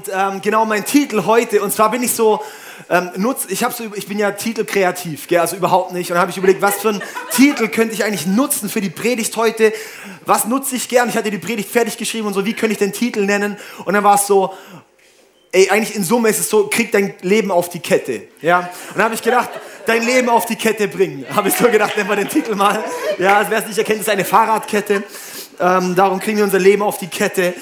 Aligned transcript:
Und 0.00 0.10
ähm, 0.14 0.40
genau 0.40 0.64
mein 0.64 0.86
Titel 0.86 1.26
heute, 1.26 1.60
und 1.60 1.74
zwar 1.74 1.90
bin 1.90 2.02
ich 2.02 2.14
so, 2.14 2.42
ähm, 2.88 3.10
nutz, 3.16 3.44
ich, 3.48 3.62
hab 3.62 3.74
so, 3.74 3.84
ich 3.94 4.06
bin 4.06 4.18
ja 4.18 4.30
titelkreativ, 4.30 5.28
gell, 5.28 5.40
also 5.40 5.56
überhaupt 5.56 5.92
nicht. 5.92 6.10
Und 6.10 6.14
dann 6.14 6.22
habe 6.22 6.30
ich 6.30 6.38
überlegt, 6.38 6.62
was 6.62 6.76
für 6.76 6.88
einen 6.88 7.02
Titel 7.32 7.68
könnte 7.68 7.92
ich 7.92 8.02
eigentlich 8.02 8.26
nutzen 8.26 8.70
für 8.70 8.80
die 8.80 8.88
Predigt 8.88 9.36
heute? 9.36 9.74
Was 10.24 10.46
nutze 10.46 10.76
ich 10.76 10.88
gern? 10.88 11.10
Ich 11.10 11.18
hatte 11.18 11.30
die 11.30 11.36
Predigt 11.36 11.70
fertig 11.70 11.98
geschrieben 11.98 12.28
und 12.28 12.32
so, 12.32 12.46
wie 12.46 12.54
könnte 12.54 12.72
ich 12.72 12.78
den 12.78 12.94
Titel 12.94 13.26
nennen? 13.26 13.58
Und 13.84 13.92
dann 13.92 14.02
war 14.02 14.14
es 14.14 14.26
so, 14.26 14.54
ey, 15.52 15.68
eigentlich 15.68 15.94
in 15.94 16.02
Summe 16.02 16.30
ist 16.30 16.40
es 16.40 16.48
so, 16.48 16.68
krieg 16.68 16.90
dein 16.92 17.12
Leben 17.20 17.50
auf 17.50 17.68
die 17.68 17.80
Kette. 17.80 18.22
Ja? 18.40 18.60
Und 18.60 18.96
dann 18.96 19.04
habe 19.04 19.14
ich 19.14 19.22
gedacht, 19.22 19.50
dein 19.84 20.02
Leben 20.02 20.30
auf 20.30 20.46
die 20.46 20.56
Kette 20.56 20.88
bringen. 20.88 21.26
Habe 21.28 21.50
ich 21.50 21.56
so 21.56 21.68
gedacht, 21.68 21.94
nennen 21.94 22.08
wir 22.08 22.16
den 22.16 22.28
Titel 22.30 22.54
mal. 22.54 22.82
Ja, 23.18 23.36
also 23.36 23.50
wer 23.50 23.58
es 23.58 23.66
nicht 23.66 23.78
erkennt, 23.78 24.00
ist 24.00 24.08
eine 24.08 24.24
Fahrradkette. 24.24 25.02
Ähm, 25.60 25.94
darum 25.94 26.20
kriegen 26.20 26.38
wir 26.38 26.44
unser 26.44 26.58
Leben 26.58 26.80
auf 26.80 26.96
die 26.96 27.08
Kette. 27.08 27.52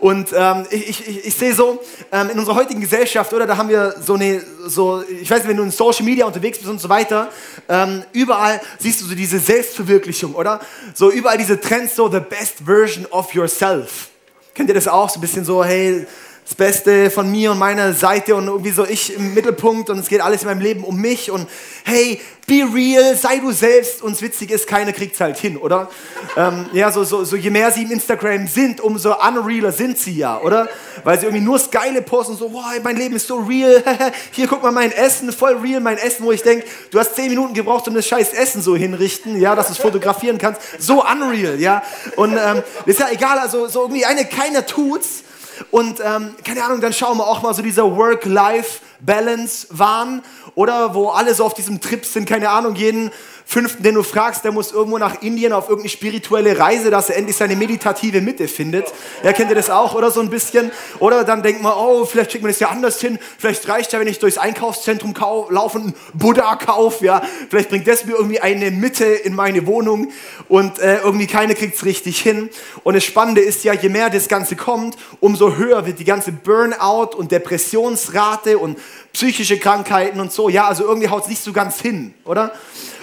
Und 0.00 0.30
ähm, 0.34 0.66
ich, 0.70 1.06
ich, 1.06 1.26
ich 1.26 1.34
sehe 1.34 1.54
so, 1.54 1.80
ähm, 2.10 2.30
in 2.30 2.38
unserer 2.38 2.54
heutigen 2.54 2.80
Gesellschaft, 2.80 3.32
oder, 3.34 3.46
da 3.46 3.58
haben 3.58 3.68
wir 3.68 3.94
so 4.00 4.14
eine, 4.14 4.42
so, 4.66 5.02
ich 5.02 5.30
weiß 5.30 5.40
nicht, 5.40 5.48
wenn 5.48 5.58
du 5.58 5.62
in 5.62 5.70
Social 5.70 6.04
Media 6.04 6.24
unterwegs 6.24 6.58
bist 6.58 6.70
und 6.70 6.80
so 6.80 6.88
weiter, 6.88 7.28
ähm, 7.68 8.02
überall 8.12 8.60
siehst 8.78 9.02
du 9.02 9.04
so 9.04 9.14
diese 9.14 9.38
Selbstverwirklichung, 9.38 10.34
oder? 10.34 10.60
So 10.94 11.10
überall 11.10 11.36
diese 11.36 11.60
Trends, 11.60 11.96
so 11.96 12.10
the 12.10 12.20
best 12.20 12.60
version 12.64 13.06
of 13.10 13.34
yourself. 13.34 14.08
Kennt 14.54 14.70
ihr 14.70 14.74
das 14.74 14.88
auch? 14.88 15.10
So 15.10 15.18
ein 15.18 15.20
bisschen 15.20 15.44
so, 15.44 15.62
hey, 15.62 16.06
das 16.44 16.54
Beste 16.54 17.10
von 17.10 17.30
mir 17.30 17.52
und 17.52 17.58
meiner 17.58 17.92
Seite 17.92 18.34
und 18.34 18.46
irgendwie 18.46 18.70
so 18.70 18.84
ich 18.84 19.14
im 19.14 19.34
Mittelpunkt 19.34 19.88
und 19.90 19.98
es 19.98 20.08
geht 20.08 20.20
alles 20.20 20.42
in 20.42 20.48
meinem 20.48 20.60
Leben 20.60 20.84
um 20.84 20.96
mich 20.96 21.30
und 21.30 21.48
hey, 21.84 22.20
be 22.46 22.64
real, 22.74 23.14
sei 23.14 23.38
du 23.38 23.52
selbst 23.52 24.02
und 24.02 24.20
witzig 24.20 24.50
ist, 24.50 24.66
keiner 24.66 24.92
kriegt 24.92 25.14
es 25.14 25.20
halt 25.20 25.38
hin, 25.38 25.56
oder? 25.56 25.88
ähm, 26.36 26.66
ja, 26.72 26.90
so, 26.90 27.04
so, 27.04 27.24
so 27.24 27.36
je 27.36 27.50
mehr 27.50 27.70
sie 27.70 27.82
im 27.82 27.92
Instagram 27.92 28.46
sind, 28.46 28.80
umso 28.80 29.14
unrealer 29.14 29.70
sind 29.72 29.98
sie 29.98 30.16
ja, 30.16 30.40
oder? 30.40 30.68
Weil 31.04 31.18
sie 31.18 31.26
irgendwie 31.26 31.44
nur 31.44 31.58
das 31.58 31.70
Geile 31.70 32.02
posten, 32.02 32.36
so, 32.36 32.52
wow, 32.52 32.64
mein 32.82 32.96
Leben 32.96 33.14
ist 33.14 33.26
so 33.26 33.38
real, 33.38 33.82
hier 34.32 34.48
guck 34.48 34.62
mal 34.62 34.72
mein 34.72 34.92
Essen, 34.92 35.32
voll 35.32 35.56
real 35.56 35.80
mein 35.80 35.98
Essen, 35.98 36.24
wo 36.24 36.32
ich 36.32 36.42
denke, 36.42 36.66
du 36.90 36.98
hast 36.98 37.14
zehn 37.14 37.28
Minuten 37.28 37.54
gebraucht, 37.54 37.86
um 37.88 37.94
das 37.94 38.06
scheiß 38.06 38.32
Essen 38.32 38.62
so 38.62 38.74
hinrichten, 38.74 39.40
ja, 39.40 39.54
dass 39.54 39.68
du 39.68 39.72
es 39.74 39.78
fotografieren 39.78 40.38
kannst, 40.38 40.60
so 40.78 41.04
unreal, 41.04 41.60
ja? 41.60 41.82
Und 42.16 42.32
ähm, 42.32 42.62
ist 42.86 42.98
ja 42.98 43.08
egal, 43.10 43.38
also 43.38 43.68
so 43.68 43.82
irgendwie 43.82 44.04
eine, 44.04 44.24
keiner 44.24 44.66
tut's, 44.66 45.22
und 45.70 46.00
ähm, 46.00 46.34
keine 46.44 46.64
Ahnung, 46.64 46.80
dann 46.80 46.92
schauen 46.92 47.18
wir 47.18 47.26
auch 47.26 47.42
mal 47.42 47.54
so 47.54 47.62
dieser 47.62 47.96
Work-Life-Balance-Wahn, 47.96 50.22
oder 50.54 50.94
wo 50.94 51.08
alle 51.08 51.34
so 51.34 51.44
auf 51.44 51.54
diesem 51.54 51.80
Trip 51.80 52.04
sind, 52.04 52.28
keine 52.28 52.50
Ahnung, 52.50 52.74
jeden 52.74 53.10
Fünften, 53.52 53.82
den 53.82 53.96
du 53.96 54.04
fragst, 54.04 54.44
der 54.44 54.52
muss 54.52 54.70
irgendwo 54.70 54.96
nach 54.98 55.22
Indien 55.22 55.52
auf 55.52 55.64
irgendeine 55.64 55.88
spirituelle 55.88 56.56
Reise, 56.56 56.88
dass 56.88 57.10
er 57.10 57.16
endlich 57.16 57.36
seine 57.36 57.56
meditative 57.56 58.20
Mitte 58.20 58.46
findet. 58.46 58.86
Ja, 59.24 59.32
kennt 59.32 59.50
ihr 59.50 59.56
das 59.56 59.70
auch, 59.70 59.96
oder 59.96 60.12
so 60.12 60.20
ein 60.20 60.30
bisschen? 60.30 60.70
Oder 61.00 61.24
dann 61.24 61.42
denkt 61.42 61.60
man, 61.60 61.72
oh, 61.76 62.04
vielleicht 62.04 62.30
kriegt 62.30 62.44
man 62.44 62.52
das 62.52 62.60
ja 62.60 62.68
anders 62.68 63.00
hin. 63.00 63.18
Vielleicht 63.38 63.68
reicht 63.68 63.92
ja, 63.92 63.98
wenn 63.98 64.06
ich 64.06 64.20
durchs 64.20 64.38
Einkaufszentrum 64.38 65.14
laufe 65.48 65.78
und 65.78 65.84
einen 65.84 65.94
Buddha 66.14 66.54
kaufe. 66.54 67.04
Ja, 67.04 67.22
vielleicht 67.48 67.70
bringt 67.70 67.88
das 67.88 68.04
mir 68.04 68.12
irgendwie 68.12 68.38
eine 68.38 68.70
Mitte 68.70 69.04
in 69.04 69.34
meine 69.34 69.66
Wohnung 69.66 70.12
und 70.48 70.78
äh, 70.78 70.98
irgendwie 70.98 71.26
keiner 71.26 71.54
kriegt 71.54 71.74
es 71.74 71.84
richtig 71.84 72.20
hin. 72.20 72.50
Und 72.84 72.94
das 72.94 73.02
Spannende 73.02 73.40
ist 73.40 73.64
ja, 73.64 73.72
je 73.72 73.88
mehr 73.88 74.10
das 74.10 74.28
Ganze 74.28 74.54
kommt, 74.54 74.96
umso 75.18 75.56
höher 75.56 75.86
wird 75.86 75.98
die 75.98 76.04
ganze 76.04 76.30
Burnout 76.30 77.16
und 77.16 77.32
Depressionsrate 77.32 78.58
und 78.58 78.78
psychische 79.12 79.58
Krankheiten 79.58 80.20
und 80.20 80.32
so. 80.32 80.48
Ja, 80.48 80.66
also 80.68 80.84
irgendwie 80.84 81.08
haut 81.08 81.22
es 81.22 81.28
nicht 81.28 81.42
so 81.42 81.52
ganz 81.52 81.80
hin, 81.80 82.14
oder? 82.24 82.52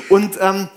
Und, 0.10 0.38
ähm, 0.42 0.70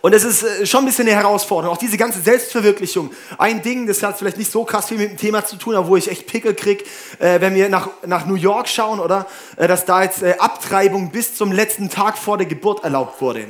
und 0.00 0.12
es 0.12 0.24
ist 0.24 0.42
äh, 0.42 0.66
schon 0.66 0.80
ein 0.80 0.86
bisschen 0.86 1.08
eine 1.08 1.16
Herausforderung. 1.16 1.74
Auch 1.74 1.80
diese 1.80 1.96
ganze 1.96 2.20
Selbstverwirklichung. 2.20 3.10
Ein 3.36 3.62
Ding, 3.62 3.86
das 3.86 4.02
hat 4.02 4.18
vielleicht 4.18 4.36
nicht 4.36 4.50
so 4.50 4.64
krass 4.64 4.88
viel 4.88 4.98
mit 4.98 5.10
dem 5.10 5.16
Thema 5.16 5.44
zu 5.44 5.56
tun, 5.56 5.74
aber 5.74 5.88
wo 5.88 5.96
ich 5.96 6.10
echt 6.10 6.26
Pickel 6.26 6.54
kriege, 6.54 6.84
äh, 7.18 7.40
wenn 7.40 7.54
wir 7.54 7.68
nach, 7.68 7.88
nach 8.06 8.26
New 8.26 8.34
York 8.34 8.68
schauen, 8.68 9.00
oder? 9.00 9.26
Äh, 9.56 9.68
dass 9.68 9.84
da 9.84 10.02
jetzt 10.02 10.22
äh, 10.22 10.36
Abtreibung 10.38 11.10
bis 11.10 11.34
zum 11.34 11.52
letzten 11.52 11.90
Tag 11.90 12.16
vor 12.16 12.38
der 12.38 12.46
Geburt 12.46 12.84
erlaubt 12.84 13.20
wurde. 13.20 13.46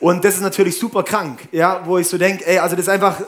Und 0.00 0.24
das 0.24 0.34
ist 0.34 0.40
natürlich 0.40 0.78
super 0.78 1.02
krank, 1.02 1.40
ja, 1.52 1.82
wo 1.84 1.98
ich 1.98 2.08
so 2.08 2.16
denke, 2.16 2.46
ey, 2.46 2.58
also 2.58 2.74
das 2.74 2.86
ist 2.86 2.88
einfach, 2.88 3.20
äh, 3.20 3.24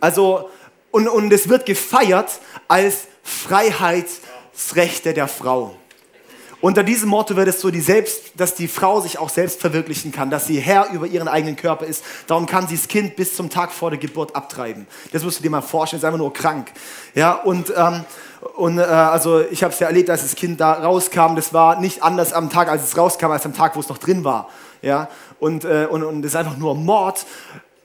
also, 0.00 0.50
und, 0.90 1.08
und 1.08 1.32
es 1.32 1.48
wird 1.48 1.66
gefeiert 1.66 2.40
als 2.66 3.06
Freiheitsrechte 3.22 5.14
der 5.14 5.28
Frau. 5.28 5.76
Unter 6.60 6.82
diesem 6.82 7.08
Motto 7.08 7.36
wird 7.36 7.46
es 7.46 7.60
so, 7.60 7.70
die 7.70 7.80
selbst, 7.80 8.32
dass 8.36 8.56
die 8.56 8.66
Frau 8.66 9.00
sich 9.00 9.18
auch 9.18 9.28
selbst 9.28 9.60
verwirklichen 9.60 10.10
kann, 10.10 10.28
dass 10.28 10.46
sie 10.46 10.58
Herr 10.58 10.90
über 10.90 11.06
ihren 11.06 11.28
eigenen 11.28 11.54
Körper 11.54 11.86
ist. 11.86 12.02
Darum 12.26 12.46
kann 12.46 12.66
sie 12.66 12.76
das 12.76 12.88
Kind 12.88 13.14
bis 13.14 13.36
zum 13.36 13.48
Tag 13.48 13.70
vor 13.70 13.90
der 13.90 13.98
Geburt 14.00 14.34
abtreiben. 14.34 14.88
Das 15.12 15.22
musst 15.22 15.38
du 15.38 15.42
dir 15.44 15.50
mal 15.50 15.60
vorstellen, 15.60 16.00
ist 16.00 16.04
einfach 16.04 16.18
nur 16.18 16.32
krank. 16.32 16.72
Ja, 17.14 17.34
und, 17.34 17.72
ähm, 17.76 18.04
und 18.56 18.78
äh, 18.78 18.82
also 18.82 19.40
ich 19.40 19.62
habe 19.62 19.72
es 19.72 19.78
ja 19.78 19.86
erlebt, 19.86 20.10
als 20.10 20.22
das 20.22 20.34
Kind 20.34 20.60
da 20.60 20.72
rauskam. 20.72 21.36
Das 21.36 21.52
war 21.54 21.80
nicht 21.80 22.02
anders 22.02 22.32
am 22.32 22.50
Tag, 22.50 22.68
als 22.68 22.82
es 22.82 22.96
rauskam, 22.96 23.30
als 23.30 23.46
am 23.46 23.54
Tag, 23.54 23.76
wo 23.76 23.80
es 23.80 23.88
noch 23.88 23.98
drin 23.98 24.24
war. 24.24 24.48
Ja, 24.82 25.08
und, 25.38 25.64
äh, 25.64 25.86
und, 25.88 26.02
und 26.02 26.22
das 26.22 26.32
ist 26.32 26.36
einfach 26.36 26.56
nur 26.56 26.74
Mord 26.74 27.24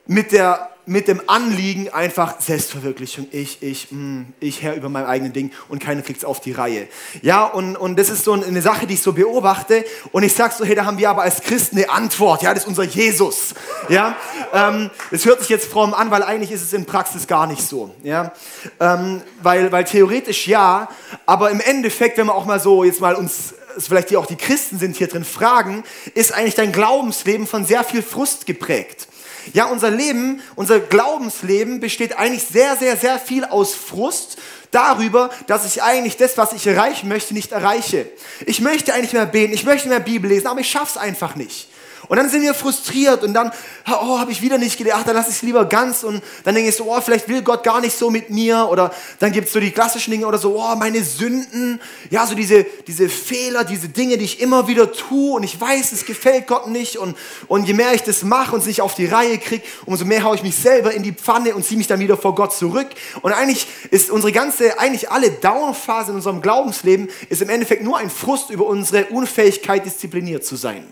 mit 0.06 0.32
der 0.32 0.73
mit 0.86 1.08
dem 1.08 1.22
Anliegen 1.28 1.88
einfach 1.88 2.40
Selbstverwirklichung. 2.40 3.26
Ich, 3.30 3.62
ich, 3.62 3.90
mh, 3.90 3.98
mm, 3.98 4.34
ich 4.40 4.62
Herr 4.62 4.74
über 4.74 4.88
mein 4.88 5.06
eigenes 5.06 5.32
Ding 5.32 5.50
und 5.68 5.80
keiner 5.82 6.02
kriegt 6.02 6.18
es 6.18 6.24
auf 6.24 6.40
die 6.40 6.52
Reihe. 6.52 6.88
Ja, 7.22 7.44
und, 7.44 7.76
und 7.76 7.98
das 7.98 8.10
ist 8.10 8.24
so 8.24 8.32
eine 8.32 8.62
Sache, 8.62 8.86
die 8.86 8.94
ich 8.94 9.02
so 9.02 9.12
beobachte. 9.12 9.84
Und 10.12 10.22
ich 10.22 10.34
sag 10.34 10.52
so, 10.52 10.64
hey, 10.64 10.74
da 10.74 10.84
haben 10.84 10.98
wir 10.98 11.08
aber 11.10 11.22
als 11.22 11.40
Christen 11.40 11.76
eine 11.76 11.90
Antwort. 11.90 12.42
Ja, 12.42 12.52
das 12.52 12.64
ist 12.64 12.68
unser 12.68 12.84
Jesus. 12.84 13.54
Ja, 13.88 14.16
ähm, 14.52 14.90
das 15.10 15.24
hört 15.24 15.40
sich 15.40 15.48
jetzt 15.48 15.66
fromm 15.66 15.94
an, 15.94 16.10
weil 16.10 16.22
eigentlich 16.22 16.50
ist 16.50 16.62
es 16.62 16.72
in 16.72 16.84
Praxis 16.84 17.26
gar 17.26 17.46
nicht 17.46 17.62
so. 17.62 17.94
Ja, 18.02 18.32
ähm, 18.80 19.22
weil, 19.42 19.72
weil 19.72 19.84
theoretisch 19.84 20.46
ja, 20.46 20.88
aber 21.26 21.50
im 21.50 21.60
Endeffekt, 21.60 22.18
wenn 22.18 22.26
wir 22.26 22.34
auch 22.34 22.44
mal 22.44 22.60
so 22.60 22.84
jetzt 22.84 23.00
mal 23.00 23.14
uns 23.14 23.54
vielleicht 23.78 24.10
die 24.10 24.16
auch 24.16 24.26
die 24.26 24.36
Christen 24.36 24.78
sind 24.78 24.96
hier 24.96 25.08
drin 25.08 25.24
fragen, 25.24 25.82
ist 26.14 26.32
eigentlich 26.32 26.54
dein 26.54 26.72
Glaubensleben 26.72 27.46
von 27.46 27.64
sehr 27.64 27.82
viel 27.84 28.02
Frust 28.02 28.46
geprägt. 28.46 29.08
Ja, 29.52 29.66
unser 29.66 29.90
Leben, 29.90 30.40
unser 30.56 30.80
Glaubensleben 30.80 31.80
besteht 31.80 32.16
eigentlich 32.16 32.44
sehr, 32.44 32.76
sehr, 32.76 32.96
sehr 32.96 33.18
viel 33.18 33.44
aus 33.44 33.74
Frust 33.74 34.38
darüber, 34.70 35.30
dass 35.46 35.66
ich 35.66 35.82
eigentlich 35.82 36.16
das, 36.16 36.36
was 36.36 36.52
ich 36.52 36.66
erreichen 36.66 37.08
möchte, 37.08 37.34
nicht 37.34 37.52
erreiche. 37.52 38.06
Ich 38.46 38.60
möchte 38.60 38.94
eigentlich 38.94 39.12
mehr 39.12 39.26
beten, 39.26 39.52
ich 39.52 39.64
möchte 39.64 39.88
mehr 39.88 40.00
Bibel 40.00 40.30
lesen, 40.30 40.46
aber 40.46 40.60
ich 40.60 40.70
schaff's 40.70 40.96
einfach 40.96 41.36
nicht. 41.36 41.68
Und 42.08 42.16
dann 42.16 42.28
sind 42.28 42.42
wir 42.42 42.54
frustriert 42.54 43.22
und 43.22 43.34
dann, 43.34 43.52
oh, 43.88 44.18
habe 44.18 44.32
ich 44.32 44.42
wieder 44.42 44.58
nicht 44.58 44.76
gedacht, 44.78 45.06
dann 45.06 45.14
lasse 45.14 45.30
ich 45.30 45.36
es 45.36 45.42
lieber 45.42 45.64
ganz 45.64 46.02
und 46.02 46.22
dann 46.44 46.54
denke 46.54 46.70
ich 46.70 46.76
so, 46.76 46.84
oh, 46.84 47.00
vielleicht 47.00 47.28
will 47.28 47.42
Gott 47.42 47.62
gar 47.62 47.80
nicht 47.80 47.96
so 47.96 48.10
mit 48.10 48.30
mir 48.30 48.68
oder 48.70 48.92
dann 49.18 49.32
gibt 49.32 49.48
es 49.48 49.52
so 49.52 49.60
die 49.60 49.70
klassischen 49.70 50.10
Dinge 50.10 50.26
oder 50.26 50.38
so, 50.38 50.56
oh, 50.58 50.74
meine 50.76 51.02
Sünden, 51.02 51.80
ja, 52.10 52.26
so 52.26 52.34
diese, 52.34 52.64
diese 52.86 53.08
Fehler, 53.08 53.64
diese 53.64 53.88
Dinge, 53.88 54.18
die 54.18 54.24
ich 54.24 54.40
immer 54.40 54.66
wieder 54.68 54.92
tue 54.92 55.34
und 55.34 55.42
ich 55.42 55.60
weiß, 55.60 55.92
es 55.92 56.04
gefällt 56.04 56.46
Gott 56.46 56.68
nicht 56.68 56.98
und, 56.98 57.16
und 57.48 57.66
je 57.66 57.74
mehr 57.74 57.94
ich 57.94 58.02
das 58.02 58.22
mache 58.22 58.54
und 58.54 58.60
es 58.60 58.66
nicht 58.66 58.82
auf 58.82 58.94
die 58.94 59.06
Reihe 59.06 59.38
kriege, 59.38 59.64
umso 59.86 60.04
mehr 60.04 60.22
haue 60.24 60.36
ich 60.36 60.42
mich 60.42 60.56
selber 60.56 60.92
in 60.92 61.02
die 61.02 61.12
Pfanne 61.12 61.54
und 61.54 61.64
ziehe 61.64 61.78
mich 61.78 61.86
dann 61.86 62.00
wieder 62.00 62.16
vor 62.16 62.34
Gott 62.34 62.54
zurück 62.54 62.88
und 63.22 63.32
eigentlich 63.32 63.66
ist 63.90 64.10
unsere 64.10 64.32
ganze, 64.32 64.78
eigentlich 64.78 65.10
alle 65.10 65.30
Downphase 65.30 66.10
in 66.10 66.16
unserem 66.16 66.42
Glaubensleben 66.42 67.08
ist 67.28 67.42
im 67.42 67.48
Endeffekt 67.48 67.82
nur 67.82 67.98
ein 67.98 68.10
Frust 68.10 68.50
über 68.50 68.66
unsere 68.66 69.06
Unfähigkeit, 69.06 69.84
diszipliniert 69.84 70.44
zu 70.44 70.56
sein. 70.56 70.86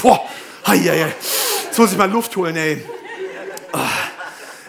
Boah, 0.00 0.20
hei, 0.66 0.78
hei. 0.78 1.14
Jetzt 1.66 1.78
muss 1.78 1.92
ich 1.92 1.98
mal 1.98 2.10
Luft 2.10 2.34
holen, 2.36 2.56
ey. 2.56 2.84
Ah. 3.72 3.88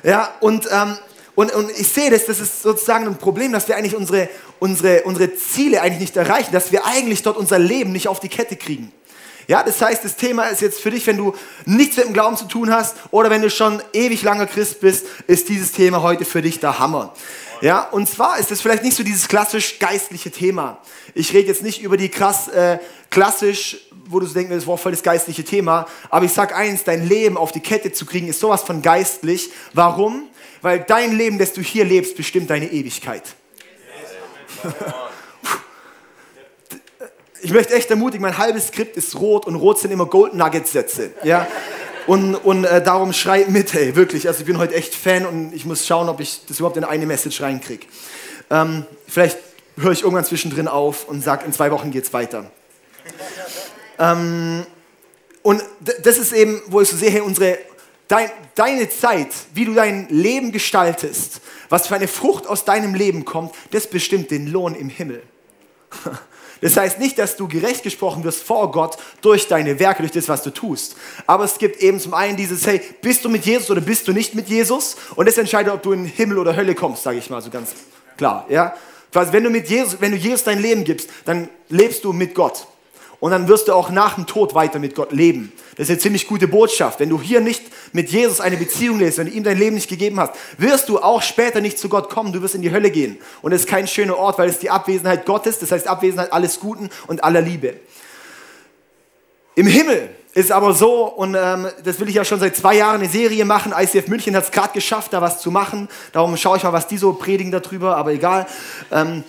Ja, 0.03 0.33
und, 0.39 0.67
ähm, 0.71 0.97
und, 1.35 1.53
und 1.53 1.71
ich 1.71 1.87
sehe 1.87 2.09
das, 2.09 2.25
das 2.25 2.39
ist 2.39 2.61
sozusagen 2.61 3.07
ein 3.07 3.17
Problem, 3.17 3.51
dass 3.51 3.67
wir 3.67 3.75
eigentlich 3.75 3.95
unsere, 3.95 4.29
unsere, 4.59 5.03
unsere 5.03 5.35
Ziele 5.35 5.81
eigentlich 5.81 6.01
nicht 6.01 6.17
erreichen, 6.17 6.51
dass 6.51 6.71
wir 6.71 6.85
eigentlich 6.85 7.23
dort 7.23 7.37
unser 7.37 7.59
Leben 7.59 7.91
nicht 7.91 8.07
auf 8.07 8.19
die 8.19 8.29
Kette 8.29 8.55
kriegen. 8.55 8.91
Ja, 9.47 9.63
das 9.63 9.81
heißt, 9.81 10.05
das 10.05 10.15
Thema 10.15 10.45
ist 10.45 10.61
jetzt 10.61 10.79
für 10.79 10.91
dich, 10.91 11.05
wenn 11.07 11.17
du 11.17 11.35
nichts 11.65 11.97
mit 11.97 12.05
dem 12.05 12.13
Glauben 12.13 12.37
zu 12.37 12.45
tun 12.45 12.71
hast 12.71 12.95
oder 13.11 13.29
wenn 13.29 13.41
du 13.41 13.49
schon 13.49 13.81
ewig 13.91 14.23
langer 14.23 14.45
Christ 14.45 14.79
bist, 14.79 15.05
ist 15.27 15.49
dieses 15.49 15.73
Thema 15.73 16.01
heute 16.01 16.23
für 16.23 16.41
dich 16.41 16.59
der 16.59 16.79
Hammer. 16.79 17.13
Ja, 17.61 17.81
und 17.81 18.07
zwar 18.09 18.39
ist 18.39 18.51
es 18.51 18.61
vielleicht 18.61 18.83
nicht 18.83 18.95
so 18.95 19.03
dieses 19.03 19.27
klassisch 19.27 19.79
geistliche 19.79 20.31
Thema. 20.31 20.79
Ich 21.13 21.33
rede 21.33 21.47
jetzt 21.47 21.61
nicht 21.61 21.81
über 21.81 21.97
die 21.97 22.09
krass 22.09 22.47
äh, 22.49 22.77
klassisch, 23.09 23.77
wo 24.13 24.19
du 24.19 24.25
so 24.25 24.33
denkst, 24.33 24.51
das 24.53 24.67
war 24.67 24.77
voll 24.77 24.91
das 24.91 25.03
geistliche 25.03 25.43
Thema, 25.43 25.87
aber 26.09 26.25
ich 26.25 26.31
sag 26.31 26.55
eins, 26.55 26.83
dein 26.83 27.07
Leben 27.07 27.37
auf 27.37 27.51
die 27.51 27.59
Kette 27.59 27.91
zu 27.91 28.05
kriegen, 28.05 28.27
ist 28.27 28.39
sowas 28.39 28.63
von 28.63 28.81
geistlich. 28.81 29.49
Warum? 29.73 30.27
Weil 30.61 30.79
dein 30.79 31.17
Leben, 31.17 31.37
das 31.39 31.53
du 31.53 31.61
hier 31.61 31.85
lebst, 31.85 32.15
bestimmt 32.15 32.49
deine 32.49 32.71
Ewigkeit. 32.71 33.23
ich 37.41 37.51
möchte 37.51 37.73
echt 37.73 37.89
ermutigen, 37.89 38.21
mein 38.21 38.37
halbes 38.37 38.67
Skript 38.67 38.95
ist 38.95 39.15
rot 39.15 39.45
und 39.45 39.55
rot 39.55 39.79
sind 39.79 39.91
immer 39.91 40.05
Gold 40.05 40.33
Nuggets 40.33 40.71
Sätze. 40.71 41.11
Ja? 41.23 41.47
Und, 42.07 42.35
und 42.35 42.65
äh, 42.65 42.81
darum 42.81 43.13
schrei 43.13 43.45
mit, 43.47 43.73
ey, 43.75 43.95
wirklich. 43.95 44.27
Also 44.27 44.41
ich 44.41 44.45
bin 44.45 44.57
heute 44.57 44.73
echt 44.75 44.93
Fan 44.93 45.25
und 45.25 45.53
ich 45.53 45.65
muss 45.65 45.85
schauen, 45.87 46.09
ob 46.09 46.19
ich 46.19 46.41
das 46.47 46.59
überhaupt 46.59 46.77
in 46.77 46.83
eine 46.83 47.05
Message 47.05 47.41
reinkriege. 47.41 47.85
Ähm, 48.49 48.85
vielleicht 49.07 49.37
höre 49.77 49.91
ich 49.91 50.01
irgendwann 50.01 50.25
zwischendrin 50.25 50.67
auf 50.67 51.07
und 51.07 51.23
sage, 51.23 51.45
in 51.45 51.53
zwei 51.53 51.71
Wochen 51.71 51.91
geht 51.91 52.03
es 52.03 52.13
weiter. 52.13 52.51
Ähm, 53.99 54.65
und 55.41 55.61
das 56.03 56.17
ist 56.17 56.31
eben, 56.33 56.61
wo 56.67 56.81
ich 56.81 56.89
so 56.89 56.97
sehe, 56.97 57.23
unsere, 57.23 57.59
dein, 58.07 58.31
deine 58.55 58.89
Zeit, 58.89 59.29
wie 59.53 59.65
du 59.65 59.73
dein 59.73 60.07
Leben 60.09 60.51
gestaltest, 60.51 61.41
was 61.69 61.87
für 61.87 61.95
eine 61.95 62.07
Frucht 62.07 62.47
aus 62.47 62.65
deinem 62.65 62.95
Leben 62.95 63.25
kommt, 63.25 63.53
das 63.71 63.87
bestimmt 63.87 64.31
den 64.31 64.47
Lohn 64.47 64.75
im 64.75 64.89
Himmel. 64.89 65.23
Das 66.61 66.77
heißt 66.77 66.97
nicht, 66.97 67.19
dass 67.19 67.35
du 67.35 67.49
gerecht 67.49 67.83
gesprochen 67.83 68.23
wirst 68.23 68.41
vor 68.41 68.71
Gott 68.71 68.95
durch 69.21 69.49
deine 69.49 69.79
Werke, 69.79 70.01
durch 70.01 70.13
das, 70.13 70.29
was 70.29 70.43
du 70.43 70.49
tust. 70.49 70.95
Aber 71.27 71.43
es 71.43 71.57
gibt 71.57 71.81
eben 71.81 71.99
zum 71.99 72.13
einen 72.13 72.37
dieses, 72.37 72.65
hey, 72.65 72.79
bist 73.01 73.25
du 73.25 73.29
mit 73.29 73.45
Jesus 73.45 73.69
oder 73.69 73.81
bist 73.81 74.07
du 74.07 74.13
nicht 74.13 74.33
mit 74.33 74.47
Jesus? 74.47 74.95
Und 75.15 75.27
das 75.27 75.37
entscheidet, 75.37 75.73
ob 75.73 75.83
du 75.83 75.91
in 75.91 76.05
Himmel 76.05 76.37
oder 76.37 76.55
Hölle 76.55 76.73
kommst, 76.73 77.03
sage 77.03 77.17
ich 77.17 77.29
mal 77.29 77.41
so 77.41 77.49
ganz 77.49 77.71
klar. 78.15 78.45
Ja? 78.47 78.73
Wenn 79.11 79.43
du 79.43 79.49
mit 79.49 79.69
Jesus, 79.69 79.97
wenn 79.99 80.13
du 80.13 80.17
Jesus 80.17 80.45
dein 80.45 80.61
Leben 80.61 80.85
gibst, 80.85 81.09
dann 81.25 81.49
lebst 81.67 82.05
du 82.05 82.13
mit 82.13 82.33
Gott. 82.33 82.65
Und 83.23 83.31
dann 83.31 83.47
wirst 83.47 83.69
du 83.69 83.73
auch 83.73 83.89
nach 83.89 84.15
dem 84.15 84.27
Tod 84.27 84.53
weiter 84.53 84.79
mit 84.79 84.95
Gott 84.95 85.13
leben. 85.13 85.53
Das 85.77 85.85
ist 85.85 85.91
eine 85.91 85.99
ziemlich 85.99 86.27
gute 86.27 86.45
Botschaft. 86.45 86.99
Wenn 86.99 87.07
du 87.07 87.21
hier 87.21 87.39
nicht 87.39 87.63
mit 87.93 88.09
Jesus 88.09 88.41
eine 88.41 88.57
Beziehung 88.57 88.99
lebst, 88.99 89.17
wenn 89.17 89.27
du 89.27 89.31
ihm 89.31 89.45
dein 89.45 89.57
Leben 89.57 89.75
nicht 89.75 89.87
gegeben 89.87 90.19
hast, 90.19 90.33
wirst 90.57 90.89
du 90.89 90.99
auch 90.99 91.21
später 91.21 91.61
nicht 91.61 91.79
zu 91.79 91.87
Gott 91.87 92.09
kommen. 92.09 92.33
Du 92.33 92.41
wirst 92.41 92.53
in 92.53 92.61
die 92.61 92.73
Hölle 92.73 92.91
gehen. 92.91 93.17
Und 93.41 93.53
es 93.53 93.61
ist 93.61 93.69
kein 93.69 93.87
schöner 93.87 94.17
Ort, 94.17 94.39
weil 94.39 94.49
es 94.49 94.59
die 94.59 94.69
Abwesenheit 94.69 95.25
Gottes, 95.25 95.57
das 95.59 95.71
heißt 95.71 95.87
Abwesenheit 95.87 96.33
alles 96.33 96.59
Guten 96.59 96.89
und 97.07 97.23
aller 97.23 97.39
Liebe. 97.39 97.75
Im 99.55 99.67
Himmel 99.67 100.09
ist 100.33 100.51
aber 100.51 100.73
so, 100.73 101.05
und 101.05 101.37
ähm, 101.39 101.69
das 101.81 102.01
will 102.01 102.09
ich 102.09 102.15
ja 102.15 102.25
schon 102.25 102.41
seit 102.41 102.57
zwei 102.57 102.75
Jahren 102.75 102.99
eine 102.99 103.07
Serie 103.07 103.45
machen. 103.45 103.73
ICF 103.73 104.09
München 104.09 104.35
hat 104.35 104.43
es 104.43 104.51
gerade 104.51 104.73
geschafft, 104.73 105.13
da 105.13 105.21
was 105.21 105.39
zu 105.39 105.49
machen. 105.49 105.87
Darum 106.11 106.35
schaue 106.35 106.57
ich 106.57 106.63
mal, 106.63 106.73
was 106.73 106.87
die 106.87 106.97
so 106.97 107.13
predigen 107.13 107.53
darüber, 107.53 107.95
aber 107.95 108.11
egal. 108.11 108.47
Ähm, 108.91 109.23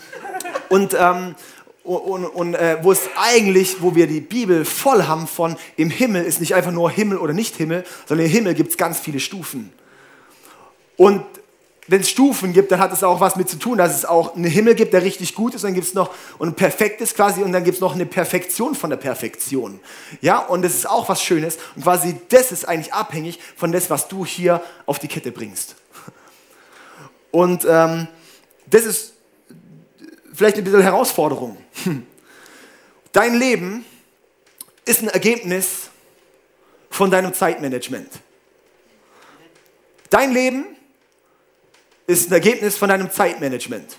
und 0.68 0.96
ähm, 0.98 1.36
und, 1.84 2.24
und 2.24 2.54
äh, 2.54 2.78
wo 2.82 2.92
es 2.92 3.10
eigentlich, 3.16 3.82
wo 3.82 3.94
wir 3.94 4.06
die 4.06 4.20
Bibel 4.20 4.64
voll 4.64 5.04
haben 5.04 5.26
von 5.26 5.56
im 5.76 5.90
Himmel 5.90 6.24
ist 6.24 6.40
nicht 6.40 6.54
einfach 6.54 6.72
nur 6.72 6.90
Himmel 6.90 7.18
oder 7.18 7.34
nicht 7.34 7.56
Himmel, 7.56 7.84
sondern 8.06 8.26
im 8.26 8.32
Himmel 8.32 8.54
gibt 8.54 8.70
es 8.70 8.76
ganz 8.78 8.98
viele 8.98 9.20
Stufen. 9.20 9.70
Und 10.96 11.22
wenn 11.86 12.00
es 12.00 12.08
Stufen 12.08 12.54
gibt, 12.54 12.72
dann 12.72 12.80
hat 12.80 12.92
es 12.92 13.02
auch 13.02 13.20
was 13.20 13.36
mit 13.36 13.50
zu 13.50 13.58
tun, 13.58 13.76
dass 13.76 13.94
es 13.94 14.06
auch 14.06 14.34
einen 14.34 14.44
Himmel 14.44 14.74
gibt, 14.74 14.94
der 14.94 15.02
richtig 15.02 15.34
gut 15.34 15.54
ist, 15.54 15.62
und 15.64 15.68
dann 15.68 15.74
gibt 15.74 15.86
es 15.86 15.92
noch 15.92 16.14
und 16.38 16.56
perfekt 16.56 17.02
ist 17.02 17.14
quasi, 17.14 17.42
und 17.42 17.52
dann 17.52 17.64
gibt 17.64 17.74
es 17.74 17.80
noch 17.82 17.94
eine 17.94 18.06
Perfektion 18.06 18.74
von 18.74 18.88
der 18.88 18.96
Perfektion. 18.96 19.78
Ja, 20.22 20.38
und 20.38 20.62
das 20.62 20.74
ist 20.74 20.88
auch 20.88 21.08
was 21.10 21.22
Schönes. 21.22 21.58
Und 21.76 21.82
quasi 21.82 22.16
das 22.30 22.52
ist 22.52 22.66
eigentlich 22.66 22.94
abhängig 22.94 23.38
von 23.56 23.72
das, 23.72 23.90
was 23.90 24.08
du 24.08 24.24
hier 24.24 24.62
auf 24.86 24.98
die 24.98 25.08
Kette 25.08 25.30
bringst. 25.30 25.76
Und 27.30 27.66
ähm, 27.68 28.08
das 28.66 28.84
ist 28.84 29.13
vielleicht 30.34 30.56
ein 30.58 30.64
bisschen 30.64 30.82
Herausforderung. 30.82 31.56
Dein 33.12 33.38
Leben 33.38 33.84
ist 34.84 35.02
ein 35.02 35.08
Ergebnis 35.08 35.90
von 36.90 37.10
deinem 37.10 37.32
Zeitmanagement. 37.32 38.08
Dein 40.10 40.32
Leben 40.32 40.66
ist 42.06 42.28
ein 42.28 42.32
Ergebnis 42.34 42.76
von 42.76 42.88
deinem 42.88 43.10
Zeitmanagement. 43.10 43.96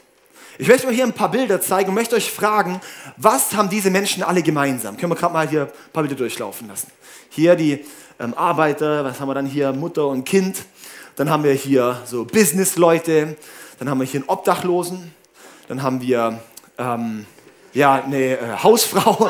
Ich 0.58 0.68
möchte 0.68 0.88
euch 0.88 0.96
hier 0.96 1.04
ein 1.04 1.14
paar 1.14 1.32
Bilder 1.32 1.60
zeigen 1.60 1.90
und 1.90 1.96
möchte 1.96 2.16
euch 2.16 2.32
fragen, 2.32 2.80
was 3.18 3.54
haben 3.54 3.70
diese 3.70 3.90
Menschen 3.90 4.24
alle 4.24 4.42
gemeinsam? 4.42 4.96
Können 4.96 5.12
wir 5.12 5.18
gerade 5.18 5.34
mal 5.34 5.48
hier 5.48 5.64
ein 5.64 5.92
paar 5.92 6.04
Bilder 6.04 6.16
durchlaufen 6.16 6.68
lassen. 6.68 6.92
Hier 7.30 7.56
die 7.56 7.86
ähm, 8.20 8.34
Arbeiter, 8.36 9.04
was 9.04 9.20
haben 9.20 9.28
wir 9.28 9.34
dann 9.34 9.46
hier? 9.46 9.74
Mutter 9.74 10.08
und 10.08 10.24
Kind. 10.24 10.64
Dann 11.18 11.30
haben 11.30 11.44
wir 11.44 11.52
hier 11.54 12.02
so 12.06 12.24
Business-Leute. 12.24 13.36
Dann 13.80 13.90
haben 13.90 14.00
wir 14.00 14.06
hier 14.06 14.22
einen 14.22 14.30
Obdachlosen. 14.30 15.14
Dann 15.68 15.82
haben 15.82 16.02
wir 16.02 16.40
ähm, 16.78 17.26
ja, 17.74 17.96
eine 18.04 18.38
äh, 18.38 18.58
Hausfrau 18.64 19.30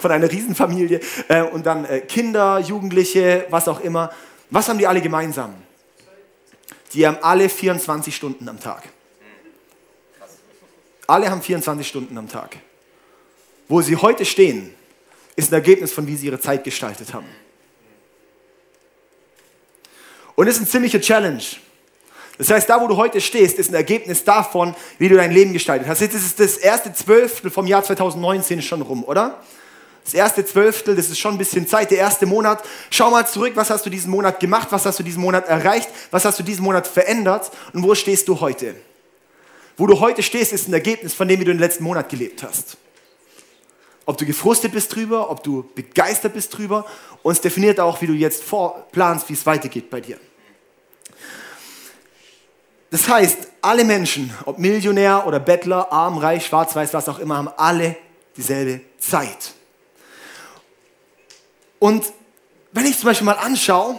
von 0.00 0.10
einer 0.10 0.30
Riesenfamilie 0.30 1.00
äh, 1.28 1.42
und 1.42 1.66
dann 1.66 1.84
äh, 1.84 2.00
Kinder, 2.00 2.58
Jugendliche, 2.60 3.46
was 3.50 3.66
auch 3.68 3.80
immer. 3.80 4.12
Was 4.50 4.68
haben 4.68 4.78
die 4.78 4.86
alle 4.86 5.00
gemeinsam? 5.00 5.54
Die 6.92 7.06
haben 7.06 7.18
alle 7.22 7.48
24 7.48 8.14
Stunden 8.14 8.48
am 8.48 8.60
Tag. 8.60 8.84
Alle 11.06 11.30
haben 11.30 11.42
24 11.42 11.86
Stunden 11.86 12.16
am 12.16 12.28
Tag. 12.28 12.56
Wo 13.68 13.80
sie 13.82 13.96
heute 13.96 14.24
stehen, 14.24 14.74
ist 15.34 15.50
ein 15.50 15.54
Ergebnis 15.54 15.92
von, 15.92 16.06
wie 16.06 16.16
sie 16.16 16.26
ihre 16.26 16.38
Zeit 16.38 16.62
gestaltet 16.62 17.12
haben. 17.12 17.26
Und 20.34 20.46
es 20.46 20.56
ist 20.56 20.62
ein 20.62 20.66
ziemlicher 20.66 21.00
Challenge. 21.00 21.42
Das 22.42 22.50
heißt, 22.50 22.68
da, 22.68 22.80
wo 22.80 22.88
du 22.88 22.96
heute 22.96 23.20
stehst, 23.20 23.56
ist 23.60 23.70
ein 23.70 23.74
Ergebnis 23.76 24.24
davon, 24.24 24.74
wie 24.98 25.08
du 25.08 25.14
dein 25.14 25.30
Leben 25.30 25.52
gestaltet 25.52 25.86
hast. 25.86 26.00
Jetzt 26.00 26.14
ist 26.16 26.40
das 26.40 26.56
erste 26.56 26.92
Zwölftel 26.92 27.52
vom 27.52 27.68
Jahr 27.68 27.84
2019 27.84 28.62
schon 28.62 28.82
rum, 28.82 29.04
oder? 29.04 29.38
Das 30.02 30.12
erste 30.12 30.44
Zwölftel, 30.44 30.96
das 30.96 31.08
ist 31.08 31.20
schon 31.20 31.36
ein 31.36 31.38
bisschen 31.38 31.68
Zeit, 31.68 31.92
der 31.92 31.98
erste 31.98 32.26
Monat. 32.26 32.64
Schau 32.90 33.10
mal 33.10 33.24
zurück, 33.28 33.52
was 33.54 33.70
hast 33.70 33.86
du 33.86 33.90
diesen 33.90 34.10
Monat 34.10 34.40
gemacht, 34.40 34.66
was 34.70 34.84
hast 34.84 34.98
du 34.98 35.04
diesen 35.04 35.22
Monat 35.22 35.46
erreicht, 35.46 35.88
was 36.10 36.24
hast 36.24 36.36
du 36.40 36.42
diesen 36.42 36.64
Monat 36.64 36.88
verändert 36.88 37.52
und 37.74 37.84
wo 37.84 37.94
stehst 37.94 38.26
du 38.26 38.40
heute? 38.40 38.74
Wo 39.76 39.86
du 39.86 40.00
heute 40.00 40.24
stehst, 40.24 40.52
ist 40.52 40.66
ein 40.66 40.72
Ergebnis 40.72 41.14
von 41.14 41.28
dem, 41.28 41.38
wie 41.38 41.44
du 41.44 41.52
den 41.52 41.60
letzten 41.60 41.84
Monat 41.84 42.08
gelebt 42.08 42.42
hast. 42.42 42.76
Ob 44.04 44.18
du 44.18 44.26
gefrustet 44.26 44.72
bist 44.72 44.92
drüber, 44.92 45.30
ob 45.30 45.44
du 45.44 45.64
begeistert 45.76 46.34
bist 46.34 46.58
drüber 46.58 46.86
und 47.22 47.34
es 47.34 47.40
definiert 47.40 47.78
auch, 47.78 48.02
wie 48.02 48.08
du 48.08 48.14
jetzt 48.14 48.42
vorplanst, 48.42 49.28
wie 49.28 49.34
es 49.34 49.46
weitergeht 49.46 49.88
bei 49.88 50.00
dir. 50.00 50.18
Das 52.92 53.08
heißt, 53.08 53.38
alle 53.62 53.84
Menschen, 53.84 54.34
ob 54.44 54.58
Millionär 54.58 55.26
oder 55.26 55.40
Bettler, 55.40 55.90
arm, 55.90 56.18
reich, 56.18 56.44
schwarz, 56.44 56.76
weiß, 56.76 56.92
was 56.92 57.08
auch 57.08 57.18
immer, 57.18 57.38
haben 57.38 57.48
alle 57.56 57.96
dieselbe 58.36 58.82
Zeit. 58.98 59.54
Und 61.78 62.12
wenn 62.72 62.84
ich 62.84 62.98
zum 62.98 63.06
Beispiel 63.06 63.24
mal 63.24 63.38
anschaue, 63.38 63.98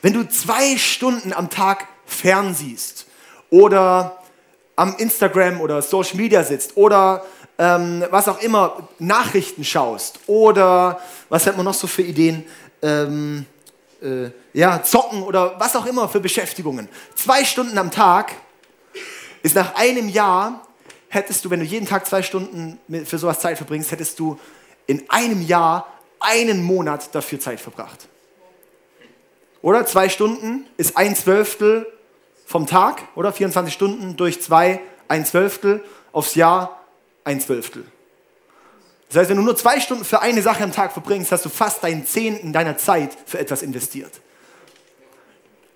wenn 0.00 0.14
du 0.14 0.26
zwei 0.26 0.78
Stunden 0.78 1.34
am 1.34 1.50
Tag 1.50 1.86
fernsiehst 2.06 3.04
oder 3.50 4.22
am 4.76 4.96
Instagram 4.96 5.60
oder 5.60 5.82
Social 5.82 6.16
Media 6.16 6.42
sitzt 6.42 6.78
oder 6.78 7.26
ähm, 7.58 8.02
was 8.08 8.28
auch 8.28 8.40
immer, 8.40 8.88
Nachrichten 8.98 9.62
schaust 9.62 10.20
oder 10.26 11.02
was 11.28 11.46
hat 11.46 11.58
man 11.58 11.66
noch 11.66 11.74
so 11.74 11.86
für 11.86 12.00
Ideen? 12.00 12.46
Ähm, 12.80 13.44
äh, 14.02 14.30
ja, 14.52 14.82
zocken 14.82 15.22
oder 15.22 15.58
was 15.58 15.76
auch 15.76 15.86
immer 15.86 16.08
für 16.08 16.20
Beschäftigungen. 16.20 16.88
Zwei 17.14 17.44
Stunden 17.44 17.78
am 17.78 17.90
Tag 17.90 18.32
ist 19.42 19.54
nach 19.54 19.74
einem 19.74 20.08
Jahr, 20.08 20.66
hättest 21.08 21.44
du, 21.44 21.50
wenn 21.50 21.60
du 21.60 21.66
jeden 21.66 21.86
Tag 21.86 22.06
zwei 22.06 22.22
Stunden 22.22 22.78
für 23.04 23.18
sowas 23.18 23.40
Zeit 23.40 23.56
verbringst, 23.56 23.90
hättest 23.90 24.18
du 24.18 24.38
in 24.86 25.08
einem 25.08 25.42
Jahr 25.42 25.86
einen 26.20 26.62
Monat 26.62 27.14
dafür 27.14 27.40
Zeit 27.40 27.60
verbracht. 27.60 28.08
Oder 29.60 29.86
zwei 29.86 30.08
Stunden 30.08 30.66
ist 30.76 30.96
ein 30.96 31.14
Zwölftel 31.14 31.86
vom 32.46 32.66
Tag, 32.66 33.02
oder 33.14 33.32
24 33.32 33.72
Stunden 33.72 34.16
durch 34.16 34.42
zwei, 34.42 34.80
ein 35.08 35.24
Zwölftel, 35.24 35.84
aufs 36.12 36.34
Jahr 36.34 36.80
ein 37.24 37.40
Zwölftel. 37.40 37.84
Das 39.12 39.20
heißt, 39.20 39.30
wenn 39.30 39.36
du 39.36 39.42
nur 39.42 39.56
zwei 39.56 39.78
Stunden 39.78 40.06
für 40.06 40.22
eine 40.22 40.40
Sache 40.40 40.64
am 40.64 40.72
Tag 40.72 40.94
verbringst, 40.94 41.32
hast 41.32 41.44
du 41.44 41.50
fast 41.50 41.84
deinen 41.84 42.06
Zehnten 42.06 42.54
deiner 42.54 42.78
Zeit 42.78 43.10
für 43.26 43.38
etwas 43.38 43.62
investiert. 43.62 44.22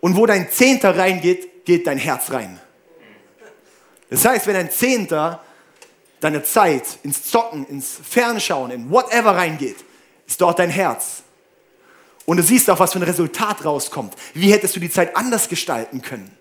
Und 0.00 0.16
wo 0.16 0.24
dein 0.24 0.50
Zehnter 0.50 0.96
reingeht, 0.96 1.66
geht 1.66 1.86
dein 1.86 1.98
Herz 1.98 2.30
rein. 2.30 2.58
Das 4.08 4.24
heißt, 4.24 4.46
wenn 4.46 4.56
ein 4.56 4.70
Zehnter 4.70 5.44
deiner 6.20 6.44
Zeit 6.44 6.84
ins 7.02 7.24
Zocken, 7.24 7.66
ins 7.66 7.98
Fernschauen, 8.08 8.70
in 8.70 8.90
whatever 8.90 9.36
reingeht, 9.36 9.84
ist 10.26 10.40
dort 10.40 10.58
dein 10.58 10.70
Herz. 10.70 11.22
Und 12.24 12.38
du 12.38 12.42
siehst 12.42 12.70
auch, 12.70 12.78
was 12.78 12.94
für 12.94 13.00
ein 13.00 13.02
Resultat 13.02 13.66
rauskommt. 13.66 14.14
Wie 14.32 14.50
hättest 14.50 14.74
du 14.76 14.80
die 14.80 14.90
Zeit 14.90 15.14
anders 15.14 15.50
gestalten 15.50 16.00
können? 16.00 16.34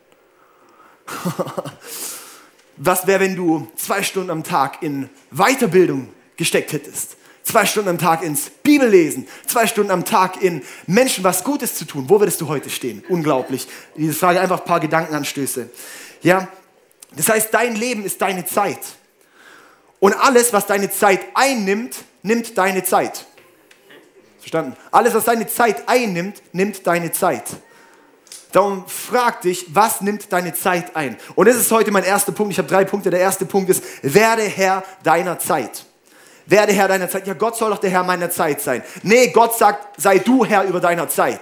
was 2.77 3.05
wäre, 3.05 3.19
wenn 3.19 3.35
du 3.35 3.69
zwei 3.75 4.01
Stunden 4.01 4.29
am 4.29 4.45
Tag 4.45 4.81
in 4.81 5.09
Weiterbildung 5.29 6.14
gesteckt 6.37 6.73
hättest. 6.73 7.17
Zwei 7.43 7.65
Stunden 7.67 7.89
am 7.89 7.99
Tag 7.99 8.23
ins 8.23 8.49
Bibellesen, 8.49 9.27
zwei 9.45 9.67
Stunden 9.67 9.91
am 9.91 10.03
Tag 10.03 10.41
in 10.41 10.63
Menschen 10.87 11.23
was 11.23 11.43
Gutes 11.43 11.75
zu 11.75 11.85
tun. 11.85 12.05
Wo 12.07 12.19
würdest 12.19 12.41
du 12.41 12.47
heute 12.47 12.71
stehen? 12.71 13.03
Unglaublich. 13.07 13.67
Diese 13.95 14.13
Frage 14.13 14.41
einfach 14.41 14.59
ein 14.59 14.65
paar 14.65 14.79
Gedankenanstöße. 14.79 15.69
Ja, 16.23 16.47
das 17.15 17.29
heißt, 17.29 17.53
dein 17.53 17.75
Leben 17.75 18.03
ist 18.03 18.21
deine 18.21 18.45
Zeit. 18.45 18.79
Und 19.99 20.13
alles, 20.13 20.53
was 20.53 20.65
deine 20.65 20.89
Zeit 20.89 21.21
einnimmt, 21.35 21.97
nimmt 22.23 22.57
deine 22.57 22.83
Zeit. 22.83 23.25
Verstanden? 24.39 24.75
Alles, 24.91 25.13
was 25.13 25.25
deine 25.25 25.47
Zeit 25.47 25.87
einnimmt, 25.87 26.41
nimmt 26.51 26.85
deine 26.85 27.11
Zeit. 27.11 27.43
Darum 28.51 28.87
frag 28.87 29.41
dich, 29.41 29.65
was 29.75 30.01
nimmt 30.01 30.31
deine 30.31 30.53
Zeit 30.53 30.95
ein? 30.95 31.17
Und 31.35 31.47
das 31.47 31.57
ist 31.57 31.71
heute 31.71 31.91
mein 31.91 32.03
erster 32.03 32.31
Punkt. 32.31 32.53
Ich 32.53 32.57
habe 32.57 32.67
drei 32.67 32.85
Punkte. 32.85 33.09
Der 33.09 33.19
erste 33.19 33.45
Punkt 33.45 33.69
ist, 33.69 33.83
werde 34.01 34.43
Herr 34.43 34.83
deiner 35.03 35.39
Zeit. 35.39 35.85
Werde 36.45 36.73
Herr 36.73 36.87
deiner 36.87 37.09
Zeit. 37.09 37.27
Ja, 37.27 37.33
Gott 37.33 37.57
soll 37.57 37.71
doch 37.71 37.79
der 37.79 37.89
Herr 37.89 38.03
meiner 38.03 38.29
Zeit 38.29 38.61
sein. 38.61 38.83
Nee, 39.03 39.29
Gott 39.29 39.57
sagt, 39.57 39.99
sei 39.99 40.19
du 40.19 40.45
Herr 40.45 40.63
über 40.63 40.79
deiner 40.79 41.09
Zeit. 41.09 41.41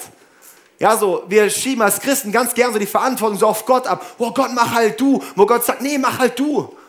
Ja, 0.79 0.97
so, 0.97 1.23
wir 1.27 1.49
schieben 1.49 1.81
als 1.81 1.99
Christen 1.99 2.31
ganz 2.31 2.53
gern 2.53 2.73
so 2.73 2.79
die 2.79 2.85
Verantwortung 2.85 3.37
so 3.37 3.47
auf 3.47 3.65
Gott 3.65 3.87
ab. 3.87 4.05
Oh 4.17 4.31
Gott, 4.31 4.51
mach 4.53 4.73
halt 4.73 4.99
du. 4.99 5.21
Wo 5.35 5.45
Gott 5.45 5.63
sagt, 5.63 5.81
nee, 5.81 5.97
mach 5.97 6.19
halt 6.19 6.39
du. 6.39 6.75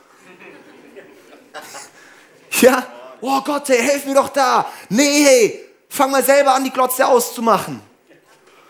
Ja, 2.60 2.86
oh 3.20 3.40
Gott, 3.40 3.68
hey, 3.68 3.78
helf 3.78 4.06
mir 4.06 4.14
doch 4.14 4.28
da. 4.28 4.66
Nee, 4.88 5.24
hey, 5.24 5.64
Fang 5.94 6.10
mal 6.10 6.24
selber 6.24 6.52
an, 6.52 6.64
die 6.64 6.72
Glotze 6.72 7.06
auszumachen. 7.06 7.80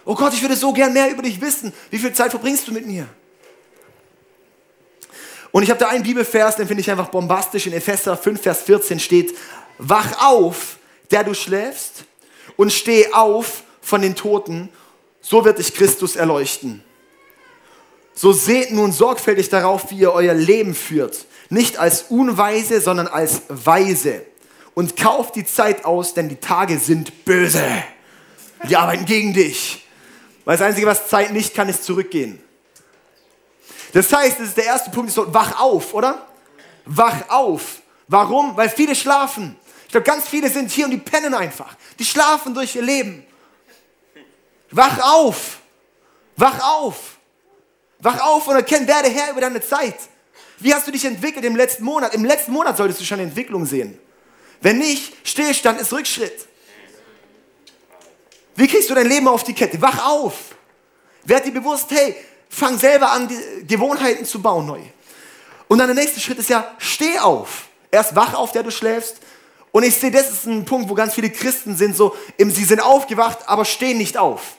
Oh 0.04 0.14
Gott, 0.14 0.34
ich 0.34 0.42
würde 0.42 0.56
so 0.56 0.74
gern 0.74 0.92
mehr 0.92 1.10
über 1.10 1.22
dich 1.22 1.40
wissen. 1.40 1.72
Wie 1.88 1.96
viel 1.96 2.12
Zeit 2.12 2.30
verbringst 2.30 2.68
du 2.68 2.72
mit 2.72 2.86
mir? 2.86 3.08
Und 5.54 5.62
ich 5.62 5.70
habe 5.70 5.78
da 5.78 5.87
einen 5.87 6.02
Bibelvers, 6.02 6.56
den 6.56 6.66
finde 6.66 6.80
ich 6.80 6.90
einfach 6.90 7.11
bombastisch. 7.11 7.68
In 7.68 7.75
Epheser 7.75 8.16
5, 8.16 8.42
Vers 8.42 8.62
14 8.62 8.99
steht, 8.99 9.38
wach 9.78 10.28
auf, 10.28 10.78
der 11.12 11.23
du 11.23 11.32
schläfst, 11.32 12.06
und 12.56 12.73
steh 12.73 13.12
auf 13.12 13.62
von 13.80 14.02
den 14.02 14.16
Toten, 14.16 14.68
so 15.20 15.44
wird 15.44 15.61
dich 15.61 15.73
Christus 15.73 16.16
erleuchten. 16.16 16.82
So 18.14 18.32
seht 18.32 18.73
nun 18.73 18.90
sorgfältig 18.90 19.49
darauf, 19.49 19.92
wie 19.92 19.99
ihr 19.99 20.12
euer 20.12 20.34
Leben 20.34 20.75
führt, 20.75 21.25
nicht 21.50 21.78
als 21.78 22.06
Unweise, 22.08 22.80
sondern 22.80 23.06
als 23.06 23.42
Weise. 23.49 24.26
Und 24.75 24.96
kauft 24.96 25.37
die 25.37 25.46
Zeit 25.46 25.84
aus, 25.84 26.14
denn 26.14 26.28
die 26.28 26.40
Tage 26.40 26.80
sind 26.80 27.25
böse. 27.25 27.62
Die 28.68 28.75
arbeiten 28.75 29.04
gegen 29.04 29.32
dich. 29.32 29.87
Weil 30.44 30.56
das 30.56 30.66
Einzige, 30.66 30.88
was 30.88 31.08
Zeit 31.08 31.32
nicht 31.32 31.54
kann, 31.54 31.68
ist 31.68 31.84
zurückgehen. 31.84 32.40
Das 33.94 34.12
heißt, 34.12 34.40
das 34.40 34.48
ist 34.48 34.56
der 34.56 34.64
erste 34.64 34.90
Punkt, 34.90 35.08
ist 35.08 35.14
so, 35.14 35.32
wach 35.32 35.60
auf, 35.60 35.94
oder? 35.94 36.26
Wach 36.84 37.28
auf. 37.28 37.80
Warum? 38.08 38.56
Weil 38.56 38.68
viele 38.68 38.92
schlafen. 38.94 39.56
Ich 39.84 39.92
glaube, 39.92 40.04
ganz 40.04 40.28
viele 40.28 40.50
sind 40.50 40.68
hier 40.68 40.86
und 40.86 40.90
die 40.90 40.98
pennen 40.98 41.32
einfach. 41.32 41.76
Die 41.96 42.04
schlafen 42.04 42.52
durch 42.52 42.74
ihr 42.74 42.82
Leben. 42.82 43.24
Wach 44.72 44.98
auf. 44.98 45.58
Wach 46.36 46.58
auf. 46.60 47.18
Wach 48.00 48.20
auf 48.20 48.48
und 48.48 48.56
erkenn, 48.56 48.84
werde 48.88 49.08
Herr 49.08 49.30
über 49.30 49.40
deine 49.40 49.60
Zeit. 49.62 49.96
Wie 50.58 50.74
hast 50.74 50.88
du 50.88 50.90
dich 50.90 51.04
entwickelt 51.04 51.44
im 51.44 51.54
letzten 51.54 51.84
Monat? 51.84 52.14
Im 52.14 52.24
letzten 52.24 52.50
Monat 52.50 52.76
solltest 52.76 53.00
du 53.00 53.04
schon 53.04 53.20
Entwicklung 53.20 53.64
sehen. 53.64 53.96
Wenn 54.60 54.78
nicht, 54.78 55.14
Stillstand 55.22 55.80
ist 55.80 55.92
Rückschritt. 55.92 56.48
Wie 58.56 58.66
kriegst 58.66 58.90
du 58.90 58.94
dein 58.94 59.06
Leben 59.06 59.28
auf 59.28 59.44
die 59.44 59.54
Kette? 59.54 59.80
Wach 59.80 60.04
auf. 60.04 60.34
Werd 61.22 61.46
dir 61.46 61.52
bewusst, 61.52 61.92
hey, 61.92 62.16
fang 62.54 62.78
selber 62.78 63.11
an, 63.11 63.28
Gewohnheiten 63.66 64.25
zu 64.25 64.40
bauen 64.40 64.66
neu. 64.66 64.80
Und 65.68 65.78
dann 65.78 65.88
der 65.88 65.96
nächste 65.96 66.20
Schritt 66.20 66.38
ist 66.38 66.49
ja, 66.49 66.73
steh 66.78 67.18
auf. 67.18 67.68
Erst 67.90 68.14
wach 68.14 68.34
auf, 68.34 68.52
der 68.52 68.62
du 68.62 68.70
schläfst. 68.70 69.16
Und 69.73 69.82
ich 69.82 69.96
sehe, 69.96 70.11
das 70.11 70.30
ist 70.30 70.46
ein 70.46 70.64
Punkt, 70.64 70.88
wo 70.88 70.94
ganz 70.94 71.14
viele 71.14 71.30
Christen 71.30 71.76
sind 71.76 71.96
so, 71.96 72.14
sie 72.38 72.64
sind 72.64 72.80
aufgewacht, 72.80 73.38
aber 73.46 73.64
stehen 73.64 73.99
nicht 73.99 74.16
auf. 74.16 74.56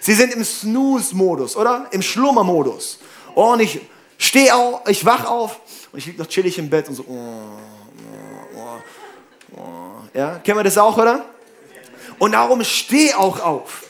Sie 0.00 0.14
sind 0.14 0.32
im 0.32 0.44
Snooze-Modus, 0.44 1.56
oder? 1.56 1.88
Im 1.90 2.02
Schlummer-Modus. 2.02 3.00
Oh, 3.34 3.52
und 3.52 3.60
ich 3.60 3.80
stehe 4.16 4.54
auf, 4.54 4.88
ich 4.88 5.04
wach 5.04 5.24
auf 5.24 5.58
und 5.90 5.98
ich 5.98 6.06
liege 6.06 6.22
noch 6.22 6.28
chillig 6.28 6.56
im 6.58 6.70
Bett 6.70 6.88
und 6.88 6.94
so. 6.94 7.04
Oh, 7.08 7.58
oh, 8.56 8.60
oh, 9.56 9.60
oh. 9.60 10.16
ja, 10.16 10.38
kennen 10.38 10.58
wir 10.58 10.64
das 10.64 10.78
auch, 10.78 10.96
oder? 10.96 11.24
Und 12.20 12.32
darum 12.32 12.62
steh 12.62 13.12
auch 13.14 13.40
auf. 13.40 13.84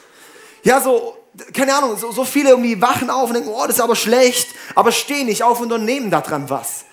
Ja, 0.62 0.80
so, 0.80 1.17
keine 1.52 1.74
Ahnung, 1.74 1.96
so, 1.96 2.12
so 2.12 2.24
viele 2.24 2.50
irgendwie 2.50 2.80
wachen 2.80 3.10
auf 3.10 3.28
und 3.28 3.34
denken, 3.34 3.50
oh, 3.50 3.66
das 3.66 3.76
ist 3.76 3.80
aber 3.80 3.96
schlecht, 3.96 4.48
aber 4.74 4.92
stehen 4.92 5.26
nicht 5.26 5.42
auf 5.42 5.60
und 5.60 5.84
nehmen 5.84 6.10
daran 6.10 6.48
was. 6.50 6.84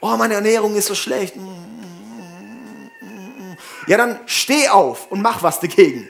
Oh, 0.00 0.16
meine 0.16 0.34
Ernährung 0.34 0.74
ist 0.76 0.86
so 0.86 0.94
schlecht. 0.94 1.34
Ja, 3.86 3.96
dann 3.96 4.20
steh 4.26 4.68
auf 4.68 5.10
und 5.10 5.22
mach 5.22 5.42
was 5.42 5.60
dagegen. 5.60 6.08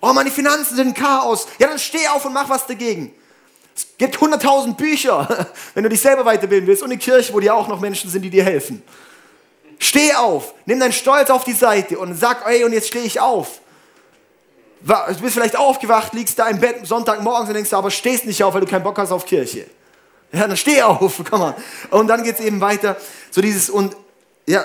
Oh, 0.00 0.12
meine 0.12 0.30
Finanzen 0.30 0.76
sind 0.76 0.96
Chaos. 0.96 1.46
Ja, 1.58 1.68
dann 1.68 1.78
steh 1.78 2.06
auf 2.08 2.24
und 2.24 2.32
mach 2.32 2.48
was 2.48 2.66
dagegen. 2.66 3.14
Es 3.76 3.86
gibt 3.96 4.16
100.000 4.16 4.74
Bücher, 4.74 5.46
wenn 5.74 5.84
du 5.84 5.88
dich 5.88 6.00
selber 6.00 6.24
weiterbilden 6.24 6.66
willst 6.66 6.82
und 6.82 6.90
eine 6.90 6.98
Kirche, 6.98 7.32
wo 7.32 7.40
dir 7.40 7.54
auch 7.54 7.68
noch 7.68 7.80
Menschen 7.80 8.10
sind, 8.10 8.22
die 8.22 8.30
dir 8.30 8.44
helfen. 8.44 8.82
Steh 9.78 10.14
auf, 10.14 10.54
nimm 10.66 10.80
deinen 10.80 10.92
Stolz 10.92 11.30
auf 11.30 11.44
die 11.44 11.52
Seite 11.52 11.98
und 11.98 12.14
sag, 12.14 12.44
ey, 12.46 12.64
und 12.64 12.72
jetzt 12.72 12.88
stehe 12.88 13.04
ich 13.04 13.20
auf. 13.20 13.60
Du 14.80 15.20
bist 15.20 15.34
vielleicht 15.34 15.56
aufgewacht, 15.56 16.14
liegst 16.14 16.38
da 16.38 16.48
im 16.48 16.60
Bett 16.60 16.86
Sonntagmorgens 16.86 17.48
und 17.48 17.54
denkst, 17.54 17.72
aber 17.72 17.90
stehst 17.90 18.26
nicht 18.26 18.42
auf, 18.42 18.54
weil 18.54 18.60
du 18.60 18.66
keinen 18.66 18.84
Bock 18.84 18.98
hast 18.98 19.10
auf 19.10 19.26
Kirche. 19.26 19.66
Ja, 20.32 20.46
dann 20.46 20.56
steh 20.56 20.82
auf, 20.82 21.20
komm 21.30 21.40
mal. 21.40 21.54
Und 21.90 22.08
dann 22.08 22.22
geht 22.22 22.38
es 22.38 22.44
eben 22.44 22.60
weiter, 22.60 22.96
so 23.30 23.40
dieses, 23.40 23.70
und 23.70 23.96
ja, 24.46 24.64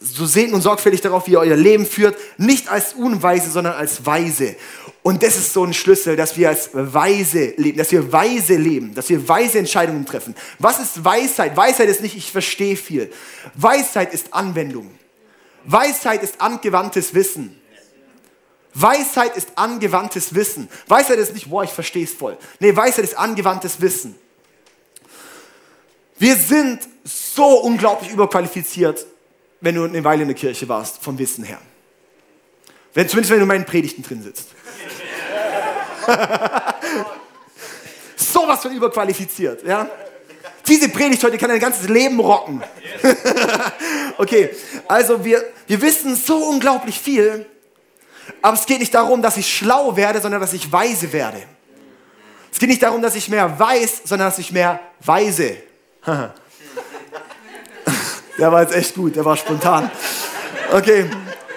so 0.00 0.26
seht 0.26 0.52
und 0.52 0.62
sorgfältig 0.62 1.00
darauf, 1.00 1.26
wie 1.26 1.32
ihr 1.32 1.40
euer 1.40 1.56
Leben 1.56 1.86
führt, 1.86 2.16
nicht 2.36 2.68
als 2.68 2.94
Unweise, 2.94 3.50
sondern 3.50 3.74
als 3.74 4.04
Weise. 4.04 4.56
Und 5.02 5.22
das 5.22 5.36
ist 5.36 5.52
so 5.52 5.64
ein 5.64 5.74
Schlüssel, 5.74 6.16
dass 6.16 6.36
wir 6.36 6.48
als 6.48 6.70
Weise 6.72 7.54
leben, 7.56 7.78
dass 7.78 7.92
wir 7.92 8.12
weise 8.12 8.56
leben, 8.56 8.94
dass 8.94 9.08
wir 9.08 9.28
weise 9.28 9.58
Entscheidungen 9.58 10.06
treffen. 10.06 10.34
Was 10.58 10.80
ist 10.80 11.04
Weisheit? 11.04 11.56
Weisheit 11.56 11.88
ist 11.88 12.02
nicht, 12.02 12.16
ich 12.16 12.32
verstehe 12.32 12.76
viel. 12.76 13.12
Weisheit 13.54 14.12
ist 14.12 14.32
Anwendung. 14.32 14.90
Weisheit 15.64 16.22
ist 16.22 16.40
angewandtes 16.40 17.14
Wissen. 17.14 17.61
Weisheit 18.74 19.36
ist 19.36 19.48
angewandtes 19.56 20.34
Wissen. 20.34 20.68
Weisheit 20.88 21.18
ist 21.18 21.34
nicht, 21.34 21.50
boah, 21.50 21.64
ich 21.64 21.70
verstehe 21.70 22.04
es 22.04 22.12
voll. 22.12 22.38
Nee, 22.58 22.74
Weisheit 22.74 23.04
ist 23.04 23.18
angewandtes 23.18 23.80
Wissen. 23.80 24.14
Wir 26.18 26.36
sind 26.36 26.80
so 27.04 27.60
unglaublich 27.60 28.10
überqualifiziert, 28.12 29.06
wenn 29.60 29.74
du 29.74 29.84
eine 29.84 30.04
Weile 30.04 30.22
in 30.22 30.28
der 30.28 30.36
Kirche 30.36 30.68
warst, 30.68 31.02
vom 31.02 31.18
Wissen 31.18 31.44
her. 31.44 31.58
Wenn, 32.94 33.08
zumindest 33.08 33.30
wenn 33.30 33.38
du 33.38 33.42
in 33.42 33.48
meinen 33.48 33.66
Predigten 33.66 34.02
drin 34.02 34.22
sitzt. 34.22 34.48
so 38.16 38.46
was 38.46 38.62
von 38.62 38.72
überqualifiziert, 38.72 39.64
ja? 39.64 39.88
Diese 40.66 40.88
Predigt 40.88 41.22
heute 41.24 41.38
kann 41.38 41.48
dein 41.50 41.58
ganzes 41.58 41.88
Leben 41.88 42.20
rocken. 42.20 42.62
okay, 44.18 44.50
also 44.86 45.24
wir, 45.24 45.44
wir 45.66 45.82
wissen 45.82 46.14
so 46.14 46.36
unglaublich 46.36 46.98
viel, 47.00 47.46
aber 48.40 48.56
es 48.56 48.66
geht 48.66 48.80
nicht 48.80 48.94
darum, 48.94 49.22
dass 49.22 49.36
ich 49.36 49.54
schlau 49.54 49.96
werde, 49.96 50.20
sondern 50.20 50.40
dass 50.40 50.52
ich 50.52 50.70
weise 50.70 51.12
werde. 51.12 51.42
Es 52.52 52.58
geht 52.58 52.68
nicht 52.68 52.82
darum, 52.82 53.00
dass 53.02 53.14
ich 53.14 53.28
mehr 53.28 53.58
weiß, 53.58 54.02
sondern 54.04 54.28
dass 54.28 54.38
ich 54.38 54.52
mehr 54.52 54.80
weise. 55.00 55.56
der 58.38 58.52
war 58.52 58.62
jetzt 58.62 58.74
echt 58.74 58.94
gut, 58.94 59.16
der 59.16 59.24
war 59.24 59.36
spontan. 59.36 59.90
Okay, 60.72 61.08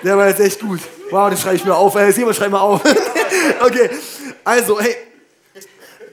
der 0.03 0.17
war 0.17 0.27
jetzt 0.27 0.39
echt 0.39 0.59
gut. 0.59 0.79
Wow, 1.11 1.29
das 1.29 1.41
schreibe 1.41 1.55
ich 1.55 1.65
mir 1.65 1.75
auf. 1.75 1.95
Hey, 1.95 2.11
Simon, 2.11 2.33
schreib 2.33 2.51
mal 2.51 2.59
auf. 2.59 2.81
okay, 3.61 3.89
also, 4.43 4.79
hey, 4.79 4.95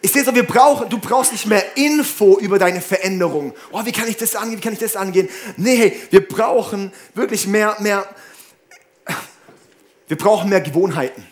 ich 0.04 0.10
sehe 0.10 0.24
so, 0.24 0.34
wir 0.34 0.42
brauchen, 0.42 0.88
du 0.88 0.98
brauchst 0.98 1.30
nicht 1.30 1.46
mehr 1.46 1.76
Info 1.76 2.38
über 2.38 2.58
deine 2.58 2.80
Veränderung. 2.80 3.54
Oh, 3.70 3.84
wie 3.84 3.92
kann 3.92 4.08
ich 4.08 4.16
das 4.16 4.34
angehen? 4.34 4.58
Wie 4.58 4.60
kann 4.60 4.72
ich 4.72 4.80
das 4.80 4.96
angehen? 4.96 5.28
Nee, 5.56 5.76
hey, 5.76 6.02
wir 6.10 6.26
brauchen 6.26 6.92
wirklich 7.14 7.46
mehr, 7.46 7.76
mehr, 7.78 8.04
wir 10.12 10.18
brauchen 10.18 10.50
mehr 10.50 10.60
Gewohnheiten. 10.60 11.26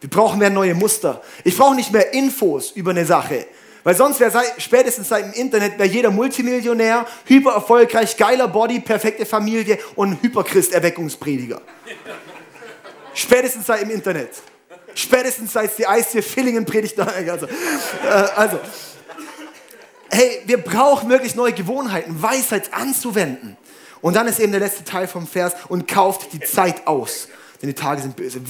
Wir 0.00 0.10
brauchen 0.10 0.40
mehr 0.40 0.50
neue 0.50 0.74
Muster. 0.74 1.22
Ich 1.44 1.56
brauche 1.56 1.76
nicht 1.76 1.92
mehr 1.92 2.12
Infos 2.12 2.72
über 2.72 2.90
eine 2.90 3.06
Sache. 3.06 3.46
Weil 3.84 3.94
sonst 3.94 4.18
wäre 4.18 4.42
spätestens 4.58 5.08
seit 5.08 5.24
dem 5.24 5.32
Internet 5.34 5.78
wäre 5.78 5.88
jeder 5.88 6.10
Multimillionär, 6.10 7.06
hyper 7.26 7.52
erfolgreich, 7.52 8.16
geiler 8.16 8.48
Body, 8.48 8.80
perfekte 8.80 9.24
Familie 9.24 9.78
und 9.94 10.20
Hyperchrist-Erweckungsprediger. 10.20 11.60
spätestens 13.14 13.66
seit 13.66 13.82
dem 13.82 13.90
Internet. 13.90 14.30
Spätestens 14.96 15.52
seit 15.52 15.78
die 15.78 15.86
Eis 15.86 16.08
Fillingen 16.08 16.64
predigt. 16.64 16.98
Also, 16.98 17.46
äh, 17.46 18.08
also, 18.34 18.58
hey, 20.10 20.42
wir 20.44 20.58
brauchen 20.58 21.08
wirklich 21.08 21.36
neue 21.36 21.52
Gewohnheiten, 21.52 22.20
Weisheit 22.20 22.74
anzuwenden. 22.74 23.56
Und 24.00 24.16
dann 24.16 24.26
ist 24.26 24.40
eben 24.40 24.50
der 24.50 24.60
letzte 24.60 24.82
Teil 24.82 25.06
vom 25.06 25.28
Vers 25.28 25.54
und 25.68 25.86
kauft 25.86 26.32
die 26.32 26.40
Zeit 26.40 26.88
aus 26.88 27.28
denn 27.64 27.74
die 27.74 27.80
Tage 27.80 28.02
sind 28.02 28.16
böse. 28.16 28.40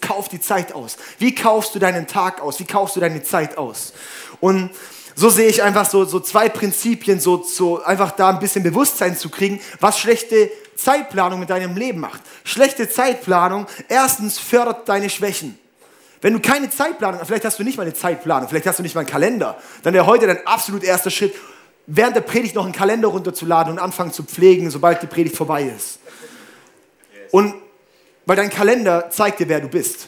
Kauf 0.00 0.28
die 0.28 0.40
Zeit 0.40 0.74
aus. 0.74 0.96
Wie 1.18 1.34
kaufst 1.34 1.74
du 1.74 1.78
deinen 1.78 2.06
Tag 2.06 2.40
aus? 2.40 2.58
Wie 2.58 2.64
kaufst 2.64 2.96
du 2.96 3.00
deine 3.00 3.22
Zeit 3.22 3.56
aus? 3.56 3.92
Und 4.40 4.70
so 5.14 5.28
sehe 5.30 5.48
ich 5.48 5.62
einfach 5.62 5.88
so, 5.88 6.04
so 6.04 6.20
zwei 6.20 6.48
Prinzipien, 6.48 7.20
so, 7.20 7.42
so 7.42 7.82
einfach 7.82 8.12
da 8.12 8.30
ein 8.30 8.38
bisschen 8.38 8.62
Bewusstsein 8.62 9.16
zu 9.16 9.30
kriegen, 9.30 9.60
was 9.80 9.98
schlechte 9.98 10.50
Zeitplanung 10.76 11.40
mit 11.40 11.50
deinem 11.50 11.76
Leben 11.76 12.00
macht. 12.00 12.20
Schlechte 12.44 12.88
Zeitplanung, 12.88 13.66
erstens 13.88 14.38
fördert 14.38 14.88
deine 14.88 15.10
Schwächen. 15.10 15.58
Wenn 16.20 16.32
du 16.32 16.40
keine 16.40 16.68
Zeitplanung, 16.68 17.20
vielleicht 17.24 17.44
hast 17.44 17.58
du 17.58 17.64
nicht 17.64 17.76
mal 17.76 17.84
eine 17.84 17.94
Zeitplanung, 17.94 18.48
vielleicht 18.48 18.66
hast 18.66 18.80
du 18.80 18.82
nicht 18.82 18.94
mal 18.94 19.02
einen 19.02 19.10
Kalender, 19.10 19.56
dann 19.82 19.94
wäre 19.94 20.06
heute 20.06 20.26
dein 20.26 20.44
absolut 20.46 20.82
erster 20.82 21.10
Schritt, 21.10 21.34
während 21.86 22.16
der 22.16 22.22
Predigt 22.22 22.54
noch 22.54 22.64
einen 22.64 22.72
Kalender 22.72 23.08
runterzuladen 23.08 23.72
und 23.72 23.78
anfangen 23.78 24.12
zu 24.12 24.24
pflegen, 24.24 24.70
sobald 24.70 25.00
die 25.02 25.06
Predigt 25.06 25.36
vorbei 25.36 25.72
ist. 25.76 26.00
Und 27.30 27.54
weil 28.28 28.36
dein 28.36 28.50
Kalender 28.50 29.08
zeigt 29.08 29.40
dir, 29.40 29.48
wer 29.48 29.58
du 29.58 29.68
bist. 29.68 30.06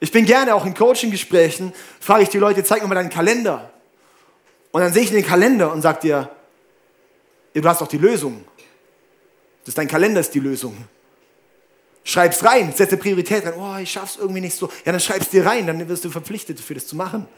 Ich 0.00 0.10
bin 0.10 0.26
gerne 0.26 0.52
auch 0.52 0.66
in 0.66 0.74
Coaching-Gesprächen, 0.74 1.72
frage 2.00 2.24
ich 2.24 2.28
die 2.28 2.38
Leute, 2.38 2.64
zeig 2.64 2.82
mir 2.82 2.88
mal 2.88 2.96
deinen 2.96 3.08
Kalender. 3.08 3.70
Und 4.72 4.80
dann 4.80 4.92
sehe 4.92 5.04
ich 5.04 5.10
den 5.10 5.24
Kalender 5.24 5.70
und 5.70 5.80
sage 5.80 6.00
dir, 6.00 6.30
du 7.54 7.68
hast 7.68 7.82
doch 7.82 7.86
die 7.86 7.98
Lösung. 7.98 8.44
Das 9.64 9.76
dein 9.76 9.86
Kalender 9.86 10.18
ist 10.18 10.34
die 10.34 10.40
Lösung. 10.40 10.76
Schreib's 12.02 12.42
rein, 12.44 12.72
setze 12.74 12.96
Priorität 12.96 13.46
rein. 13.46 13.54
Oh, 13.56 13.76
ich 13.80 13.92
schaff's 13.92 14.16
irgendwie 14.16 14.40
nicht 14.40 14.56
so. 14.56 14.66
Ja, 14.84 14.90
dann 14.90 15.00
schreib's 15.00 15.28
dir 15.28 15.46
rein, 15.46 15.68
dann 15.68 15.88
wirst 15.88 16.04
du 16.04 16.10
verpflichtet, 16.10 16.58
dafür 16.58 16.74
das 16.74 16.88
zu 16.88 16.96
machen. 16.96 17.28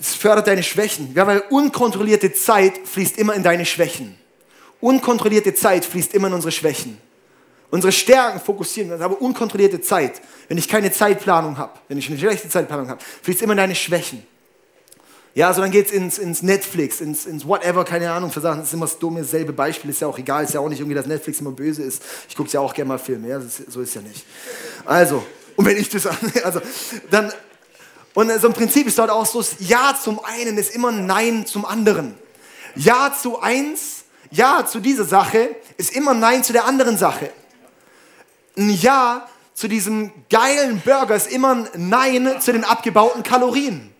Es 0.00 0.16
fördert 0.16 0.48
deine 0.48 0.64
Schwächen. 0.64 1.14
Ja, 1.14 1.28
weil 1.28 1.44
unkontrollierte 1.50 2.32
Zeit 2.32 2.88
fließt 2.88 3.18
immer 3.18 3.34
in 3.34 3.44
deine 3.44 3.64
Schwächen. 3.64 4.18
Unkontrollierte 4.84 5.54
Zeit 5.54 5.82
fließt 5.86 6.12
immer 6.12 6.28
in 6.28 6.34
unsere 6.34 6.52
Schwächen. 6.52 6.98
Unsere 7.70 7.90
Stärken 7.90 8.38
fokussieren 8.38 8.90
wir, 8.90 9.00
aber 9.02 9.18
unkontrollierte 9.18 9.80
Zeit, 9.80 10.20
wenn 10.48 10.58
ich 10.58 10.68
keine 10.68 10.92
Zeitplanung 10.92 11.56
habe, 11.56 11.72
wenn 11.88 11.96
ich 11.96 12.06
eine 12.10 12.18
schlechte 12.18 12.50
Zeitplanung 12.50 12.90
habe, 12.90 13.02
fließt 13.22 13.40
immer 13.40 13.54
in 13.54 13.56
deine 13.56 13.74
Schwächen. 13.74 14.26
Ja, 15.34 15.48
also 15.48 15.62
dann 15.62 15.70
geht 15.70 15.86
es 15.86 15.92
ins, 15.92 16.18
ins 16.18 16.42
Netflix, 16.42 17.00
ins, 17.00 17.24
ins 17.24 17.48
whatever, 17.48 17.82
keine 17.86 18.12
Ahnung, 18.12 18.30
für 18.30 18.42
Sachen. 18.42 18.58
Das 18.58 18.68
ist 18.68 18.74
immer 18.74 18.84
das 18.84 18.98
dumme, 18.98 19.24
selbe 19.24 19.54
Beispiel, 19.54 19.88
ist 19.88 20.02
ja 20.02 20.06
auch 20.06 20.18
egal, 20.18 20.44
ist 20.44 20.52
ja 20.52 20.60
auch 20.60 20.68
nicht 20.68 20.80
irgendwie, 20.80 20.96
dass 20.96 21.06
Netflix 21.06 21.40
immer 21.40 21.52
böse 21.52 21.82
ist. 21.82 22.02
Ich 22.28 22.36
gucke 22.36 22.50
ja 22.50 22.60
auch 22.60 22.74
gerne 22.74 22.88
mal 22.88 22.98
Filme, 22.98 23.28
ja, 23.28 23.38
ist, 23.38 23.72
so 23.72 23.80
ist 23.80 23.94
ja 23.94 24.02
nicht. 24.02 24.22
Also, 24.84 25.24
und 25.56 25.64
wenn 25.64 25.78
ich 25.78 25.88
das, 25.88 26.06
also, 26.44 26.60
dann, 27.10 27.32
und 28.12 28.30
so 28.38 28.48
im 28.48 28.52
Prinzip 28.52 28.86
ist 28.86 28.98
dort 28.98 29.08
auch 29.08 29.24
so, 29.24 29.42
Ja 29.60 29.98
zum 29.98 30.22
einen 30.22 30.58
ist 30.58 30.74
immer 30.74 30.92
Nein 30.92 31.46
zum 31.46 31.64
anderen. 31.64 32.16
Ja 32.76 33.14
zu 33.18 33.40
eins, 33.40 34.03
Ja 34.30 34.66
zu 34.66 34.80
dieser 34.80 35.04
Sache 35.04 35.56
ist 35.76 35.94
immer 35.94 36.14
Nein 36.14 36.44
zu 36.44 36.52
der 36.52 36.64
anderen 36.64 36.96
Sache. 36.98 37.30
Ein 38.56 38.70
Ja 38.70 39.28
zu 39.54 39.68
diesem 39.68 40.12
geilen 40.30 40.80
Burger 40.80 41.14
ist 41.14 41.30
immer 41.30 41.52
ein 41.52 41.68
Nein 41.74 42.40
zu 42.40 42.52
den 42.52 42.64
abgebauten 42.64 43.22
Kalorien. 43.22 43.94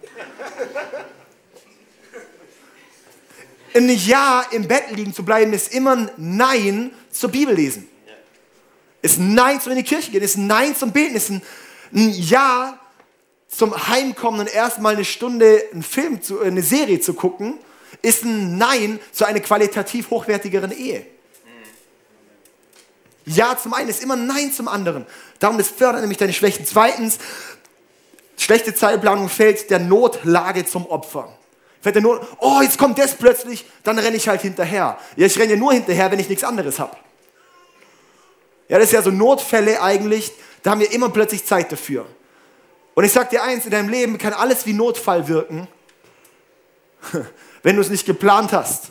ein 3.75 3.89
Ja 3.89 4.45
im 4.51 4.69
Bett 4.69 4.91
liegen 4.91 5.13
zu 5.13 5.25
bleiben, 5.25 5.53
ist 5.53 5.73
immer 5.75 5.97
ein 5.97 6.11
Nein 6.17 6.93
zur 7.11 7.31
Bibel 7.31 7.55
lesen. 7.55 7.89
Ist 9.03 9.19
ein 9.19 9.35
Nein 9.35 9.61
zum 9.61 9.73
in 9.73 9.79
die 9.79 9.85
Kirche 9.85 10.11
gehen, 10.11 10.23
ist 10.23 10.37
ein 10.37 10.47
Nein 10.47 10.75
zum 10.75 10.93
Beten, 10.93 11.17
ist 11.17 11.31
ein 11.31 11.43
Ja 11.93 12.79
zum 13.49 13.89
Heimkommen 13.89 14.41
und 14.41 14.53
erstmal 14.53 14.95
eine 14.95 15.05
Stunde 15.05 15.63
einen 15.73 15.83
Film, 15.83 16.23
zu, 16.23 16.41
eine 16.41 16.63
Serie 16.63 17.01
zu 17.01 17.15
gucken, 17.15 17.59
ist 18.05 18.25
ein 18.25 18.59
Nein 18.59 19.01
zu 19.13 19.25
einer 19.25 19.41
qualitativ 19.41 20.11
hochwertigeren 20.11 20.71
Ehe. 20.73 21.07
Ja 23.27 23.57
zum 23.57 23.73
einen 23.73 23.89
ist 23.89 24.03
immer 24.03 24.17
Nein 24.17 24.53
zum 24.53 24.69
anderen. 24.69 25.07
Darum 25.39 25.57
das 25.57 25.69
fördert 25.69 26.03
nämlich 26.03 26.19
deine 26.19 26.35
Schwächen. 26.35 26.67
Zweitens, 26.67 27.19
schlechte 28.37 28.75
Zeitplanung 28.75 29.29
fällt 29.29 29.71
der 29.71 29.79
Notlage 29.79 30.67
zum 30.67 30.87
Opfer. 30.87 31.37
Fällt 31.81 31.97
er 31.97 32.03
nur, 32.03 32.27
oh, 32.39 32.61
jetzt 32.63 32.79
kommt 32.79 32.99
das 32.99 33.15
plötzlich, 33.15 33.65
dann 33.83 33.99
renne 33.99 34.17
ich 34.17 34.29
halt 34.29 34.43
hinterher. 34.43 34.99
Ja, 35.17 35.27
ich 35.27 35.39
renne 35.39 35.53
ja 35.53 35.59
nur 35.59 35.73
hinterher, 35.73 36.11
wenn 36.11 36.19
ich 36.19 36.29
nichts 36.29 36.45
anderes 36.45 36.79
habe. 36.79 36.97
Ja, 38.69 38.79
das 38.79 38.89
ist 38.89 38.93
ja 38.93 39.03
so 39.03 39.11
Notfälle 39.11 39.83
eigentlich, 39.83 40.33
da 40.63 40.71
haben 40.71 40.81
wir 40.81 40.91
immer 40.93 41.11
plötzlich 41.11 41.45
Zeit 41.45 41.71
dafür. 41.71 42.07
Und 42.95 43.05
ich 43.05 43.13
sage 43.13 43.31
dir 43.31 43.43
eins, 43.43 43.65
in 43.65 43.71
deinem 43.71 43.89
Leben 43.89 44.19
kann 44.19 44.33
alles 44.33 44.65
wie 44.67 44.73
Notfall 44.73 45.29
wirken, 45.29 45.69
wenn 47.65 47.75
du 47.75 47.83
es 47.83 47.91
nicht 47.91 48.07
geplant 48.07 48.53
hast. 48.53 48.91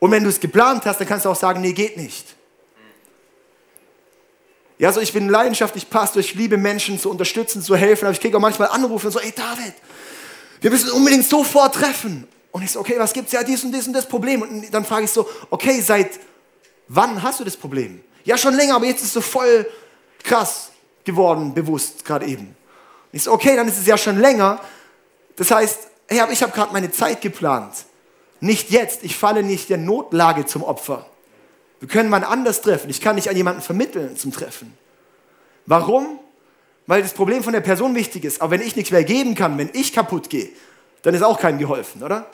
Und 0.00 0.10
wenn 0.10 0.24
du 0.24 0.28
es 0.28 0.40
geplant 0.40 0.84
hast, 0.84 1.00
dann 1.00 1.08
kannst 1.08 1.24
du 1.24 1.30
auch 1.30 1.36
sagen, 1.36 1.62
nee, 1.62 1.72
geht 1.72 1.96
nicht. 1.96 2.26
Ja, 4.76 4.92
so 4.92 5.00
ich 5.00 5.12
bin 5.12 5.28
leidenschaftlich 5.28 5.88
Pastor, 5.88 6.20
ich 6.20 6.34
liebe 6.34 6.56
Menschen 6.56 6.98
zu 6.98 7.10
unterstützen, 7.10 7.62
zu 7.62 7.76
helfen, 7.76 8.06
aber 8.06 8.12
ich 8.12 8.20
kriege 8.20 8.36
auch 8.36 8.40
manchmal 8.40 8.68
Anrufe 8.68 9.06
und 9.06 9.12
so, 9.12 9.20
ey 9.20 9.32
David, 9.32 9.74
wir 10.60 10.70
müssen 10.70 10.90
unbedingt 10.90 11.24
sofort 11.24 11.74
treffen. 11.74 12.26
Und 12.50 12.62
ich 12.62 12.72
so, 12.72 12.80
okay, 12.80 12.96
was 12.98 13.12
gibt's? 13.12 13.32
Ja, 13.32 13.44
dies 13.44 13.62
und 13.62 13.72
dies 13.72 13.86
und 13.86 13.92
das 13.92 14.08
Problem. 14.08 14.42
Und 14.42 14.74
dann 14.74 14.84
frage 14.84 15.04
ich 15.04 15.10
so, 15.10 15.28
okay, 15.50 15.80
seit 15.80 16.18
wann 16.88 17.22
hast 17.22 17.38
du 17.40 17.44
das 17.44 17.56
Problem? 17.56 18.02
Ja, 18.24 18.36
schon 18.36 18.54
länger, 18.54 18.74
aber 18.74 18.86
jetzt 18.86 19.00
ist 19.00 19.08
es 19.08 19.12
so 19.12 19.20
voll 19.20 19.66
krass 20.24 20.70
geworden, 21.04 21.54
bewusst, 21.54 22.04
gerade 22.04 22.26
eben. 22.26 22.46
Und 22.46 22.56
ich 23.12 23.22
so, 23.22 23.32
okay, 23.32 23.54
dann 23.54 23.68
ist 23.68 23.78
es 23.78 23.86
ja 23.86 23.96
schon 23.96 24.18
länger. 24.18 24.60
Das 25.36 25.50
heißt, 25.50 25.89
hey, 26.10 26.20
ich 26.32 26.42
habe 26.42 26.52
gerade 26.52 26.72
meine 26.72 26.90
Zeit 26.90 27.20
geplant. 27.22 27.86
Nicht 28.40 28.70
jetzt, 28.70 29.04
ich 29.04 29.16
falle 29.16 29.42
nicht 29.42 29.70
der 29.70 29.78
Notlage 29.78 30.44
zum 30.44 30.62
Opfer. 30.62 31.06
Wir 31.78 31.88
können 31.88 32.10
mal 32.10 32.24
anders 32.24 32.60
treffen. 32.60 32.90
Ich 32.90 33.00
kann 33.00 33.14
nicht 33.14 33.28
an 33.28 33.36
jemanden 33.36 33.62
vermitteln 33.62 34.16
zum 34.16 34.32
Treffen. 34.32 34.76
Warum? 35.66 36.20
weil 36.90 37.02
das 37.02 37.14
Problem 37.14 37.44
von 37.44 37.52
der 37.52 37.60
Person 37.60 37.94
wichtig 37.94 38.24
ist. 38.24 38.42
Aber 38.42 38.50
wenn 38.50 38.62
ich 38.62 38.74
nichts 38.74 38.90
mehr 38.90 39.04
geben 39.04 39.36
kann, 39.36 39.56
wenn 39.58 39.70
ich 39.74 39.92
kaputt 39.92 40.28
gehe, 40.28 40.48
dann 41.02 41.14
ist 41.14 41.22
auch 41.22 41.38
keinem 41.38 41.60
geholfen, 41.60 42.02
oder? 42.02 42.26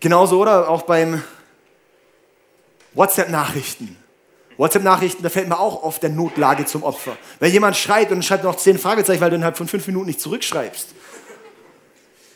Genauso, 0.00 0.40
oder? 0.40 0.68
Auch 0.68 0.82
beim 0.82 1.22
WhatsApp-Nachrichten. 2.94 3.96
WhatsApp-Nachrichten, 4.58 5.22
da 5.22 5.30
fällt 5.30 5.48
mir 5.48 5.58
auch 5.58 5.82
oft 5.82 6.02
der 6.02 6.10
Notlage 6.10 6.66
zum 6.66 6.82
Opfer. 6.82 7.16
Wenn 7.38 7.52
jemand 7.52 7.76
schreit 7.76 8.10
und 8.10 8.24
schreibt 8.24 8.44
noch 8.44 8.56
zehn 8.56 8.78
Fragezeichen, 8.78 9.20
weil 9.20 9.30
du 9.30 9.36
innerhalb 9.36 9.56
von 9.56 9.68
fünf 9.68 9.86
Minuten 9.86 10.06
nicht 10.06 10.20
zurückschreibst. 10.20 10.88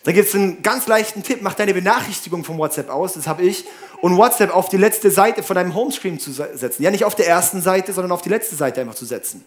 Da 0.04 0.12
gibt 0.12 0.28
es 0.28 0.35
einen 0.35 0.62
ganz 0.62 0.87
leichten 0.87 1.22
Tipp, 1.22 1.40
mach 1.42 1.54
deine 1.54 1.74
Benachrichtigung 1.74 2.44
vom 2.44 2.58
WhatsApp 2.58 2.90
aus, 2.90 3.12
das 3.12 3.26
habe 3.26 3.42
ich, 3.42 3.64
und 4.00 4.16
WhatsApp 4.16 4.54
auf 4.54 4.68
die 4.68 4.76
letzte 4.76 5.11
Seite 5.11 5.42
von 5.42 5.54
deinem 5.54 5.74
Homescreen 5.74 6.18
zu 6.18 6.32
setzen. 6.32 6.82
Ja, 6.82 6.90
nicht 6.90 7.04
auf 7.04 7.14
der 7.14 7.28
ersten 7.28 7.61
Seite, 7.61 7.92
sondern 7.92 8.11
auf 8.11 8.22
die 8.22 8.28
letzte 8.28 8.56
Seite 8.56 8.80
einfach 8.80 8.96
zu 8.96 9.04
setzen. 9.04 9.44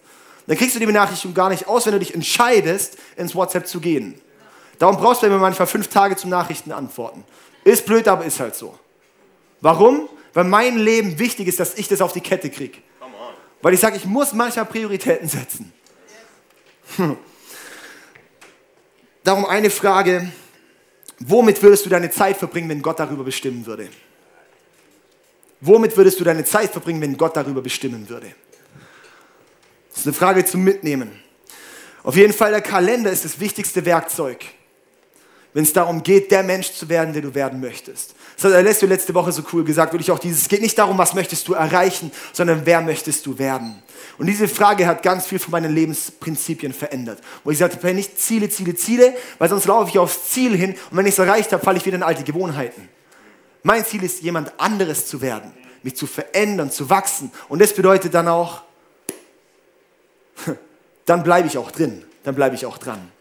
Dann 0.47 0.57
kriegst 0.57 0.75
du 0.75 0.79
die 0.79 0.85
Benachrichtigung 0.85 1.33
gar 1.33 1.49
nicht 1.49 1.67
aus, 1.67 1.85
wenn 1.85 1.93
du 1.93 1.99
dich 1.99 2.13
entscheidest, 2.13 2.97
ins 3.17 3.35
WhatsApp 3.35 3.67
zu 3.67 3.79
gehen. 3.79 4.21
Darum 4.79 4.97
brauchst 4.97 5.23
du 5.23 5.27
immer 5.27 5.39
manchmal 5.39 5.67
fünf 5.67 5.87
Tage 5.87 6.15
zum 6.15 6.29
Nachrichten 6.29 6.71
antworten. 6.71 7.23
Ist 7.63 7.85
blöd, 7.85 8.07
aber 8.07 8.25
ist 8.25 8.39
halt 8.39 8.55
so. 8.55 8.77
Warum? 9.61 10.07
Weil 10.35 10.43
mein 10.43 10.77
Leben 10.77 11.17
wichtig 11.17 11.47
ist, 11.47 11.59
dass 11.59 11.73
ich 11.73 11.87
das 11.87 12.01
auf 12.01 12.13
die 12.13 12.21
Kette 12.21 12.51
kriege. 12.51 12.77
Weil 13.63 13.73
ich 13.73 13.79
sage, 13.79 13.97
ich 13.97 14.05
muss 14.05 14.33
manchmal 14.33 14.65
Prioritäten 14.65 15.27
setzen. 15.27 15.73
Hm. 16.97 17.17
Darum 19.23 19.45
eine 19.45 19.71
Frage, 19.71 20.31
Womit 21.19 21.61
würdest 21.61 21.85
du 21.85 21.89
deine 21.89 22.09
Zeit 22.11 22.37
verbringen, 22.37 22.69
wenn 22.69 22.81
Gott 22.81 22.99
darüber 22.99 23.23
bestimmen 23.23 23.65
würde? 23.65 23.89
Womit 25.61 25.95
würdest 25.95 26.19
du 26.19 26.23
deine 26.23 26.43
Zeit 26.43 26.71
verbringen, 26.71 27.01
wenn 27.01 27.17
Gott 27.17 27.35
darüber 27.37 27.61
bestimmen 27.61 28.07
würde? 28.09 28.35
Das 29.89 29.99
ist 29.99 30.07
eine 30.07 30.13
Frage 30.13 30.43
zum 30.43 30.63
Mitnehmen. 30.63 31.11
Auf 32.03 32.17
jeden 32.17 32.33
Fall, 32.33 32.51
der 32.51 32.61
Kalender 32.61 33.11
ist 33.11 33.23
das 33.23 33.39
wichtigste 33.39 33.85
Werkzeug, 33.85 34.45
wenn 35.53 35.63
es 35.63 35.71
darum 35.71 36.03
geht, 36.03 36.31
der 36.31 36.43
Mensch 36.43 36.73
zu 36.73 36.89
werden, 36.89 37.13
der 37.13 37.21
du 37.21 37.33
werden 37.33 37.61
möchtest. 37.61 38.13
Das 38.35 38.45
hat 38.45 38.53
Alessio 38.53 38.87
letzte 38.87 39.13
Woche 39.13 39.31
so 39.31 39.43
cool 39.53 39.63
gesagt, 39.63 39.93
wirklich 39.93 40.11
auch 40.11 40.19
dieses, 40.19 40.41
es 40.41 40.47
geht 40.49 40.61
nicht 40.61 40.77
darum, 40.77 40.97
was 40.97 41.13
möchtest 41.13 41.47
du 41.47 41.53
erreichen, 41.53 42.11
sondern 42.33 42.61
wer 42.65 42.81
möchtest 42.81 43.25
du 43.25 43.37
werden. 43.37 43.81
Und 44.17 44.27
diese 44.27 44.47
Frage 44.47 44.87
hat 44.87 45.03
ganz 45.03 45.25
viel 45.25 45.39
von 45.39 45.51
meinen 45.51 45.73
Lebensprinzipien 45.73 46.73
verändert. 46.73 47.19
Wo 47.43 47.51
ich 47.51 47.57
sagte, 47.57 47.93
nicht 47.93 48.19
Ziele, 48.19 48.49
Ziele, 48.49 48.75
Ziele, 48.75 49.13
weil 49.39 49.49
sonst 49.49 49.65
laufe 49.65 49.89
ich 49.89 49.97
aufs 49.97 50.29
Ziel 50.29 50.55
hin 50.55 50.75
und 50.91 50.97
wenn 50.97 51.05
ich 51.05 51.13
es 51.13 51.19
erreicht 51.19 51.51
habe, 51.53 51.63
falle 51.63 51.77
ich 51.77 51.85
wieder 51.85 51.97
in 51.97 52.03
alte 52.03 52.23
Gewohnheiten. 52.23 52.89
Mein 53.63 53.85
Ziel 53.85 54.03
ist, 54.03 54.21
jemand 54.21 54.53
anderes 54.59 55.07
zu 55.07 55.21
werden, 55.21 55.51
mich 55.81 55.95
zu 55.95 56.05
verändern, 56.05 56.71
zu 56.71 56.89
wachsen. 56.89 57.31
Und 57.49 57.61
das 57.61 57.73
bedeutet 57.73 58.13
dann 58.13 58.27
auch, 58.27 58.61
dann 61.05 61.23
bleibe 61.23 61.47
ich 61.47 61.57
auch 61.57 61.71
drin, 61.71 62.03
dann 62.23 62.35
bleibe 62.35 62.55
ich 62.55 62.65
auch 62.65 62.77
dran. 62.77 63.11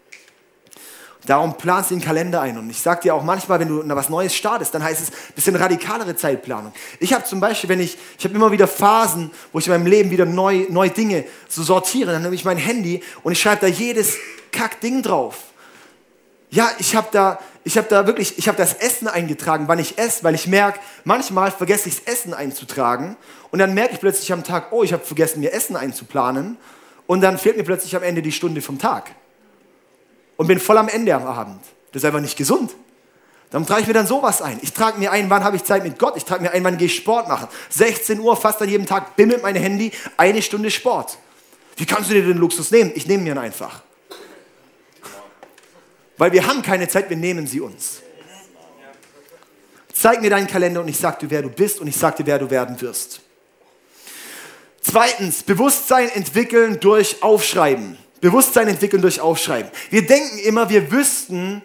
Darum 1.25 1.57
planst 1.57 1.89
du 1.89 1.95
den 1.95 2.03
Kalender 2.03 2.41
ein. 2.41 2.57
Und 2.57 2.69
ich 2.69 2.79
sage 2.79 3.01
dir 3.01 3.15
auch 3.15 3.23
manchmal, 3.23 3.59
wenn 3.59 3.67
du 3.67 3.83
was 3.87 4.09
Neues 4.09 4.35
startest, 4.35 4.73
dann 4.73 4.83
heißt 4.83 5.01
es 5.01 5.09
ein 5.09 5.33
bisschen 5.33 5.55
radikalere 5.55 6.15
Zeitplanung. 6.15 6.71
Ich 6.99 7.13
habe 7.13 7.23
zum 7.25 7.39
Beispiel, 7.39 7.69
wenn 7.69 7.79
ich, 7.79 7.97
ich 8.17 8.25
habe 8.25 8.35
immer 8.35 8.51
wieder 8.51 8.67
Phasen, 8.67 9.31
wo 9.51 9.59
ich 9.59 9.67
in 9.67 9.73
meinem 9.73 9.87
Leben 9.87 10.11
wieder 10.11 10.25
neu, 10.25 10.67
neue 10.69 10.91
Dinge 10.91 11.25
so 11.47 11.63
sortiere. 11.63 12.11
Dann 12.11 12.21
nehme 12.21 12.35
ich 12.35 12.45
mein 12.45 12.57
Handy 12.57 13.01
und 13.23 13.31
ich 13.31 13.41
schreibe 13.41 13.61
da 13.61 13.67
jedes 13.67 14.17
Kackding 14.51 15.01
drauf. 15.01 15.37
Ja, 16.51 16.69
ich 16.77 16.95
habe 16.95 17.07
da, 17.11 17.39
ich 17.63 17.77
habe 17.77 17.87
da 17.89 18.05
wirklich, 18.05 18.37
ich 18.37 18.47
habe 18.47 18.57
das 18.57 18.75
Essen 18.75 19.07
eingetragen, 19.07 19.67
wann 19.67 19.79
ich 19.79 19.97
esse, 19.97 20.23
weil 20.23 20.35
ich 20.35 20.47
merke, 20.47 20.79
manchmal 21.03 21.51
vergesse 21.51 21.89
ich 21.89 22.03
das 22.03 22.13
Essen 22.13 22.33
einzutragen 22.33 23.17
und 23.51 23.59
dann 23.59 23.73
merke 23.73 23.95
ich 23.95 23.99
plötzlich 23.99 24.31
am 24.31 24.43
Tag, 24.43 24.71
oh, 24.71 24.83
ich 24.83 24.93
habe 24.93 25.03
vergessen, 25.03 25.39
mir 25.39 25.51
Essen 25.51 25.75
einzuplanen 25.75 26.57
und 27.07 27.21
dann 27.21 27.37
fehlt 27.37 27.57
mir 27.57 27.63
plötzlich 27.63 27.95
am 27.95 28.03
Ende 28.03 28.21
die 28.21 28.31
Stunde 28.31 28.61
vom 28.61 28.77
Tag 28.77 29.11
und 30.37 30.47
bin 30.47 30.59
voll 30.59 30.77
am 30.77 30.87
Ende 30.87 31.13
am 31.15 31.25
Abend. 31.25 31.61
Das 31.91 32.01
ist 32.01 32.05
einfach 32.05 32.21
nicht 32.21 32.37
gesund. 32.37 32.75
Dann 33.51 33.65
trage 33.65 33.81
ich 33.81 33.87
mir 33.87 33.93
dann 33.93 34.07
sowas 34.07 34.41
ein. 34.41 34.59
Ich 34.61 34.73
trage 34.73 34.99
mir 34.99 35.11
ein, 35.11 35.29
wann 35.29 35.43
habe 35.43 35.55
ich 35.55 35.63
Zeit 35.63 35.83
mit 35.83 35.97
Gott. 35.97 36.17
Ich 36.17 36.25
trage 36.25 36.43
mir 36.43 36.51
ein, 36.51 36.63
wann 36.63 36.77
gehe 36.77 36.87
ich 36.87 36.95
Sport 36.95 37.27
machen. 37.27 37.47
16 37.69 38.19
Uhr, 38.19 38.35
fast 38.35 38.61
an 38.61 38.69
jedem 38.69 38.85
Tag, 38.85 39.15
bimmelt 39.15 39.43
mein 39.43 39.55
Handy, 39.55 39.91
eine 40.17 40.41
Stunde 40.41 40.71
Sport. 40.71 41.17
Wie 41.77 41.85
kannst 41.85 42.09
du 42.09 42.13
dir 42.13 42.23
den 42.23 42.37
Luxus 42.37 42.71
nehmen? 42.71 42.91
Ich 42.95 43.07
nehme 43.07 43.23
mir 43.23 43.33
ihn 43.33 43.37
einfach. 43.37 43.81
Weil 46.17 46.31
wir 46.31 46.47
haben 46.47 46.61
keine 46.61 46.87
Zeit, 46.87 47.09
wir 47.09 47.17
nehmen 47.17 47.47
sie 47.47 47.61
uns. 47.61 48.01
Zeig 49.93 50.21
mir 50.21 50.29
deinen 50.29 50.47
Kalender 50.47 50.81
und 50.81 50.87
ich 50.87 50.97
sage 50.97 51.19
dir, 51.21 51.29
wer 51.29 51.41
du 51.41 51.49
bist 51.49 51.79
und 51.79 51.87
ich 51.87 51.95
sage 51.95 52.17
dir, 52.17 52.25
wer 52.25 52.39
du 52.39 52.49
werden 52.49 52.79
wirst. 52.81 53.21
Zweitens, 54.81 55.43
Bewusstsein 55.43 56.09
entwickeln 56.09 56.79
durch 56.79 57.23
Aufschreiben. 57.23 57.97
Bewusstsein 58.25 58.67
entwickeln 58.67 59.03
durch 59.03 59.21
Aufschreiben. 59.21 59.69
Wir 59.91 60.03
denken 60.03 60.39
immer, 60.39 60.67
wir 60.67 60.91
wüssten, 60.91 61.61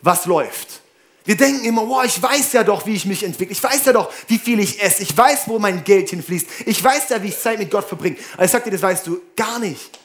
was 0.00 0.26
läuft. 0.26 0.80
Wir 1.24 1.36
denken 1.36 1.64
immer, 1.64 1.88
wow, 1.88 2.04
ich 2.04 2.22
weiß 2.22 2.52
ja 2.52 2.62
doch, 2.62 2.86
wie 2.86 2.94
ich 2.94 3.04
mich 3.04 3.24
entwickle. 3.24 3.52
Ich 3.52 3.60
weiß 3.60 3.86
ja 3.86 3.92
doch, 3.92 4.12
wie 4.28 4.38
viel 4.38 4.60
ich 4.60 4.80
esse. 4.80 5.02
Ich 5.02 5.16
weiß, 5.16 5.48
wo 5.48 5.58
mein 5.58 5.82
Geld 5.82 6.10
hinfließt. 6.10 6.46
Ich 6.66 6.84
weiß 6.84 7.08
ja, 7.08 7.20
wie 7.20 7.28
ich 7.28 7.40
Zeit 7.40 7.58
mit 7.58 7.68
Gott 7.68 7.88
verbringe. 7.88 8.16
Aber 8.34 8.44
ich 8.44 8.50
sag 8.52 8.62
dir, 8.62 8.70
das 8.70 8.82
weißt 8.82 9.08
du 9.08 9.20
gar 9.34 9.58
nicht. 9.58 9.98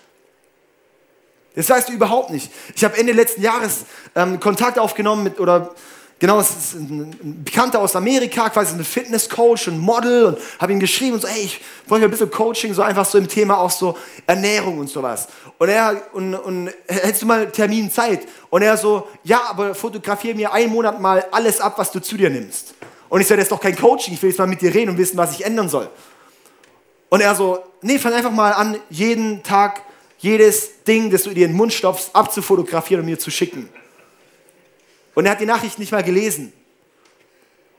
Das 1.53 1.69
weißt 1.69 1.89
du 1.89 1.93
überhaupt 1.93 2.31
nicht. 2.31 2.49
Ich 2.75 2.83
habe 2.83 2.97
Ende 2.97 3.13
letzten 3.13 3.43
Jahres 3.43 3.85
ähm, 4.15 4.39
Kontakt 4.39 4.79
aufgenommen 4.79 5.23
mit, 5.23 5.39
oder 5.39 5.75
genau, 6.19 6.39
es 6.39 6.49
ist 6.49 6.73
ein, 6.75 7.43
Bekannter 7.43 7.79
aus 7.79 7.95
Amerika, 7.95 8.49
quasi 8.49 8.75
ein 8.75 8.83
Fitnesscoach 8.83 9.67
und 9.67 9.79
Model 9.79 10.25
und 10.25 10.37
habe 10.59 10.73
ihm 10.73 10.79
geschrieben 10.79 11.13
und 11.13 11.21
so, 11.21 11.27
hey, 11.27 11.43
ich 11.43 11.61
brauche 11.87 12.03
ein 12.03 12.11
bisschen 12.11 12.29
Coaching, 12.29 12.73
so 12.73 12.81
einfach 12.81 13.05
so 13.05 13.17
im 13.17 13.27
Thema 13.27 13.57
auch 13.57 13.71
so 13.71 13.97
Ernährung 14.27 14.77
und 14.77 14.89
sowas. 14.89 15.27
Und 15.57 15.69
er, 15.69 16.01
und, 16.13 16.35
und 16.35 16.69
hättest 16.87 17.23
du 17.23 17.25
mal 17.25 17.49
Termin 17.49 17.89
Zeit? 17.89 18.21
Und 18.49 18.61
er 18.61 18.77
so, 18.77 19.07
ja, 19.23 19.41
aber 19.49 19.73
fotografiere 19.73 20.35
mir 20.35 20.53
einen 20.53 20.71
Monat 20.71 20.99
mal 21.01 21.25
alles 21.31 21.59
ab, 21.59 21.77
was 21.77 21.91
du 21.91 21.99
zu 21.99 22.17
dir 22.17 22.29
nimmst. 22.29 22.75
Und 23.09 23.21
ich 23.21 23.27
sage, 23.27 23.37
das 23.37 23.45
ist 23.45 23.51
doch 23.51 23.61
kein 23.61 23.75
Coaching, 23.75 24.13
ich 24.13 24.21
will 24.21 24.29
jetzt 24.29 24.37
mal 24.37 24.47
mit 24.47 24.61
dir 24.61 24.73
reden 24.73 24.91
und 24.91 24.97
wissen, 24.97 25.17
was 25.17 25.33
ich 25.33 25.45
ändern 25.45 25.67
soll. 25.67 25.89
Und 27.09 27.21
er 27.21 27.33
so, 27.33 27.63
nee, 27.81 27.97
fang 27.97 28.13
einfach 28.13 28.31
mal 28.31 28.51
an, 28.51 28.77
jeden 28.89 29.41
Tag 29.41 29.81
jedes 30.19 30.83
Ding, 30.83 31.09
das 31.09 31.23
du 31.23 31.29
in 31.29 31.35
den 31.35 31.53
Mund 31.53 31.73
stopfst, 31.73 32.11
abzufotografieren 32.13 33.01
und 33.01 33.09
mir 33.09 33.17
zu 33.17 33.31
schicken. 33.31 33.69
Und 35.19 35.25
er 35.25 35.33
hat 35.33 35.41
die 35.41 35.45
Nachricht 35.45 35.77
nicht 35.79 35.91
mal 35.91 36.01
gelesen. 36.01 36.53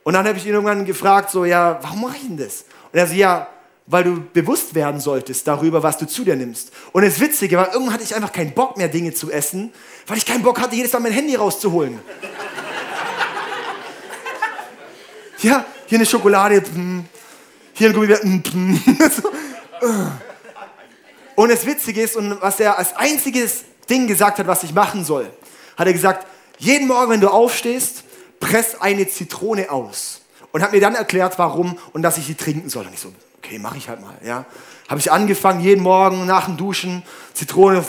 Und 0.03 0.13
dann 0.13 0.29
habe 0.29 0.37
ich 0.37 0.45
ihn 0.45 0.53
irgendwann 0.53 0.85
gefragt, 0.85 1.31
so, 1.31 1.47
ja, 1.47 1.79
warum 1.81 2.03
mache 2.03 2.17
ich 2.17 2.27
denn 2.27 2.37
das? 2.37 2.67
Und 2.93 2.99
er 2.99 3.07
so, 3.07 3.15
ja, 3.15 3.49
weil 3.87 4.05
du 4.05 4.21
bewusst 4.21 4.75
werden 4.75 5.01
solltest 5.01 5.49
darüber, 5.49 5.83
was 5.83 5.97
du 5.97 6.07
zu 6.07 6.23
dir 6.23 6.37
nimmst. 6.37 6.71
Und 6.93 7.03
das 7.03 7.19
Witzige 7.19 7.57
war, 7.57 7.73
irgendwann 7.73 7.95
hatte 7.95 8.05
ich 8.05 8.15
einfach 8.15 8.31
keinen 8.31 8.53
Bock 8.53 8.77
mehr, 8.77 8.89
Dinge 8.89 9.15
zu 9.15 9.31
essen, 9.31 9.73
weil 10.07 10.19
ich 10.19 10.27
keinen 10.27 10.43
Bock 10.43 10.61
hatte, 10.61 10.77
jedes 10.77 10.93
Mal 10.93 11.01
mein 11.01 11.13
Handy 11.13 11.35
rauszuholen. 11.35 11.99
ja, 15.39 15.65
hier 15.87 15.97
eine 15.97 16.05
Schokolade, 16.05 16.63
hier 17.73 17.89
ein 17.89 17.95
Gummibär, 17.95 18.21
mm, 18.23 18.43
mm. 18.53 18.79
Und 21.37 21.51
das 21.51 21.65
Witzige 21.65 22.03
ist, 22.03 22.17
und 22.17 22.43
was 22.43 22.61
er 22.61 22.77
als 22.77 22.95
einziges 22.95 23.65
Ding 23.89 24.07
gesagt 24.07 24.41
hat, 24.41 24.47
was 24.47 24.63
ich 24.63 24.75
machen 24.75 25.07
soll, 25.07 25.31
hat 25.79 25.87
er 25.87 25.95
gesagt, 25.95 26.27
jeden 26.61 26.87
Morgen, 26.87 27.11
wenn 27.11 27.21
du 27.21 27.29
aufstehst, 27.29 28.05
press 28.39 28.81
eine 28.81 29.09
Zitrone 29.09 29.71
aus. 29.71 30.21
Und 30.53 30.63
hat 30.63 30.73
mir 30.73 30.81
dann 30.81 30.95
erklärt, 30.95 31.39
warum 31.39 31.79
und 31.93 32.03
dass 32.03 32.19
ich 32.19 32.27
sie 32.27 32.35
trinken 32.35 32.69
soll. 32.69 32.87
Und 32.87 32.93
ich 32.93 33.01
so, 33.01 33.13
okay, 33.39 33.59
mache 33.59 33.79
ich 33.79 33.89
halt 33.89 34.01
mal. 34.01 34.15
Ja. 34.25 34.45
Habe 34.89 35.01
ich 35.01 35.11
angefangen, 35.11 35.61
jeden 35.61 35.83
Morgen 35.83 36.27
nach 36.27 36.47
dem 36.47 36.57
Duschen 36.57 37.03
Zitrone 37.35 37.85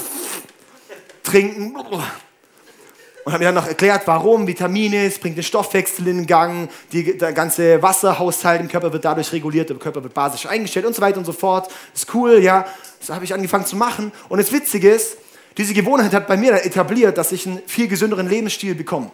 trinken. 1.24 1.76
Und 1.76 3.34
habe 3.34 3.40
mir 3.40 3.52
dann 3.52 3.56
noch 3.56 3.68
erklärt, 3.68 4.04
warum 4.06 4.48
Vitamine, 4.48 5.06
es 5.06 5.20
bringt 5.20 5.38
den 5.38 5.44
Stoffwechsel 5.44 6.08
in 6.08 6.26
Gang, 6.26 6.70
die, 6.92 7.18
der 7.18 7.34
ganze 7.34 7.82
Wasserhaushalt 7.82 8.62
im 8.62 8.68
Körper 8.68 8.94
wird 8.94 9.06
dadurch 9.06 9.32
reguliert, 9.32 9.70
der 9.70 9.78
Körper 9.78 10.04
wird 10.04 10.14
basisch 10.14 10.46
eingestellt 10.46 10.86
und 10.86 10.96
so 10.96 11.02
weiter 11.02 11.18
und 11.18 11.26
so 11.26 11.34
fort. 11.34 11.72
Ist 11.94 12.14
cool, 12.14 12.40
ja. 12.42 12.66
Das 13.00 13.10
habe 13.10 13.26
ich 13.26 13.34
angefangen 13.34 13.66
zu 13.66 13.76
machen. 13.76 14.12
Und 14.30 14.40
das 14.40 14.52
Witzige 14.52 14.92
ist, 14.92 15.18
diese 15.62 15.76
Gewohnheit 15.76 16.12
hat 16.14 16.28
bei 16.28 16.38
mir 16.38 16.54
etabliert, 16.66 17.18
dass 17.18 17.32
ich 17.32 17.46
einen 17.46 17.62
viel 17.68 17.88
gesünderen 17.88 18.28
Lebensstil 18.28 18.74
bekomme. 18.74 19.12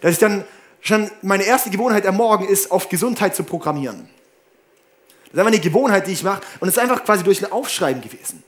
Dass 0.00 0.12
ich 0.12 0.18
dann 0.18 0.44
schon 0.80 1.10
meine 1.22 1.42
erste 1.42 1.70
Gewohnheit 1.70 2.06
am 2.06 2.16
Morgen 2.16 2.46
ist, 2.46 2.70
auf 2.70 2.88
Gesundheit 2.88 3.34
zu 3.34 3.42
programmieren. 3.42 4.08
Das 5.24 5.32
ist 5.32 5.38
einfach 5.40 5.52
eine 5.52 5.58
Gewohnheit, 5.60 6.06
die 6.06 6.12
ich 6.12 6.22
mache. 6.22 6.40
Und 6.60 6.68
es 6.68 6.76
ist 6.76 6.80
einfach 6.80 7.04
quasi 7.04 7.24
durch 7.24 7.44
ein 7.44 7.50
Aufschreiben 7.50 8.00
gewesen. 8.00 8.44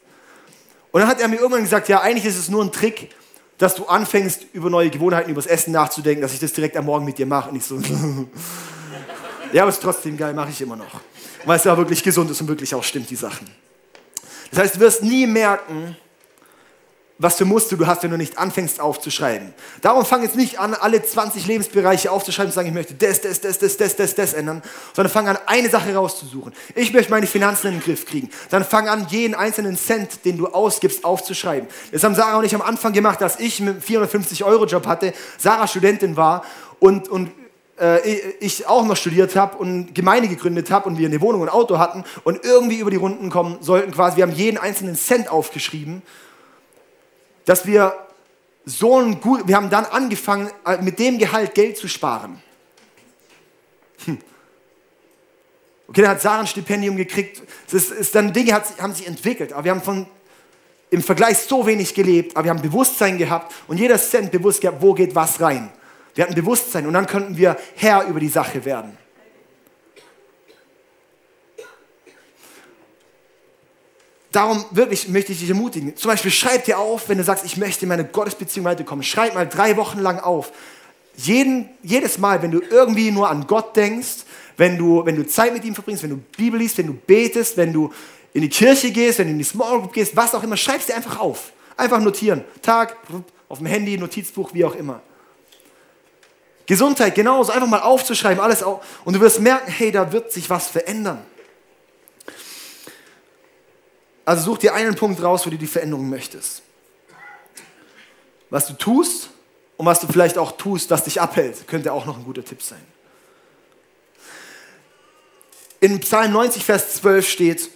Und 0.92 1.00
dann 1.00 1.10
hat 1.10 1.20
er 1.20 1.26
mir 1.26 1.36
irgendwann 1.36 1.62
gesagt, 1.62 1.88
ja, 1.88 2.00
eigentlich 2.00 2.24
ist 2.24 2.38
es 2.38 2.48
nur 2.48 2.62
ein 2.62 2.70
Trick, 2.70 3.10
dass 3.58 3.74
du 3.74 3.84
anfängst, 3.86 4.46
über 4.52 4.70
neue 4.70 4.90
Gewohnheiten, 4.90 5.30
über 5.30 5.42
das 5.42 5.50
Essen 5.50 5.72
nachzudenken, 5.72 6.22
dass 6.22 6.32
ich 6.32 6.38
das 6.38 6.52
direkt 6.52 6.76
am 6.76 6.86
Morgen 6.86 7.04
mit 7.04 7.18
dir 7.18 7.26
mache. 7.26 7.50
Und 7.50 7.56
ich 7.56 7.64
so, 7.64 7.78
ja, 9.52 9.62
aber 9.62 9.70
es 9.70 9.74
ist 9.74 9.82
trotzdem 9.82 10.16
geil, 10.16 10.34
mache 10.34 10.50
ich 10.50 10.60
immer 10.60 10.76
noch. 10.76 11.00
Weil 11.44 11.56
es 11.56 11.64
ja 11.64 11.76
wirklich 11.76 12.02
gesund 12.02 12.30
ist 12.30 12.40
und 12.40 12.46
wirklich 12.46 12.72
auch 12.74 12.84
stimmt, 12.84 13.10
die 13.10 13.16
Sachen. 13.16 13.50
Das 14.50 14.60
heißt, 14.60 14.76
du 14.76 14.80
wirst 14.80 15.02
nie 15.02 15.26
merken, 15.26 15.96
was 17.20 17.36
für 17.36 17.44
Muster 17.44 17.76
du 17.76 17.86
hast, 17.86 18.02
wenn 18.02 18.10
du 18.10 18.16
nicht 18.16 18.38
anfängst 18.38 18.80
aufzuschreiben. 18.80 19.52
Darum 19.82 20.06
fang 20.06 20.22
jetzt 20.22 20.36
nicht 20.36 20.58
an, 20.58 20.72
alle 20.72 21.02
20 21.02 21.46
Lebensbereiche 21.46 22.10
aufzuschreiben 22.10 22.48
und 22.48 22.54
sagen, 22.54 22.68
ich 22.68 22.74
möchte 22.74 22.94
das, 22.94 23.20
das, 23.20 23.42
das, 23.42 23.58
das, 23.58 23.76
das, 23.76 23.94
das, 23.94 24.14
das 24.14 24.32
ändern, 24.32 24.62
sondern 24.94 25.12
fang 25.12 25.28
an, 25.28 25.38
eine 25.44 25.68
Sache 25.68 25.94
rauszusuchen. 25.94 26.54
Ich 26.74 26.94
möchte 26.94 27.10
meine 27.10 27.26
Finanzen 27.26 27.68
in 27.68 27.74
den 27.74 27.82
Griff 27.82 28.06
kriegen. 28.06 28.30
Dann 28.48 28.64
fang 28.64 28.88
an, 28.88 29.06
jeden 29.10 29.34
einzelnen 29.34 29.76
Cent, 29.76 30.24
den 30.24 30.38
du 30.38 30.46
ausgibst, 30.46 31.04
aufzuschreiben. 31.04 31.68
Das 31.92 32.02
haben 32.04 32.14
Sarah 32.14 32.38
und 32.38 32.44
ich 32.44 32.54
am 32.54 32.62
Anfang 32.62 32.94
gemacht, 32.94 33.22
als 33.22 33.38
ich 33.38 33.60
mit 33.60 33.84
450-Euro-Job 33.84 34.86
hatte, 34.86 35.12
Sarah 35.36 35.66
Studentin 35.66 36.16
war 36.16 36.42
und, 36.78 37.10
und 37.10 37.32
äh, 37.78 38.00
ich 38.40 38.66
auch 38.66 38.86
noch 38.86 38.96
studiert 38.96 39.36
habe 39.36 39.58
und 39.58 39.94
Gemeinde 39.94 40.28
gegründet 40.28 40.70
habe 40.70 40.88
und 40.88 40.96
wir 40.96 41.06
eine 41.06 41.20
Wohnung 41.20 41.42
und 41.42 41.50
Auto 41.50 41.78
hatten 41.78 42.02
und 42.24 42.46
irgendwie 42.46 42.78
über 42.78 42.90
die 42.90 42.96
Runden 42.96 43.28
kommen 43.28 43.58
sollten 43.60 43.92
quasi. 43.92 44.16
Wir 44.16 44.22
haben 44.22 44.32
jeden 44.32 44.56
einzelnen 44.56 44.96
Cent 44.96 45.28
aufgeschrieben 45.28 46.00
dass 47.50 47.66
wir 47.66 48.06
so 48.64 49.00
ein 49.00 49.20
gut, 49.20 49.48
wir 49.48 49.56
haben 49.56 49.70
dann 49.70 49.84
angefangen, 49.84 50.52
äh, 50.64 50.80
mit 50.82 51.00
dem 51.00 51.18
Gehalt 51.18 51.52
Geld 51.52 51.76
zu 51.76 51.88
sparen. 51.88 52.40
Hm. 54.04 54.18
Okay, 55.88 56.02
dann 56.02 56.10
hat 56.12 56.22
Sarah 56.22 56.38
ein 56.38 56.46
Stipendium 56.46 56.96
gekriegt. 56.96 57.42
Das 57.64 57.74
ist, 57.74 57.90
ist 57.90 58.14
dann 58.14 58.32
Dinge 58.32 58.52
hat, 58.52 58.80
haben 58.80 58.94
sich 58.94 59.08
entwickelt, 59.08 59.52
aber 59.52 59.64
wir 59.64 59.72
haben 59.72 59.82
von, 59.82 60.06
im 60.90 61.02
Vergleich 61.02 61.38
so 61.38 61.66
wenig 61.66 61.92
gelebt, 61.92 62.36
aber 62.36 62.44
wir 62.44 62.50
haben 62.50 62.62
Bewusstsein 62.62 63.18
gehabt 63.18 63.52
und 63.66 63.78
jeder 63.78 63.98
Cent 63.98 64.30
bewusst 64.30 64.60
gehabt, 64.60 64.80
wo 64.80 64.94
geht 64.94 65.12
was 65.16 65.40
rein. 65.40 65.72
Wir 66.14 66.22
hatten 66.22 66.36
Bewusstsein 66.36 66.86
und 66.86 66.92
dann 66.92 67.08
könnten 67.08 67.36
wir 67.36 67.56
Herr 67.74 68.06
über 68.06 68.20
die 68.20 68.28
Sache 68.28 68.64
werden. 68.64 68.96
Darum 74.32 74.64
wirklich 74.70 75.08
möchte 75.08 75.32
ich 75.32 75.40
dich 75.40 75.48
ermutigen. 75.48 75.96
Zum 75.96 76.10
Beispiel 76.10 76.30
schreib 76.30 76.64
dir 76.64 76.78
auf, 76.78 77.08
wenn 77.08 77.18
du 77.18 77.24
sagst, 77.24 77.44
ich 77.44 77.56
möchte 77.56 77.84
in 77.84 77.88
meine 77.88 78.04
Gottesbeziehung 78.04 78.64
weiterkommen. 78.64 79.02
Schreib 79.02 79.34
mal 79.34 79.48
drei 79.48 79.76
Wochen 79.76 79.98
lang 79.98 80.20
auf. 80.20 80.52
Jeden, 81.16 81.68
jedes 81.82 82.18
Mal, 82.18 82.40
wenn 82.40 82.52
du 82.52 82.60
irgendwie 82.60 83.10
nur 83.10 83.28
an 83.28 83.46
Gott 83.46 83.76
denkst, 83.76 84.24
wenn 84.56 84.78
du, 84.78 85.04
wenn 85.04 85.16
du 85.16 85.26
Zeit 85.26 85.52
mit 85.52 85.64
ihm 85.64 85.74
verbringst, 85.74 86.02
wenn 86.04 86.10
du 86.10 86.16
Bibel 86.16 86.60
liest, 86.60 86.78
wenn 86.78 86.86
du 86.86 86.94
betest, 86.94 87.56
wenn 87.56 87.72
du 87.72 87.92
in 88.32 88.42
die 88.42 88.48
Kirche 88.48 88.92
gehst, 88.92 89.18
wenn 89.18 89.26
du 89.26 89.32
in 89.32 89.38
die 89.38 89.44
Small 89.44 89.80
Group 89.80 89.92
gehst, 89.92 90.14
was 90.14 90.34
auch 90.34 90.42
immer, 90.42 90.56
schreib 90.56 90.78
es 90.78 90.86
dir 90.86 90.94
einfach 90.94 91.18
auf. 91.18 91.52
Einfach 91.76 91.98
notieren. 91.98 92.44
Tag, 92.62 92.96
auf 93.48 93.58
dem 93.58 93.66
Handy, 93.66 93.98
Notizbuch, 93.98 94.54
wie 94.54 94.64
auch 94.64 94.76
immer. 94.76 95.00
Gesundheit, 96.66 97.16
genauso, 97.16 97.50
einfach 97.50 97.66
mal 97.66 97.80
aufzuschreiben, 97.80 98.38
alles 98.38 98.62
auf. 98.62 98.80
Und 99.04 99.16
du 99.16 99.20
wirst 99.20 99.40
merken, 99.40 99.72
hey, 99.72 99.90
da 99.90 100.12
wird 100.12 100.30
sich 100.30 100.48
was 100.48 100.68
verändern. 100.68 101.18
Also 104.30 104.44
such 104.44 104.58
dir 104.58 104.74
einen 104.74 104.94
Punkt 104.94 105.20
raus, 105.20 105.44
wo 105.44 105.50
du 105.50 105.58
die 105.58 105.66
Veränderung 105.66 106.08
möchtest. 106.08 106.62
Was 108.48 108.68
du 108.68 108.74
tust 108.74 109.30
und 109.76 109.86
was 109.86 109.98
du 109.98 110.06
vielleicht 110.06 110.38
auch 110.38 110.52
tust, 110.52 110.88
was 110.90 111.02
dich 111.02 111.20
abhält, 111.20 111.66
könnte 111.66 111.92
auch 111.92 112.06
noch 112.06 112.16
ein 112.16 112.22
guter 112.22 112.44
Tipp 112.44 112.62
sein. 112.62 112.78
In 115.80 115.98
Psalm 115.98 116.30
90, 116.30 116.64
Vers 116.64 116.94
12 116.94 117.28
steht, 117.28 117.70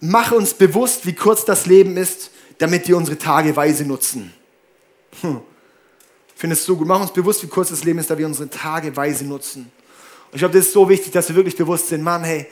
mache 0.00 0.34
uns 0.34 0.54
bewusst, 0.54 1.04
wie 1.04 1.12
kurz 1.12 1.44
das 1.44 1.66
Leben 1.66 1.98
ist, 1.98 2.30
damit 2.56 2.88
wir 2.88 2.96
unsere 2.96 3.18
Tage 3.18 3.54
weise 3.54 3.84
nutzen. 3.84 4.32
Hm. 5.20 5.42
Ich 6.34 6.40
finde 6.40 6.54
es 6.54 6.64
so 6.64 6.74
gut. 6.74 6.88
Mach 6.88 7.02
uns 7.02 7.12
bewusst, 7.12 7.42
wie 7.42 7.48
kurz 7.48 7.68
das 7.68 7.84
Leben 7.84 7.98
ist, 7.98 8.08
da 8.08 8.16
wir 8.16 8.24
unsere 8.24 8.48
Tage 8.48 8.96
weise 8.96 9.26
nutzen. 9.26 9.70
Und 10.30 10.36
ich 10.36 10.38
glaube, 10.38 10.56
das 10.56 10.68
ist 10.68 10.72
so 10.72 10.88
wichtig, 10.88 11.12
dass 11.12 11.28
wir 11.28 11.36
wirklich 11.36 11.56
bewusst 11.56 11.88
sind, 11.88 12.02
Mann, 12.02 12.24
hey, 12.24 12.46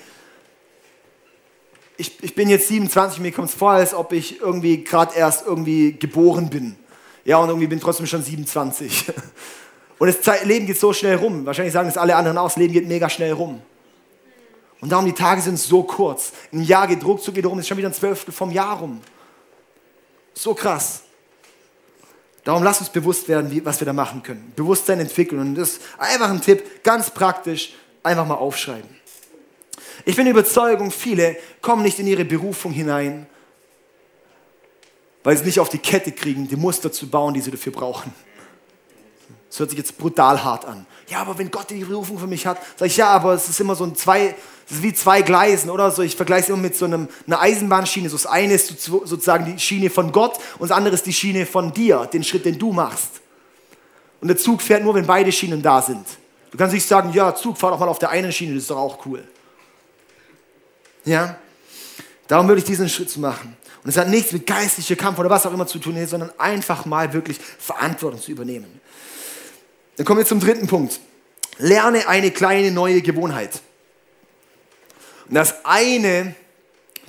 ich, 1.97 2.23
ich 2.23 2.35
bin 2.35 2.49
jetzt 2.49 2.69
27, 2.69 3.21
mir 3.21 3.33
kommt 3.33 3.49
es 3.49 3.55
vor, 3.55 3.73
als 3.73 3.95
ob 3.95 4.13
ich 4.13 4.41
irgendwie 4.41 4.85
gerade 4.85 5.17
erst 5.17 5.47
irgendwie 5.47 5.93
geboren 5.93 6.51
bin. 6.51 6.77
Ja, 7.25 7.39
und 7.39 7.49
irgendwie 7.49 7.67
bin 7.67 7.81
trotzdem 7.81 8.07
schon 8.07 8.23
27. 8.23 9.07
Und 9.99 10.09
das 10.09 10.45
Leben 10.45 10.67
geht 10.67 10.79
so 10.79 10.93
schnell 10.93 11.17
rum. 11.17 11.47
Wahrscheinlich 11.47 11.73
sagen 11.73 11.89
es 11.89 11.97
alle 11.97 12.15
anderen 12.15 12.37
auch, 12.37 12.49
das 12.49 12.57
Leben 12.57 12.75
geht 12.75 12.87
mega 12.87 13.09
schnell 13.09 13.33
rum. 13.33 13.63
Und 14.81 14.93
darum, 14.93 15.07
die 15.07 15.13
Tage 15.13 15.41
sind 15.41 15.59
so 15.59 15.83
kurz. 15.83 16.33
Ein 16.53 16.63
Jahr 16.63 16.87
geht 16.87 17.03
ruckzuck 17.03 17.35
geht 17.35 17.47
rum, 17.47 17.59
ist 17.59 17.67
schon 17.67 17.79
wieder 17.79 17.89
ein 17.89 17.95
Zwölftel 17.95 18.33
vom 18.33 18.51
Jahr 18.51 18.79
rum. 18.79 19.01
So 20.35 20.55
krass. 20.55 21.01
Darum 22.45 22.63
lass 22.63 22.79
uns 22.79 22.91
bewusst 22.91 23.27
werden, 23.27 23.51
wie, 23.51 23.65
was 23.65 23.81
wir 23.81 23.87
da 23.87 23.93
machen 23.93 24.23
können. 24.23 24.53
Bewusstsein 24.55 25.01
entwickeln. 25.01 25.41
Und 25.41 25.55
das 25.55 25.71
ist 25.71 25.81
einfach 25.99 26.29
ein 26.29 26.41
Tipp, 26.41 26.85
ganz 26.85 27.11
praktisch, 27.11 27.73
einfach 28.03 28.27
mal 28.27 28.35
aufschreiben. 28.35 28.89
Ich 30.05 30.17
bin 30.17 30.27
Überzeugung, 30.27 30.91
viele 30.91 31.37
kommen 31.61 31.83
nicht 31.83 31.99
in 31.99 32.07
ihre 32.07 32.25
Berufung 32.25 32.73
hinein, 32.73 33.27
weil 35.25 35.37
sie 35.37 35.45
nicht 35.45 35.59
auf 35.59 35.69
die 35.69 35.79
Kette 35.79 36.13
kriegen, 36.13 36.47
die 36.47 36.57
Muster 36.57 36.93
zu 36.93 37.09
bauen, 37.09 37.35
die 37.35 37.41
sie 37.41 37.51
dafür 37.51 37.73
brauchen. 37.73 38.13
Das 39.49 39.61
hört 39.61 39.71
sich 39.71 39.79
jetzt 39.79 39.97
brutal 39.97 40.45
hart 40.45 40.65
an. 40.67 40.87
Ja, 41.09 41.21
aber 41.21 41.39
wenn 41.39 41.51
Gott 41.51 41.71
die 41.71 41.85
Berufung 41.85 42.19
für 42.19 42.27
mich 42.27 42.47
hat, 42.47 42.59
sage 42.77 42.91
ich, 42.91 42.97
ja, 42.97 43.09
aber 43.09 43.35
es 43.35 43.49
ist 43.49 43.59
immer 43.61 43.75
so 43.75 43.85
ein 43.85 43.95
zwei, 43.97 44.35
es 44.69 44.77
ist 44.77 44.83
wie 44.83 44.93
zwei 44.93 45.23
Gleisen 45.23 45.71
oder 45.71 45.91
so. 45.91 46.03
Ich 46.03 46.15
vergleiche 46.15 46.43
es 46.43 46.49
immer 46.51 46.59
mit 46.59 46.77
so 46.77 46.85
einem, 46.85 47.09
einer 47.27 47.41
Eisenbahnschiene. 47.41 48.11
So 48.11 48.17
das 48.17 48.27
eine 48.27 48.55
ist 48.55 48.83
sozusagen 48.83 49.47
die 49.47 49.59
Schiene 49.59 49.89
von 49.89 50.13
Gott 50.13 50.39
und 50.59 50.69
das 50.69 50.77
andere 50.77 50.95
ist 50.95 51.07
die 51.07 51.13
Schiene 51.13 51.47
von 51.47 51.73
dir, 51.73 52.07
den 52.13 52.23
Schritt, 52.23 52.45
den 52.45 52.59
du 52.59 52.73
machst. 52.73 53.21
Und 54.21 54.29
der 54.29 54.37
Zug 54.37 54.61
fährt 54.61 54.83
nur, 54.83 54.95
wenn 54.95 55.07
beide 55.07 55.31
Schienen 55.33 55.63
da 55.63 55.81
sind. 55.81 56.07
Du 56.51 56.59
kannst 56.59 56.75
nicht 56.75 56.87
sagen, 56.87 57.13
ja, 57.13 57.35
Zug, 57.35 57.57
fahr 57.57 57.71
doch 57.71 57.79
mal 57.79 57.89
auf 57.89 57.99
der 57.99 58.11
einen 58.11 58.33
Schiene, 58.33 58.55
das 58.55 58.63
ist 58.63 58.71
doch 58.71 58.79
auch 58.79 59.07
cool. 59.07 59.25
Ja? 61.07 61.38
Darum 62.29 62.49
würde 62.49 62.59
ich 62.59 62.66
diesen 62.66 62.88
Schritt 62.88 63.16
machen. 63.16 63.57
Und 63.83 63.90
es 63.90 63.97
hat 63.97 64.09
nichts 64.09 64.33
mit 64.33 64.47
geistlicher 64.47 64.97
Kampf 64.97 65.19
oder 65.19 65.31
was 65.31 65.47
auch 65.47 65.55
immer 65.55 65.66
zu 65.66 65.79
tun, 65.79 66.07
sondern 66.07 66.31
einfach 66.38 66.85
mal 66.85 67.12
wirklich 67.12 67.38
Verantwortung 67.38 68.21
zu 68.21 68.33
übernehmen. 68.33 68.81
Dann 69.97 70.05
kommen 70.05 70.19
wir 70.19 70.27
zum 70.27 70.40
dritten 70.40 70.66
Punkt. 70.66 71.01
Lerne 71.59 72.07
eine 72.09 72.33
kleine 72.33 72.73
neue 72.73 73.01
Gewohnheit. 73.01 73.62
Und 75.29 75.37
das 75.37 75.64
eine 75.64 76.35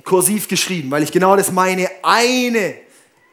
kursiv 0.04 0.48
geschrieben, 0.48 0.90
weil 0.90 1.02
ich 1.02 1.12
genau 1.12 1.36
das 1.36 1.52
meine. 1.52 1.90
Eine 2.02 2.74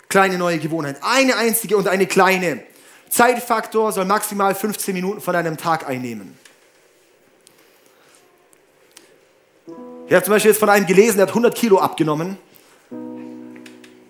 kleine 0.10 0.38
neue 0.38 0.58
Gewohnheit. 0.58 0.98
Eine 1.02 1.38
einzige 1.38 1.78
und 1.78 1.88
eine 1.88 2.08
kleine. 2.08 2.64
Zeitfaktor 3.10 3.92
soll 3.92 4.06
maximal 4.06 4.56
15 4.56 4.94
Minuten 4.94 5.22
von 5.22 5.36
einem 5.36 5.56
Tag 5.56 5.88
einnehmen. 5.88 6.38
Ich 10.08 10.14
habe 10.14 10.24
zum 10.24 10.34
Beispiel 10.34 10.52
jetzt 10.52 10.60
von 10.60 10.70
einem 10.70 10.86
gelesen, 10.86 11.18
der 11.18 11.24
hat 11.24 11.30
100 11.30 11.56
Kilo 11.56 11.80
abgenommen, 11.80 12.38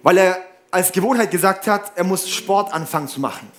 weil 0.04 0.18
er 0.18 0.38
als 0.70 0.92
Gewohnheit 0.92 1.32
gesagt 1.32 1.68
hat, 1.68 1.94
er 1.96 2.04
muss 2.04 2.30
Sport 2.30 2.74
anfangen 2.74 3.08
zu 3.08 3.22
machen. 3.22 3.50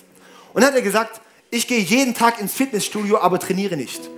Und 0.53 0.61
dann 0.61 0.71
hat 0.71 0.77
er 0.77 0.83
gesagt, 0.83 1.23
ich 1.51 1.67
gehe 1.67 1.81
jeden 1.81 2.13
Tag 2.13 2.39
ins 2.39 2.53
Fitnessstudio, 2.53 3.19
aber 3.19 3.39
trainiere 3.39 3.77
nicht. 3.77 4.11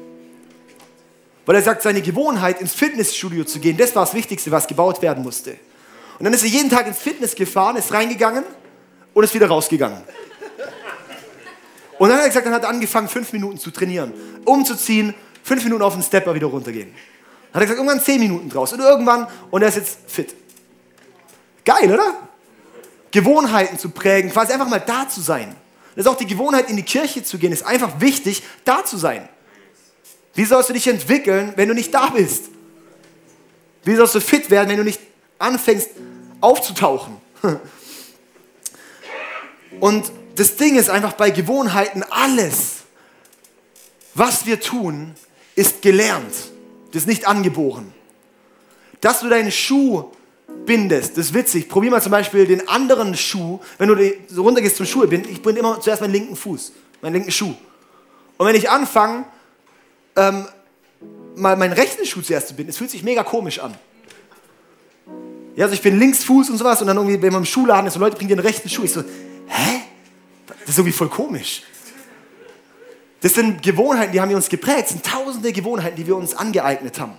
Weil 1.46 1.56
er 1.56 1.62
sagt, 1.62 1.82
seine 1.82 2.02
Gewohnheit, 2.02 2.60
ins 2.60 2.74
Fitnessstudio 2.74 3.44
zu 3.44 3.60
gehen, 3.60 3.76
das 3.76 3.94
war 3.94 4.04
das 4.04 4.14
Wichtigste, 4.14 4.50
was 4.50 4.66
gebaut 4.66 5.00
werden 5.00 5.22
musste. 5.22 5.52
Und 6.18 6.24
dann 6.24 6.32
ist 6.32 6.42
er 6.42 6.48
jeden 6.48 6.70
Tag 6.70 6.88
ins 6.88 6.98
Fitness 6.98 7.36
gefahren, 7.36 7.76
ist 7.76 7.92
reingegangen 7.92 8.42
und 9.14 9.22
ist 9.22 9.32
wieder 9.32 9.46
rausgegangen. 9.46 10.02
Und 11.98 12.08
dann 12.08 12.18
hat 12.18 12.24
er 12.24 12.28
gesagt, 12.28 12.46
dann 12.46 12.54
hat 12.54 12.64
er 12.64 12.70
angefangen, 12.70 13.08
fünf 13.08 13.32
Minuten 13.32 13.58
zu 13.58 13.70
trainieren, 13.70 14.12
umzuziehen, 14.44 15.14
fünf 15.44 15.62
Minuten 15.62 15.82
auf 15.82 15.94
den 15.94 16.02
Stepper 16.02 16.34
wieder 16.34 16.48
runtergehen. 16.48 16.92
Hat 17.58 17.62
er 17.64 17.74
gesagt, 17.74 17.78
irgendwann 17.80 18.04
zehn 18.04 18.20
Minuten 18.20 18.48
draus 18.48 18.72
und 18.72 18.78
irgendwann, 18.78 19.26
und 19.50 19.62
er 19.62 19.68
ist 19.68 19.74
jetzt 19.74 19.98
fit. 20.06 20.32
Geil, 21.64 21.92
oder? 21.92 22.14
Gewohnheiten 23.10 23.76
zu 23.80 23.90
prägen, 23.90 24.30
quasi 24.30 24.52
einfach 24.52 24.68
mal 24.68 24.78
da 24.78 25.08
zu 25.08 25.20
sein. 25.20 25.56
Das 25.96 26.06
ist 26.06 26.08
auch 26.08 26.16
die 26.16 26.26
Gewohnheit, 26.26 26.70
in 26.70 26.76
die 26.76 26.84
Kirche 26.84 27.24
zu 27.24 27.36
gehen, 27.36 27.50
ist 27.50 27.66
einfach 27.66 28.00
wichtig, 28.00 28.44
da 28.64 28.84
zu 28.84 28.96
sein. 28.96 29.28
Wie 30.34 30.44
sollst 30.44 30.68
du 30.68 30.72
dich 30.72 30.86
entwickeln, 30.86 31.52
wenn 31.56 31.68
du 31.68 31.74
nicht 31.74 31.92
da 31.92 32.10
bist? 32.10 32.44
Wie 33.82 33.96
sollst 33.96 34.14
du 34.14 34.20
fit 34.20 34.50
werden, 34.50 34.68
wenn 34.68 34.76
du 34.76 34.84
nicht 34.84 35.00
anfängst 35.40 35.90
aufzutauchen? 36.40 37.16
Und 39.80 40.12
das 40.36 40.54
Ding 40.54 40.76
ist 40.76 40.90
einfach 40.90 41.14
bei 41.14 41.30
Gewohnheiten, 41.30 42.04
alles, 42.08 42.82
was 44.14 44.46
wir 44.46 44.60
tun, 44.60 45.16
ist 45.56 45.82
gelernt. 45.82 46.34
Das 46.92 47.02
ist 47.02 47.08
nicht 47.08 47.26
angeboren. 47.26 47.92
Dass 49.00 49.20
du 49.20 49.28
deinen 49.28 49.52
Schuh 49.52 50.10
bindest, 50.64 51.16
das 51.16 51.26
ist 51.26 51.34
witzig. 51.34 51.68
Probier 51.68 51.90
mal 51.90 52.02
zum 52.02 52.12
Beispiel 52.12 52.46
den 52.46 52.68
anderen 52.68 53.16
Schuh, 53.16 53.60
wenn 53.78 53.88
du 53.88 54.12
so 54.28 54.42
runtergehst 54.42 54.76
zum 54.76 55.08
binden. 55.08 55.30
Ich 55.30 55.42
binde 55.42 55.60
immer 55.60 55.80
zuerst 55.80 56.00
meinen 56.00 56.12
linken 56.12 56.36
Fuß, 56.36 56.72
meinen 57.02 57.14
linken 57.14 57.30
Schuh. 57.30 57.54
Und 58.36 58.46
wenn 58.46 58.54
ich 58.54 58.70
anfange, 58.70 59.24
ähm, 60.16 60.46
mal 61.36 61.56
meinen 61.56 61.72
rechten 61.72 62.04
Schuh 62.04 62.22
zuerst 62.22 62.48
zu 62.48 62.54
binden, 62.54 62.70
es 62.70 62.78
fühlt 62.78 62.90
sich 62.90 63.02
mega 63.02 63.22
komisch 63.22 63.58
an. 63.58 63.74
Ja, 65.56 65.64
also 65.64 65.74
ich 65.74 65.82
bin 65.82 65.98
Linksfuß 65.98 66.50
und 66.50 66.58
sowas 66.58 66.80
und 66.80 66.86
dann 66.86 66.96
irgendwie, 66.96 67.20
wenn 67.20 67.32
man 67.32 67.42
im 67.42 67.46
Schuhladen 67.46 67.86
ist 67.86 67.96
und 67.96 68.00
Leute 68.02 68.16
bringen 68.16 68.28
den 68.28 68.38
rechten 68.38 68.68
Schuh, 68.68 68.84
ich 68.84 68.92
so, 68.92 69.02
hä? 69.02 69.80
Das 70.46 70.68
ist 70.68 70.78
irgendwie 70.78 70.96
voll 70.96 71.08
komisch. 71.08 71.62
Das 73.20 73.34
sind 73.34 73.62
Gewohnheiten, 73.62 74.12
die 74.12 74.20
haben 74.20 74.28
wir 74.28 74.36
uns 74.36 74.48
geprägt. 74.48 74.82
Das 74.82 74.88
sind 74.90 75.04
tausende 75.04 75.52
Gewohnheiten, 75.52 75.96
die 75.96 76.06
wir 76.06 76.16
uns 76.16 76.34
angeeignet 76.34 77.00
haben. 77.00 77.16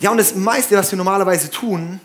Ja, 0.00 0.10
und 0.10 0.18
das 0.18 0.34
meiste, 0.34 0.76
was 0.76 0.92
wir 0.92 0.96
normalerweise 0.96 1.50
tun, 1.50 2.00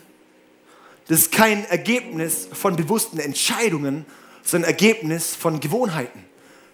das 1.06 1.20
ist 1.20 1.32
kein 1.32 1.64
Ergebnis 1.66 2.48
von 2.52 2.76
bewussten 2.76 3.18
Entscheidungen, 3.18 4.06
sondern 4.42 4.70
Ergebnis 4.70 5.34
von 5.34 5.60
Gewohnheiten. 5.60 6.24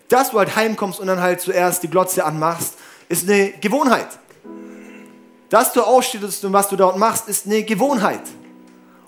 Dass 0.08 0.30
du 0.30 0.38
halt 0.38 0.54
heimkommst 0.56 1.00
und 1.00 1.08
dann 1.08 1.20
halt 1.20 1.40
zuerst 1.40 1.82
die 1.82 1.88
Glotze 1.88 2.24
anmachst, 2.24 2.74
ist 3.08 3.28
eine 3.28 3.50
Gewohnheit. 3.52 4.08
Dass 5.48 5.72
du 5.72 5.82
aufstehst 5.82 6.44
und 6.44 6.52
was 6.52 6.68
du 6.68 6.76
dort 6.76 6.96
machst, 6.96 7.28
ist 7.28 7.46
eine 7.46 7.64
Gewohnheit. 7.64 8.22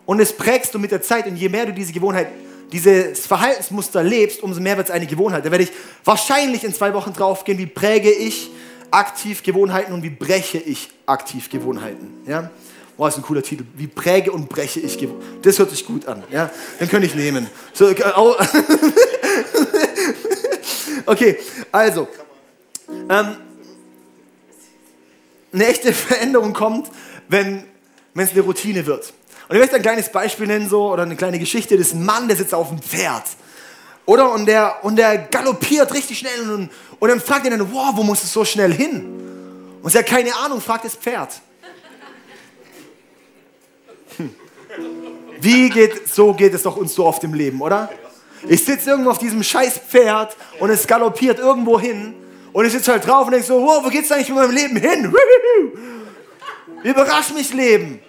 Und 0.07 0.20
es 0.20 0.37
prägst 0.37 0.75
du 0.75 0.81
mit 0.81 0.90
der 0.90 1.03
Zeit 1.03 1.27
und 1.27 1.37
je 1.37 1.48
mehr 1.48 1.66
du 1.66 1.72
diese 1.72 1.92
Gewohnheit 1.92 2.29
dieses 2.72 3.26
Verhaltensmuster 3.26 4.02
lebst, 4.02 4.42
umso 4.42 4.61
mehr 4.61 4.76
wird 4.76 4.88
es 4.88 4.92
eine 4.92 5.06
Gewohnheit. 5.06 5.44
Da 5.44 5.50
werde 5.50 5.64
ich 5.64 5.72
wahrscheinlich 6.04 6.64
in 6.64 6.74
zwei 6.74 6.94
Wochen 6.94 7.12
drauf 7.12 7.44
gehen, 7.44 7.58
wie 7.58 7.66
präge 7.66 8.11
ich 8.11 8.50
aktiv 8.90 9.42
Gewohnheiten 9.42 9.92
und 9.92 10.02
wie 10.02 10.11
breche 10.11 10.58
ich 10.58 10.88
aktiv 11.06 11.50
Gewohnheiten. 11.50 12.14
Ja? 12.26 12.50
Boah, 12.96 13.08
ist 13.08 13.16
ein 13.16 13.22
cooler 13.22 13.42
Titel. 13.42 13.64
Wie 13.76 13.87
präge 13.87 14.32
und 14.32 14.48
breche 14.48 14.80
ich 14.80 14.98
Gewohnheiten. 14.98 15.42
Das 15.42 15.58
hört 15.58 15.70
sich 15.70 15.85
gut 15.87 16.06
an. 16.06 16.22
Ja? 16.30 16.50
Den 16.80 16.88
könnte 16.88 17.06
ich 17.06 17.14
nehmen. 17.14 17.48
So, 17.72 17.88
äh, 17.88 17.94
okay, 21.06 21.38
also. 21.70 22.08
Ähm, 22.88 23.37
eine 25.52 25.66
echte 25.66 25.92
Veränderung 25.92 26.54
kommt, 26.54 26.90
wenn 27.28 27.64
es 28.14 28.30
eine 28.30 28.40
Routine 28.40 28.87
wird. 28.87 29.12
Und 29.52 29.56
ich 29.56 29.60
möchte 29.64 29.76
ein 29.76 29.82
kleines 29.82 30.08
Beispiel 30.08 30.46
nennen, 30.46 30.66
so, 30.66 30.90
oder 30.94 31.02
eine 31.02 31.14
kleine 31.14 31.38
Geschichte. 31.38 31.74
Ein 31.74 32.06
Mann, 32.06 32.26
der 32.26 32.38
sitzt 32.38 32.54
auf 32.54 32.70
dem 32.70 32.80
Pferd. 32.80 33.24
Oder? 34.06 34.32
Und 34.32 34.46
der, 34.46 34.82
und 34.82 34.96
der 34.96 35.18
galoppiert 35.18 35.92
richtig 35.92 36.20
schnell. 36.20 36.40
Und, 36.50 36.70
und 36.98 37.08
dann 37.10 37.20
fragt 37.20 37.44
er 37.44 37.50
dann, 37.50 37.70
wow, 37.70 37.90
wo 37.92 38.02
muss 38.02 38.24
es 38.24 38.32
so 38.32 38.46
schnell 38.46 38.72
hin? 38.72 39.04
Und 39.82 39.90
sie 39.90 39.98
hat 39.98 40.06
keine 40.06 40.34
Ahnung, 40.36 40.58
fragt 40.62 40.86
das 40.86 40.94
Pferd. 40.94 41.34
Hm. 44.16 44.34
Wie 45.38 45.68
geht, 45.68 46.08
so 46.08 46.32
geht 46.32 46.54
es 46.54 46.62
doch 46.62 46.76
uns 46.76 46.94
so 46.94 47.04
oft 47.04 47.22
im 47.22 47.34
Leben, 47.34 47.60
oder? 47.60 47.90
Ich 48.48 48.64
sitze 48.64 48.88
irgendwo 48.88 49.10
auf 49.10 49.18
diesem 49.18 49.42
scheiß 49.42 49.80
Pferd 49.86 50.34
und 50.60 50.70
es 50.70 50.86
galoppiert 50.86 51.38
irgendwo 51.38 51.78
hin 51.78 52.14
und 52.54 52.64
ich 52.64 52.72
sitze 52.72 52.92
halt 52.92 53.06
drauf 53.06 53.26
und 53.26 53.32
denke 53.32 53.46
so, 53.46 53.60
wow, 53.60 53.84
wo 53.84 53.90
geht's 53.90 54.10
eigentlich 54.10 54.30
mit 54.30 54.38
meinem 54.38 54.52
Leben 54.52 54.76
hin? 54.78 55.14
Überrasch 56.84 57.34
mich 57.34 57.52
Leben. 57.52 58.00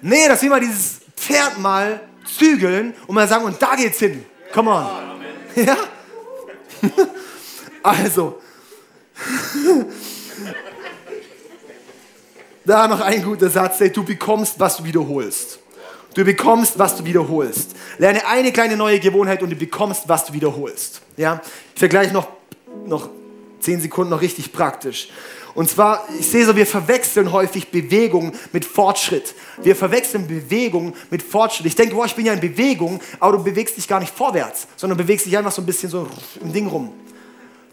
Nee, 0.00 0.28
dass 0.28 0.42
wir 0.42 0.50
mal 0.50 0.60
dieses 0.60 1.00
Pferd 1.16 1.58
mal 1.58 2.00
zügeln 2.24 2.94
und 3.06 3.14
mal 3.14 3.26
sagen, 3.28 3.44
und 3.44 3.60
da 3.60 3.74
geht's 3.74 3.98
hin. 3.98 4.24
Come 4.52 4.70
on. 4.70 4.86
Ja? 5.56 5.76
Also. 7.82 8.40
Da 12.66 12.88
noch 12.88 13.00
ein 13.00 13.22
guter 13.22 13.48
Satz, 13.48 13.78
du 13.78 14.02
bekommst, 14.02 14.58
was 14.58 14.78
du 14.78 14.84
wiederholst. 14.84 15.60
Du 16.14 16.24
bekommst, 16.24 16.76
was 16.76 16.96
du 16.96 17.04
wiederholst. 17.04 17.76
Lerne 17.98 18.26
eine 18.26 18.50
kleine 18.50 18.76
neue 18.76 18.98
Gewohnheit 18.98 19.40
und 19.40 19.50
du 19.50 19.56
bekommst, 19.56 20.08
was 20.08 20.24
du 20.24 20.32
wiederholst. 20.32 21.00
Ja? 21.16 21.40
Ich 21.74 21.78
vergleiche 21.78 22.12
noch, 22.12 22.26
noch 22.84 23.08
zehn 23.60 23.80
Sekunden 23.80 24.10
noch 24.10 24.20
richtig 24.20 24.52
praktisch. 24.52 25.10
Und 25.56 25.70
zwar, 25.70 26.06
ich 26.20 26.28
sehe 26.28 26.44
so, 26.44 26.54
wir 26.54 26.66
verwechseln 26.66 27.32
häufig 27.32 27.70
Bewegung 27.70 28.32
mit 28.52 28.66
Fortschritt. 28.66 29.34
Wir 29.62 29.74
verwechseln 29.74 30.28
Bewegung 30.28 30.92
mit 31.10 31.22
Fortschritt. 31.22 31.66
Ich 31.66 31.74
denke, 31.74 31.94
boah, 31.94 32.04
ich 32.04 32.14
bin 32.14 32.26
ja 32.26 32.34
in 32.34 32.40
Bewegung, 32.40 33.00
aber 33.18 33.38
du 33.38 33.42
bewegst 33.42 33.76
dich 33.78 33.88
gar 33.88 33.98
nicht 33.98 34.14
vorwärts, 34.14 34.68
sondern 34.76 34.98
bewegst 34.98 35.24
dich 35.24 35.36
einfach 35.36 35.52
so 35.52 35.62
ein 35.62 35.66
bisschen 35.66 35.88
so 35.88 36.06
im 36.42 36.52
Ding 36.52 36.66
rum. 36.66 36.92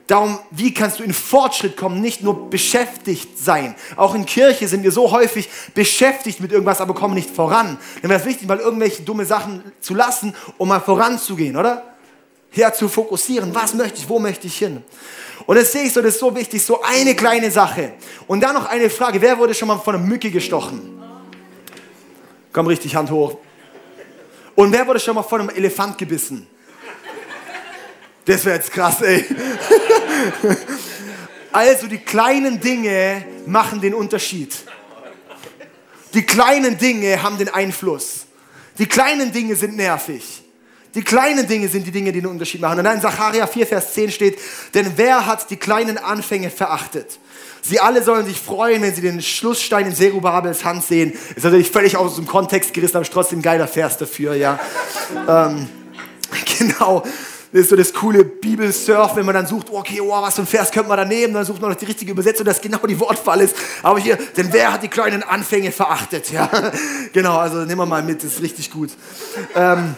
Darum, 0.07 0.39
wie 0.51 0.73
kannst 0.73 0.99
du 0.99 1.03
in 1.03 1.13
Fortschritt 1.13 1.75
kommen, 1.75 1.99
nicht 1.99 2.23
nur 2.23 2.49
beschäftigt 2.49 3.37
sein. 3.37 3.75
Auch 3.97 4.15
in 4.15 4.25
Kirche 4.25 4.69
sind 4.69 4.83
wir 4.83 4.91
so 4.91 5.11
häufig 5.11 5.49
beschäftigt 5.73 6.39
mit 6.39 6.53
irgendwas, 6.53 6.79
aber 6.79 6.93
kommen 6.93 7.15
nicht 7.15 7.29
voran. 7.29 7.77
Dann 8.01 8.09
wäre 8.09 8.19
es 8.21 8.25
wichtig, 8.25 8.47
mal 8.47 8.59
irgendwelche 8.59 9.03
dumme 9.03 9.25
Sachen 9.25 9.61
zu 9.81 9.93
lassen, 9.93 10.33
um 10.57 10.69
mal 10.69 10.79
voranzugehen, 10.79 11.57
oder? 11.57 11.83
Ja, 12.53 12.71
zu 12.71 12.87
fokussieren. 12.87 13.53
Was 13.53 13.73
möchte 13.73 13.99
ich, 13.99 14.07
wo 14.07 14.19
möchte 14.19 14.47
ich 14.47 14.57
hin? 14.57 14.83
Und 15.45 15.55
das 15.57 15.71
sehe 15.71 15.83
ich 15.83 15.93
so, 15.93 16.01
das 16.01 16.15
ist 16.15 16.19
so 16.19 16.35
wichtig, 16.35 16.63
so 16.63 16.81
eine 16.81 17.15
kleine 17.15 17.51
Sache. 17.51 17.93
Und 18.27 18.41
dann 18.41 18.53
noch 18.53 18.65
eine 18.65 18.89
Frage, 18.89 19.21
wer 19.21 19.37
wurde 19.37 19.53
schon 19.53 19.67
mal 19.67 19.77
von 19.77 19.95
einer 19.95 20.03
Mücke 20.03 20.31
gestochen? 20.31 21.01
Komm 22.51 22.67
richtig, 22.67 22.95
Hand 22.95 23.09
hoch. 23.09 23.37
Und 24.55 24.71
wer 24.71 24.85
wurde 24.85 24.99
schon 24.99 25.15
mal 25.15 25.23
von 25.23 25.41
einem 25.41 25.49
Elefant 25.49 25.97
gebissen? 25.97 26.47
Das 28.25 28.45
wäre 28.45 28.57
jetzt 28.57 28.71
krass, 28.71 29.01
ey. 29.01 29.25
Also 31.53 31.85
die 31.85 31.99
kleinen 31.99 32.59
Dinge 32.59 33.23
machen 33.45 33.79
den 33.79 33.93
Unterschied. 33.93 34.55
Die 36.15 36.23
kleinen 36.23 36.79
Dinge 36.79 37.21
haben 37.21 37.37
den 37.37 37.49
Einfluss. 37.49 38.25
Die 38.79 38.87
kleinen 38.87 39.31
Dinge 39.31 39.55
sind 39.55 39.75
nervig. 39.75 40.42
Die 40.95 41.01
kleinen 41.01 41.47
Dinge 41.47 41.67
sind 41.67 41.87
die 41.87 41.91
Dinge, 41.91 42.11
die 42.11 42.21
den 42.21 42.29
Unterschied 42.29 42.61
machen. 42.61 42.77
Und 42.77 42.83
dann 42.85 42.95
in 42.95 43.01
Sacharja 43.01 43.47
4, 43.47 43.65
Vers 43.65 43.93
10 43.93 44.11
steht, 44.11 44.39
denn 44.73 44.93
wer 44.95 45.25
hat 45.25 45.49
die 45.49 45.57
kleinen 45.57 45.97
Anfänge 45.97 46.49
verachtet? 46.49 47.19
Sie 47.61 47.79
alle 47.79 48.03
sollen 48.03 48.25
sich 48.25 48.39
freuen, 48.39 48.81
wenn 48.81 48.93
sie 48.93 49.01
den 49.01 49.21
Schlussstein 49.21 49.87
in 49.87 49.95
Zerubabels 49.95 50.65
Hand 50.65 50.83
sehen. 50.83 51.13
Ist 51.35 51.43
natürlich 51.43 51.71
völlig 51.71 51.95
aus 51.95 52.15
dem 52.15 52.27
Kontext 52.27 52.73
gerissen, 52.73 52.97
aber 52.97 53.03
ist 53.03 53.13
trotzdem 53.13 53.39
ein 53.39 53.41
geiler 53.41 53.67
Vers 53.67 53.97
dafür, 53.97 54.35
ja. 54.35 54.59
ähm, 55.27 55.69
genau. 56.59 57.03
Das 57.53 57.61
ist 57.61 57.69
so 57.69 57.75
das 57.75 57.93
coole 57.93 58.25
Bibelsurf, 58.25 59.15
wenn 59.15 59.25
man 59.25 59.35
dann 59.35 59.45
sucht, 59.45 59.69
okay, 59.69 60.01
oh, 60.01 60.09
was 60.09 60.35
für 60.35 60.41
ein 60.41 60.47
Vers 60.47 60.71
könnte 60.71 60.89
man 60.89 60.97
da 60.97 61.05
nehmen, 61.05 61.35
dann 61.35 61.45
sucht 61.45 61.61
man 61.61 61.69
noch 61.69 61.77
die 61.77 61.85
richtige 61.85 62.11
Übersetzung, 62.11 62.45
dass 62.45 62.59
genau 62.59 62.79
die 62.79 62.99
Wortfall 62.99 63.41
ist. 63.41 63.55
Aber 63.83 63.99
hier, 63.99 64.17
denn 64.35 64.51
wer 64.51 64.73
hat 64.73 64.81
die 64.81 64.87
kleinen 64.87 65.21
Anfänge 65.21 65.71
verachtet? 65.71 66.31
Ja, 66.31 66.49
genau, 67.13 67.37
also 67.37 67.59
nehmen 67.59 67.77
wir 67.77 67.85
mal 67.85 68.01
mit, 68.01 68.23
das 68.23 68.33
ist 68.33 68.41
richtig 68.41 68.71
gut. 68.71 68.89
Ähm, 69.55 69.93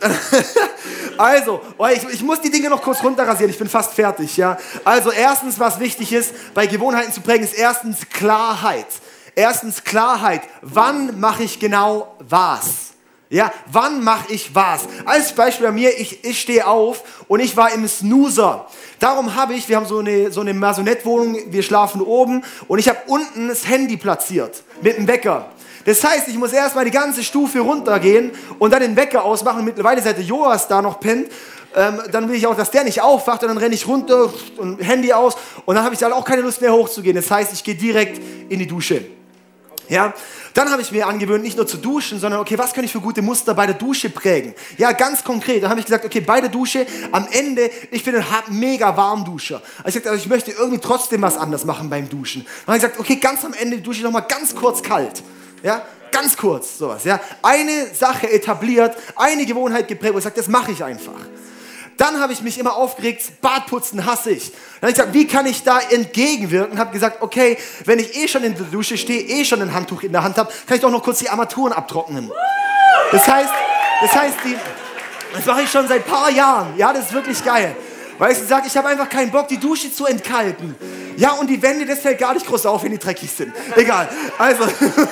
also, 1.18 1.60
oh, 1.78 1.86
ich, 1.86 2.04
ich, 2.08 2.22
muss 2.22 2.40
die 2.40 2.50
Dinge 2.50 2.68
noch 2.70 2.82
kurz 2.82 3.02
runterrasieren, 3.02 3.50
ich 3.50 3.58
bin 3.58 3.68
fast 3.68 3.94
fertig. 3.94 4.36
Ja? 4.36 4.58
Also 4.84 5.10
erstens, 5.10 5.58
was 5.58 5.80
wichtig 5.80 6.12
ist, 6.12 6.32
bei 6.54 6.66
Gewohnheiten 6.66 7.12
zu 7.12 7.20
prägen, 7.20 7.44
ist 7.44 7.54
erstens 7.54 8.08
Klarheit. 8.08 8.86
Erstens 9.34 9.84
Klarheit. 9.84 10.42
Wann 10.62 11.20
mache 11.20 11.42
ich 11.42 11.58
genau 11.58 12.16
was? 12.20 12.86
Ja, 13.28 13.52
wann 13.66 14.04
mache 14.04 14.32
ich 14.32 14.54
was? 14.54 14.86
Als 15.04 15.32
Beispiel 15.32 15.66
bei 15.66 15.72
mir, 15.72 15.98
ich, 15.98 16.24
ich 16.24 16.40
stehe 16.40 16.64
auf 16.66 17.02
und 17.26 17.40
ich 17.40 17.56
war 17.56 17.72
im 17.72 17.88
Snoozer. 17.88 18.66
Darum 19.00 19.34
habe 19.34 19.54
ich, 19.54 19.68
wir 19.68 19.76
haben 19.76 19.86
so 19.86 19.98
eine, 19.98 20.30
so 20.30 20.42
eine 20.42 20.54
Masonettwohnung, 20.54 21.36
wir 21.48 21.62
schlafen 21.64 22.00
oben 22.00 22.44
und 22.68 22.78
ich 22.78 22.88
habe 22.88 23.00
unten 23.08 23.48
das 23.48 23.66
Handy 23.66 23.96
platziert 23.96 24.62
mit 24.80 24.96
dem 24.96 25.08
Wecker. 25.08 25.50
Das 25.86 26.04
heißt, 26.04 26.28
ich 26.28 26.36
muss 26.36 26.52
erstmal 26.52 26.84
die 26.84 26.90
ganze 26.90 27.22
Stufe 27.22 27.60
runtergehen 27.60 28.32
und 28.58 28.72
dann 28.72 28.80
den 28.80 28.96
Wecker 28.96 29.24
ausmachen. 29.24 29.64
Mittlerweile, 29.64 30.02
seit 30.02 30.18
der 30.18 30.24
Joas 30.24 30.68
da 30.68 30.82
noch 30.82 31.00
pennt, 31.00 31.28
ähm, 31.74 32.00
dann 32.10 32.28
will 32.28 32.34
ich 32.34 32.46
auch, 32.46 32.56
dass 32.56 32.70
der 32.70 32.84
nicht 32.84 33.00
aufwacht 33.00 33.42
und 33.42 33.48
dann 33.48 33.58
renne 33.58 33.74
ich 33.74 33.86
runter 33.86 34.32
und 34.56 34.78
Handy 34.78 35.12
aus 35.12 35.36
und 35.64 35.76
dann 35.76 35.84
habe 35.84 35.94
ich 35.94 36.00
dann 36.00 36.12
auch 36.12 36.24
keine 36.24 36.42
Lust 36.42 36.60
mehr 36.60 36.72
hochzugehen. 36.72 37.14
Das 37.14 37.30
heißt, 37.30 37.52
ich 37.52 37.62
gehe 37.62 37.76
direkt 37.76 38.20
in 38.48 38.58
die 38.58 38.66
Dusche. 38.66 39.04
Ja, 39.88 40.12
dann 40.54 40.70
habe 40.72 40.82
ich 40.82 40.90
mir 40.90 41.06
angewöhnt, 41.06 41.44
nicht 41.44 41.56
nur 41.56 41.66
zu 41.66 41.76
duschen, 41.76 42.18
sondern 42.18 42.40
okay, 42.40 42.58
was 42.58 42.72
kann 42.72 42.82
ich 42.82 42.90
für 42.90 43.00
gute 43.00 43.22
Muster 43.22 43.54
bei 43.54 43.66
der 43.66 43.76
Dusche 43.76 44.10
prägen? 44.10 44.54
Ja, 44.78 44.90
ganz 44.90 45.22
konkret. 45.22 45.62
Dann 45.62 45.70
habe 45.70 45.78
ich 45.78 45.86
gesagt, 45.86 46.04
okay, 46.04 46.20
bei 46.20 46.40
der 46.40 46.50
Dusche 46.50 46.86
am 47.12 47.28
Ende, 47.30 47.70
ich 47.92 48.02
bin 48.02 48.16
ein 48.16 48.24
mega 48.48 48.96
Warmduscher. 48.96 49.62
Also 49.84 49.98
ich 49.98 50.02
gesagt, 50.02 50.06
also 50.08 50.20
ich 50.20 50.28
möchte 50.28 50.50
irgendwie 50.50 50.80
trotzdem 50.80 51.22
was 51.22 51.36
anders 51.36 51.64
machen 51.64 51.88
beim 51.88 52.08
Duschen. 52.08 52.44
Dann 52.44 52.74
habe 52.74 52.78
ich 52.78 52.82
gesagt, 52.82 52.98
okay, 52.98 53.16
ganz 53.16 53.44
am 53.44 53.52
Ende 53.52 53.78
dusche 53.78 53.98
ich 53.98 54.04
noch 54.04 54.10
mal 54.10 54.22
ganz 54.22 54.56
kurz 54.56 54.82
kalt. 54.82 55.22
Ja, 55.62 55.82
ganz 56.12 56.36
kurz, 56.36 56.78
sowas, 56.78 57.04
ja. 57.04 57.20
Eine 57.42 57.94
Sache 57.94 58.30
etabliert, 58.30 58.96
eine 59.16 59.44
Gewohnheit 59.46 59.88
geprägt, 59.88 60.14
wo 60.14 60.18
ich 60.18 60.24
sage, 60.24 60.36
das 60.36 60.48
mache 60.48 60.72
ich 60.72 60.82
einfach. 60.82 61.14
Dann 61.96 62.20
habe 62.20 62.32
ich 62.32 62.42
mich 62.42 62.58
immer 62.58 62.76
aufgeregt, 62.76 63.40
Badputzen 63.40 64.04
hasse 64.04 64.30
ich. 64.30 64.52
Dann 64.80 64.82
habe 64.82 64.90
ich 64.90 64.96
gesagt, 64.96 65.14
wie 65.14 65.26
kann 65.26 65.46
ich 65.46 65.62
da 65.62 65.80
entgegenwirken? 65.80 66.78
Habe 66.78 66.92
gesagt, 66.92 67.22
okay, 67.22 67.56
wenn 67.86 67.98
ich 67.98 68.14
eh 68.16 68.28
schon 68.28 68.44
in 68.44 68.54
der 68.54 68.66
Dusche 68.66 68.98
stehe, 68.98 69.22
eh 69.22 69.44
schon 69.44 69.62
ein 69.62 69.72
Handtuch 69.72 70.02
in 70.02 70.12
der 70.12 70.22
Hand 70.22 70.36
habe, 70.36 70.52
kann 70.66 70.76
ich 70.76 70.82
doch 70.82 70.90
noch 70.90 71.02
kurz 71.02 71.20
die 71.20 71.30
Armaturen 71.30 71.72
abtrocknen. 71.72 72.30
Das 73.12 73.26
heißt, 73.26 73.52
das 74.02 74.12
heißt, 74.12 74.36
die, 74.44 74.56
das 75.34 75.46
mache 75.46 75.62
ich 75.62 75.70
schon 75.70 75.88
seit 75.88 76.04
ein 76.04 76.10
paar 76.10 76.30
Jahren. 76.30 76.76
Ja, 76.76 76.92
das 76.92 77.06
ist 77.06 77.12
wirklich 77.14 77.42
geil. 77.42 77.74
Weil 78.18 78.32
ich 78.32 78.38
sage, 78.38 78.66
ich 78.66 78.76
habe 78.76 78.88
einfach 78.88 79.08
keinen 79.08 79.30
Bock, 79.30 79.48
die 79.48 79.58
Dusche 79.58 79.92
zu 79.92 80.06
entkalken. 80.06 80.74
Ja, 81.16 81.32
und 81.32 81.48
die 81.48 81.60
Wände, 81.62 81.86
das 81.86 82.00
fällt 82.00 82.18
gar 82.18 82.34
nicht 82.34 82.46
groß 82.46 82.66
auf, 82.66 82.82
wenn 82.84 82.92
die 82.92 82.98
dreckig 82.98 83.30
sind. 83.30 83.52
Egal. 83.74 84.08
Also, 84.38 84.64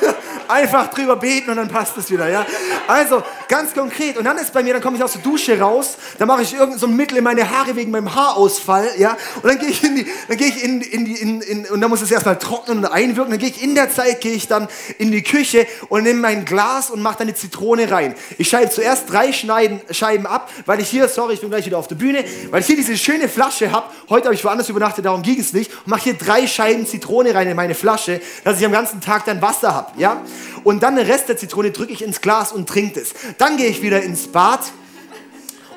einfach 0.49 0.89
drüber 0.89 1.17
beten 1.17 1.51
und 1.51 1.57
dann 1.57 1.69
passt 1.69 1.97
es 1.97 2.11
wieder, 2.11 2.29
ja. 2.29 2.45
Also, 2.87 3.23
ganz 3.49 3.73
konkret. 3.73 4.19
Und 4.19 4.25
dann 4.25 4.37
ist 4.37 4.53
bei 4.53 4.63
mir, 4.63 4.75
dann 4.75 4.83
komme 4.83 4.97
ich 4.97 5.03
aus 5.03 5.13
der 5.13 5.23
Dusche 5.23 5.59
raus, 5.59 5.97
dann 6.19 6.29
mache 6.29 6.43
ich 6.43 6.53
irgendein 6.53 6.79
so 6.79 6.87
ein 6.87 6.97
Mittel 6.97 7.19
in 7.19 7.25
meine 7.25 7.49
Haare 7.49 7.75
wegen 7.77 7.91
meinem 7.91 8.15
Haarausfall, 8.15 8.91
ja. 8.99 9.17
Und 9.37 9.47
dann 9.47 9.59
gehe 9.59 9.71
ich 9.71 9.83
in 9.83 9.97
die, 9.97 10.07
dann 10.29 10.37
gehe 10.37 10.49
ich 10.49 10.63
in, 10.63 10.81
in 10.83 11.05
die, 11.07 11.15
in, 11.15 11.41
in, 11.41 11.67
und 11.67 11.81
dann 11.81 11.89
muss 11.89 12.03
es 12.03 12.11
erstmal 12.11 12.39
trocknen 12.39 12.79
und 12.79 12.87
einwirken. 12.87 13.31
Dann 13.31 13.41
gehe 13.41 13.49
ich 13.49 13.63
in 13.63 13.75
der 13.75 13.91
Zeit, 13.91 14.21
gehe 14.21 14.33
ich 14.33 14.47
dann 14.47 14.69
in 14.99 15.11
die 15.11 15.23
Küche 15.23 15.67
und 15.89 16.03
nehme 16.03 16.21
mein 16.21 16.45
Glas 16.45 16.91
und 16.91 17.01
mache 17.01 17.19
dann 17.19 17.29
eine 17.29 17.37
Zitrone 17.37 17.91
rein. 17.91 18.15
Ich 18.37 18.49
schneide 18.49 18.71
zuerst 18.71 19.11
drei 19.11 19.33
Schneiden, 19.33 19.81
Scheiben 19.91 20.27
ab, 20.27 20.51
weil 20.67 20.81
ich 20.81 20.89
hier, 20.89 21.09
sorry, 21.09 21.35
ich 21.35 21.41
bin 21.41 21.49
gleich 21.49 21.65
wieder 21.65 21.79
auf 21.79 21.89
der 21.89 21.95
Bühne, 21.95 22.25
weil 22.51 22.61
ich 22.61 22.67
hier 22.67 22.77
diese 22.77 22.94
schöne 22.99 23.29
Flasche 23.29 23.73
habe. 23.73 23.87
Heute 24.09 24.27
habe 24.27 24.35
ich 24.35 24.45
woanders 24.45 24.69
übernachtet, 24.69 25.05
darum 25.05 25.23
ging 25.23 25.39
es 25.39 25.53
nicht. 25.53 25.71
Und 25.73 25.89
mache 25.89 26.05
hier 26.05 26.15
drei 26.15 26.47
Scheiben 26.47 26.87
Zitrone 26.87 27.35
rein 27.35 27.49
in 27.49 27.57
meine 27.57 27.75
Flasche, 27.75 28.21
dass 28.45 28.59
ich 28.59 28.67
am 28.67 28.73
ganzen 28.73 29.01
Tag 29.01 29.25
dann 29.25 29.43
Wasser 29.43 29.75
habe. 29.75 29.93
Ja? 29.99 30.23
Und 30.63 30.83
dann 30.83 30.97
den 30.97 31.07
Rest 31.07 31.29
der 31.29 31.37
Zitrone 31.37 31.71
drücke 31.71 31.93
ich 31.93 32.03
ins 32.03 32.21
Glas 32.21 32.53
und 32.53 32.69
trinke 32.69 33.01
es. 33.01 33.15
Dann 33.39 33.57
gehe 33.57 33.69
ich 33.69 33.83
wieder 33.83 34.03
ins 34.03 34.29
Bad 34.29 34.61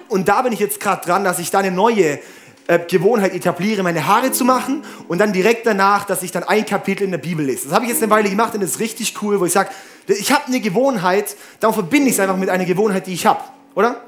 und 0.08 0.28
da 0.30 0.42
bin 0.42 0.54
ich 0.54 0.60
jetzt 0.60 0.80
gerade 0.80 1.06
dran, 1.06 1.24
dass 1.24 1.40
ich 1.40 1.52
da 1.52 1.60
eine 1.60 1.72
neue 1.72 2.20
äh, 2.68 2.80
Gewohnheit 2.80 3.34
etabliere, 3.34 3.84
meine 3.84 4.08
Haare 4.08 4.32
zu 4.32 4.46
machen 4.46 4.84
und 5.08 5.20
dann 5.20 5.34
direkt 5.34 5.66
danach, 5.66 6.06
dass 6.06 6.24
ich 6.24 6.32
dann 6.32 6.44
ein 6.44 6.66
Kapitel 6.66 7.04
in 7.04 7.12
der 7.12 7.18
Bibel 7.18 7.46
lese. 7.46 7.66
Das 7.66 7.74
habe 7.74 7.86
ich 7.86 7.92
jetzt 7.92 8.04
eine 8.04 8.12
Weile 8.12 8.30
gemacht 8.30 8.54
und 8.54 8.62
das 8.62 8.72
ist 8.72 8.80
richtig 8.80 9.14
cool, 9.22 9.40
wo 9.40 9.46
ich 9.46 9.54
sage, 9.54 9.70
ich 10.08 10.32
habe 10.32 10.48
eine 10.48 10.60
Gewohnheit, 10.60 11.36
darum 11.60 11.74
verbinde 11.74 12.10
ich 12.10 12.16
es 12.16 12.20
einfach 12.20 12.38
mit 12.38 12.50
einer 12.50 12.66
Gewohnheit, 12.66 13.08
die 13.08 13.14
ich 13.14 13.26
habe, 13.26 13.42
oder? 13.76 14.02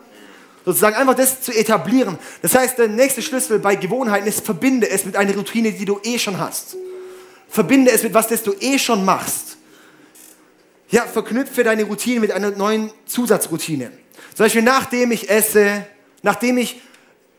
Sozusagen 0.65 0.95
einfach 0.95 1.15
das 1.15 1.41
zu 1.41 1.51
etablieren. 1.51 2.17
Das 2.41 2.55
heißt, 2.55 2.77
der 2.77 2.87
nächste 2.87 3.21
Schlüssel 3.21 3.59
bei 3.59 3.75
Gewohnheiten 3.75 4.27
ist, 4.27 4.45
verbinde 4.45 4.89
es 4.89 5.05
mit 5.05 5.15
einer 5.15 5.33
Routine, 5.35 5.71
die 5.71 5.85
du 5.85 5.99
eh 6.03 6.19
schon 6.19 6.39
hast. 6.39 6.75
Verbinde 7.47 7.91
es 7.91 8.03
mit 8.03 8.13
was, 8.13 8.27
das 8.27 8.43
du 8.43 8.53
eh 8.59 8.77
schon 8.77 9.03
machst. 9.05 9.57
Ja, 10.89 11.05
verknüpfe 11.05 11.63
deine 11.63 11.83
Routine 11.83 12.19
mit 12.19 12.31
einer 12.31 12.51
neuen 12.51 12.91
Zusatzroutine. 13.05 13.91
Zum 14.35 14.45
Beispiel, 14.45 14.61
nachdem 14.61 15.11
ich 15.11 15.29
esse, 15.29 15.85
nachdem 16.23 16.57
ich 16.57 16.81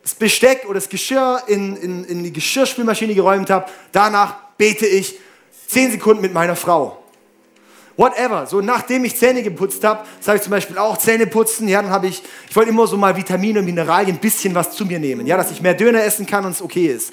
das 0.03 0.15
Besteck 0.15 0.65
oder 0.65 0.75
das 0.75 0.89
Geschirr 0.89 1.43
in, 1.47 1.77
in, 1.77 2.05
in 2.05 2.25
die 2.25 2.33
Geschirrspülmaschine 2.33 3.15
geräumt 3.15 3.51
habe, 3.51 3.71
danach 3.93 4.37
bete 4.57 4.87
ich 4.87 5.19
zehn 5.69 5.91
Sekunden 5.91 6.23
mit 6.23 6.33
meiner 6.33 6.57
Frau 6.57 7.00
whatever. 7.97 8.47
So 8.47 8.61
nachdem 8.61 9.05
ich 9.05 9.17
Zähne 9.17 9.43
geputzt 9.43 9.85
habe, 9.85 10.07
sage 10.21 10.39
ich 10.39 10.43
zum 10.43 10.51
Beispiel 10.51 10.79
auch 10.79 10.99
Zähne 10.99 11.27
putzen. 11.27 11.69
Ja, 11.69 11.83
dann 11.83 11.91
habe 11.91 12.09
ich, 12.09 12.23
ich 12.49 12.57
wollte 12.57 12.71
immer 12.71 12.87
so 12.87 12.97
mal 12.97 13.17
Vitamine 13.17 13.61
und 13.61 13.65
Mineralien, 13.65 14.17
ein 14.17 14.21
bisschen 14.21 14.55
was 14.55 14.73
zu 14.73 14.85
mir 14.85 14.99
nehmen. 14.99 15.27
Ja, 15.27 15.37
dass 15.37 15.51
ich 15.51 15.61
mehr 15.61 15.75
Döner 15.75 16.03
essen 16.05 16.27
kann 16.27 16.45
und 16.45 16.53
es 16.53 16.63
okay 16.63 16.87
ist. 16.87 17.13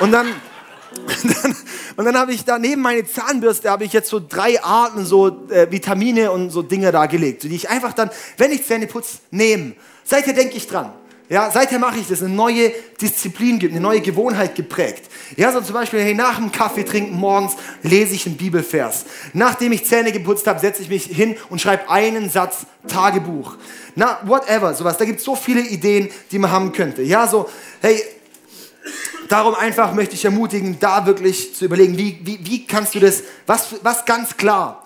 Und 0.00 0.12
dann, 0.12 0.26
dann 1.42 1.56
und 1.96 2.04
dann 2.04 2.16
habe 2.16 2.32
ich 2.32 2.44
da 2.44 2.60
neben 2.60 2.80
meine 2.80 3.04
Zahnbürste 3.04 3.70
habe 3.70 3.84
ich 3.84 3.92
jetzt 3.92 4.08
so 4.08 4.20
drei 4.20 4.62
Arten 4.62 5.04
so 5.04 5.48
äh, 5.50 5.68
Vitamine 5.68 6.30
und 6.30 6.50
so 6.50 6.62
Dinge 6.62 6.92
da 6.92 7.06
gelegt, 7.06 7.42
die 7.42 7.54
ich 7.54 7.68
einfach 7.68 7.92
dann, 7.92 8.10
wenn 8.36 8.52
ich 8.52 8.64
Zähne 8.64 8.86
putze, 8.86 9.18
nehme. 9.32 9.72
Seither 10.04 10.32
denke 10.32 10.56
ich 10.56 10.68
dran. 10.68 10.92
Ja, 11.30 11.50
seither 11.50 11.78
mache 11.78 11.98
ich 11.98 12.08
das, 12.08 12.22
eine 12.22 12.34
neue 12.34 12.72
Disziplin 13.00 13.58
gibt, 13.58 13.72
eine 13.72 13.82
neue 13.82 14.00
Gewohnheit 14.00 14.54
geprägt. 14.54 15.10
Ja, 15.36 15.52
so 15.52 15.60
zum 15.60 15.74
Beispiel, 15.74 16.00
hey, 16.00 16.14
nach 16.14 16.36
dem 16.36 16.50
Kaffee 16.50 16.84
trinken 16.84 17.16
morgens 17.16 17.54
lese 17.82 18.14
ich 18.14 18.24
einen 18.24 18.38
Bibelvers. 18.38 19.04
Nachdem 19.34 19.72
ich 19.72 19.84
Zähne 19.84 20.10
geputzt 20.10 20.46
habe, 20.46 20.58
setze 20.58 20.80
ich 20.80 20.88
mich 20.88 21.04
hin 21.04 21.36
und 21.50 21.60
schreibe 21.60 21.90
einen 21.90 22.30
Satz 22.30 22.64
Tagebuch. 22.86 23.56
Na, 23.94 24.20
whatever, 24.24 24.72
sowas. 24.72 24.96
Da 24.96 25.04
gibt 25.04 25.18
es 25.18 25.24
so 25.24 25.36
viele 25.36 25.60
Ideen, 25.60 26.08
die 26.32 26.38
man 26.38 26.50
haben 26.50 26.72
könnte. 26.72 27.02
Ja, 27.02 27.26
so, 27.26 27.50
hey, 27.82 28.02
darum 29.28 29.54
einfach 29.54 29.92
möchte 29.92 30.14
ich 30.14 30.24
ermutigen, 30.24 30.78
da 30.80 31.04
wirklich 31.04 31.54
zu 31.54 31.66
überlegen, 31.66 31.98
wie, 31.98 32.20
wie, 32.22 32.38
wie 32.42 32.66
kannst 32.66 32.94
du 32.94 33.00
das, 33.00 33.22
was, 33.46 33.74
was 33.82 34.06
ganz 34.06 34.36
klar, 34.38 34.82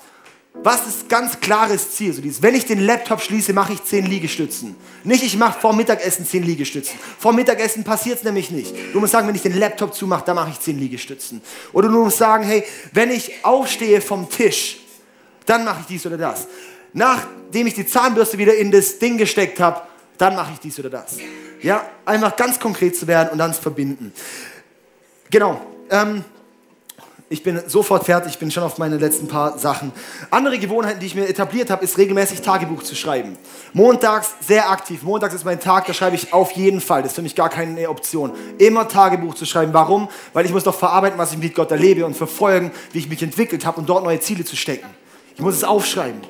was 0.54 0.86
ist 0.86 1.08
ganz 1.08 1.40
klares 1.40 1.92
Ziel? 1.92 2.12
So 2.12 2.22
dieses, 2.22 2.42
wenn 2.42 2.54
ich 2.54 2.66
den 2.66 2.80
Laptop 2.80 3.20
schließe, 3.20 3.52
mache 3.52 3.72
ich 3.72 3.82
zehn 3.82 4.06
Liegestützen. 4.06 4.76
Nicht, 5.02 5.24
ich 5.24 5.36
mache 5.36 5.58
vor 5.58 5.72
Mittagessen 5.72 6.26
zehn 6.26 6.44
Liegestützen. 6.44 6.94
Vor 7.18 7.32
Mittagessen 7.32 7.84
passiert 7.84 8.18
es 8.18 8.24
nämlich 8.24 8.50
nicht. 8.50 8.74
Du 8.92 9.00
musst 9.00 9.12
sagen, 9.12 9.26
wenn 9.26 9.34
ich 9.34 9.42
den 9.42 9.58
Laptop 9.58 9.94
zumache, 9.94 10.24
dann 10.24 10.36
mache 10.36 10.50
ich 10.50 10.60
zehn 10.60 10.78
Liegestützen. 10.78 11.40
Oder 11.72 11.88
du 11.88 12.04
musst 12.04 12.18
sagen, 12.18 12.44
hey, 12.44 12.64
wenn 12.92 13.10
ich 13.10 13.44
aufstehe 13.44 14.00
vom 14.00 14.28
Tisch, 14.30 14.80
dann 15.46 15.64
mache 15.64 15.80
ich 15.80 15.86
dies 15.86 16.06
oder 16.06 16.18
das. 16.18 16.46
Nachdem 16.92 17.66
ich 17.66 17.74
die 17.74 17.86
Zahnbürste 17.86 18.38
wieder 18.38 18.54
in 18.54 18.70
das 18.70 18.98
Ding 18.98 19.18
gesteckt 19.18 19.58
habe, 19.58 19.82
dann 20.18 20.36
mache 20.36 20.52
ich 20.52 20.60
dies 20.60 20.78
oder 20.78 20.90
das. 20.90 21.16
Ja, 21.62 21.84
einfach 22.04 22.36
ganz 22.36 22.60
konkret 22.60 22.96
zu 22.96 23.06
werden 23.06 23.30
und 23.30 23.38
dann 23.38 23.52
zu 23.52 23.62
verbinden. 23.62 24.12
Genau. 25.30 25.60
Ähm, 25.90 26.24
ich 27.32 27.42
bin 27.42 27.62
sofort 27.66 28.04
fertig, 28.04 28.32
ich 28.32 28.38
bin 28.38 28.50
schon 28.50 28.62
auf 28.62 28.76
meine 28.76 28.98
letzten 28.98 29.26
paar 29.26 29.58
Sachen. 29.58 29.90
Andere 30.30 30.58
Gewohnheiten, 30.58 31.00
die 31.00 31.06
ich 31.06 31.14
mir 31.14 31.26
etabliert 31.26 31.70
habe, 31.70 31.82
ist 31.82 31.96
regelmäßig 31.96 32.42
Tagebuch 32.42 32.82
zu 32.82 32.94
schreiben. 32.94 33.38
Montags 33.72 34.34
sehr 34.46 34.70
aktiv. 34.70 35.02
Montags 35.02 35.34
ist 35.34 35.44
mein 35.44 35.58
Tag, 35.58 35.86
da 35.86 35.94
schreibe 35.94 36.14
ich 36.14 36.34
auf 36.34 36.52
jeden 36.52 36.82
Fall. 36.82 37.00
Das 37.00 37.12
ist 37.12 37.16
für 37.16 37.22
mich 37.22 37.34
gar 37.34 37.48
keine 37.48 37.88
Option. 37.88 38.32
Immer 38.58 38.86
Tagebuch 38.86 39.34
zu 39.34 39.46
schreiben. 39.46 39.72
Warum? 39.72 40.08
Weil 40.34 40.44
ich 40.44 40.52
muss 40.52 40.64
doch 40.64 40.74
verarbeiten, 40.74 41.18
was 41.18 41.32
ich 41.32 41.38
mit 41.38 41.54
Gott 41.54 41.70
erlebe 41.70 42.04
und 42.04 42.14
verfolgen, 42.14 42.70
wie 42.92 42.98
ich 42.98 43.08
mich 43.08 43.22
entwickelt 43.22 43.64
habe 43.64 43.80
und 43.80 43.88
dort 43.88 44.04
neue 44.04 44.20
Ziele 44.20 44.44
zu 44.44 44.54
stecken. 44.54 44.86
Ich 45.34 45.40
muss 45.40 45.54
es 45.54 45.64
aufschreiben. 45.64 46.20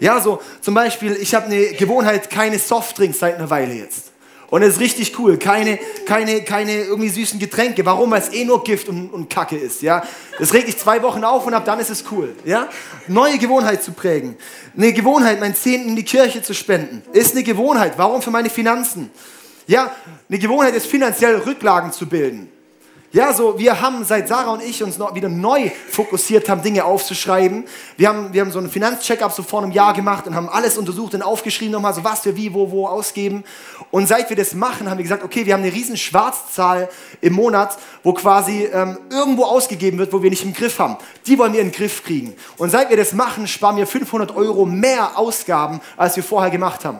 Ja, 0.00 0.20
so 0.20 0.40
zum 0.62 0.74
Beispiel, 0.74 1.12
ich 1.20 1.34
habe 1.34 1.46
eine 1.46 1.66
Gewohnheit, 1.72 2.30
keine 2.30 2.58
Softdrinks 2.58 3.18
seit 3.18 3.36
einer 3.36 3.50
Weile 3.50 3.74
jetzt. 3.74 4.12
Und 4.56 4.62
es 4.62 4.76
ist 4.76 4.80
richtig 4.80 5.18
cool. 5.18 5.36
Keine, 5.36 5.78
keine, 6.06 6.40
keine 6.40 6.84
irgendwie 6.84 7.10
süßen 7.10 7.38
Getränke. 7.38 7.84
Warum? 7.84 8.10
Weil 8.10 8.22
es 8.22 8.32
eh 8.32 8.42
nur 8.42 8.64
Gift 8.64 8.88
und, 8.88 9.10
und 9.10 9.28
Kacke 9.28 9.54
ist. 9.54 9.82
Ja? 9.82 10.02
Das 10.38 10.54
regt 10.54 10.66
dich 10.66 10.78
zwei 10.78 11.02
Wochen 11.02 11.24
auf 11.24 11.46
und 11.46 11.52
ab 11.52 11.66
dann 11.66 11.78
ist 11.78 11.90
es 11.90 12.04
cool. 12.10 12.34
Ja? 12.42 12.70
Neue 13.06 13.36
Gewohnheit 13.36 13.82
zu 13.82 13.92
prägen. 13.92 14.34
Eine 14.74 14.94
Gewohnheit, 14.94 15.40
meinen 15.40 15.54
Zehnten 15.54 15.90
in 15.90 15.96
die 15.96 16.04
Kirche 16.04 16.40
zu 16.40 16.54
spenden. 16.54 17.02
Ist 17.12 17.34
eine 17.34 17.42
Gewohnheit. 17.42 17.98
Warum? 17.98 18.22
Für 18.22 18.30
meine 18.30 18.48
Finanzen. 18.48 19.10
Ja, 19.66 19.94
eine 20.26 20.38
Gewohnheit 20.38 20.74
ist 20.74 20.86
finanziell 20.86 21.36
Rücklagen 21.36 21.92
zu 21.92 22.08
bilden. 22.08 22.50
Ja, 23.12 23.32
so, 23.32 23.56
wir 23.56 23.80
haben 23.80 24.04
seit 24.04 24.26
Sarah 24.26 24.50
und 24.50 24.62
ich 24.62 24.82
uns 24.82 24.98
noch 24.98 25.14
wieder 25.14 25.28
neu 25.28 25.70
fokussiert 25.90 26.48
haben, 26.48 26.62
Dinge 26.62 26.84
aufzuschreiben. 26.84 27.64
Wir 27.96 28.08
haben, 28.08 28.32
wir 28.32 28.40
haben 28.40 28.50
so 28.50 28.58
einen 28.58 28.68
Finanzcheckup 28.68 29.30
so 29.32 29.44
vor 29.44 29.62
einem 29.62 29.70
Jahr 29.70 29.94
gemacht 29.94 30.26
und 30.26 30.34
haben 30.34 30.48
alles 30.48 30.76
untersucht 30.76 31.14
und 31.14 31.22
aufgeschrieben 31.22 31.72
nochmal, 31.72 31.94
so 31.94 32.02
was 32.02 32.24
wir 32.24 32.36
wie, 32.36 32.52
wo, 32.52 32.70
wo 32.72 32.86
ausgeben. 32.88 33.44
Und 33.92 34.08
seit 34.08 34.28
wir 34.28 34.36
das 34.36 34.54
machen, 34.54 34.90
haben 34.90 34.98
wir 34.98 35.04
gesagt, 35.04 35.22
okay, 35.22 35.46
wir 35.46 35.54
haben 35.54 35.62
eine 35.62 35.72
riesen 35.72 35.96
Schwarzzahl 35.96 36.88
im 37.20 37.34
Monat, 37.34 37.78
wo 38.02 38.12
quasi 38.12 38.64
ähm, 38.64 38.98
irgendwo 39.08 39.44
ausgegeben 39.44 39.98
wird, 39.98 40.12
wo 40.12 40.20
wir 40.20 40.30
nicht 40.30 40.44
im 40.44 40.52
Griff 40.52 40.80
haben. 40.80 40.96
Die 41.26 41.38
wollen 41.38 41.52
wir 41.52 41.60
in 41.60 41.68
den 41.68 41.74
Griff 41.74 42.02
kriegen. 42.02 42.34
Und 42.56 42.70
seit 42.70 42.90
wir 42.90 42.96
das 42.96 43.12
machen, 43.12 43.46
sparen 43.46 43.76
wir 43.76 43.86
500 43.86 44.34
Euro 44.34 44.66
mehr 44.66 45.16
Ausgaben, 45.16 45.80
als 45.96 46.16
wir 46.16 46.24
vorher 46.24 46.50
gemacht 46.50 46.84
haben. 46.84 46.98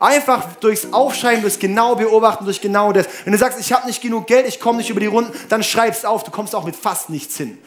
Einfach 0.00 0.54
durchs 0.56 0.92
Aufschreiben, 0.92 1.42
durchs 1.42 1.58
genau 1.58 1.96
beobachten, 1.96 2.44
durch 2.44 2.60
genau 2.60 2.92
das. 2.92 3.06
Wenn 3.24 3.32
du 3.32 3.38
sagst, 3.38 3.58
ich 3.58 3.72
habe 3.72 3.86
nicht 3.86 4.00
genug 4.00 4.26
Geld, 4.26 4.46
ich 4.46 4.60
komme 4.60 4.78
nicht 4.78 4.90
über 4.90 5.00
die 5.00 5.06
Runden, 5.06 5.32
dann 5.48 5.62
schreib's 5.62 6.04
auf, 6.04 6.22
du 6.22 6.30
kommst 6.30 6.54
auch 6.54 6.64
mit 6.64 6.76
fast 6.76 7.10
nichts 7.10 7.36
hin. 7.36 7.58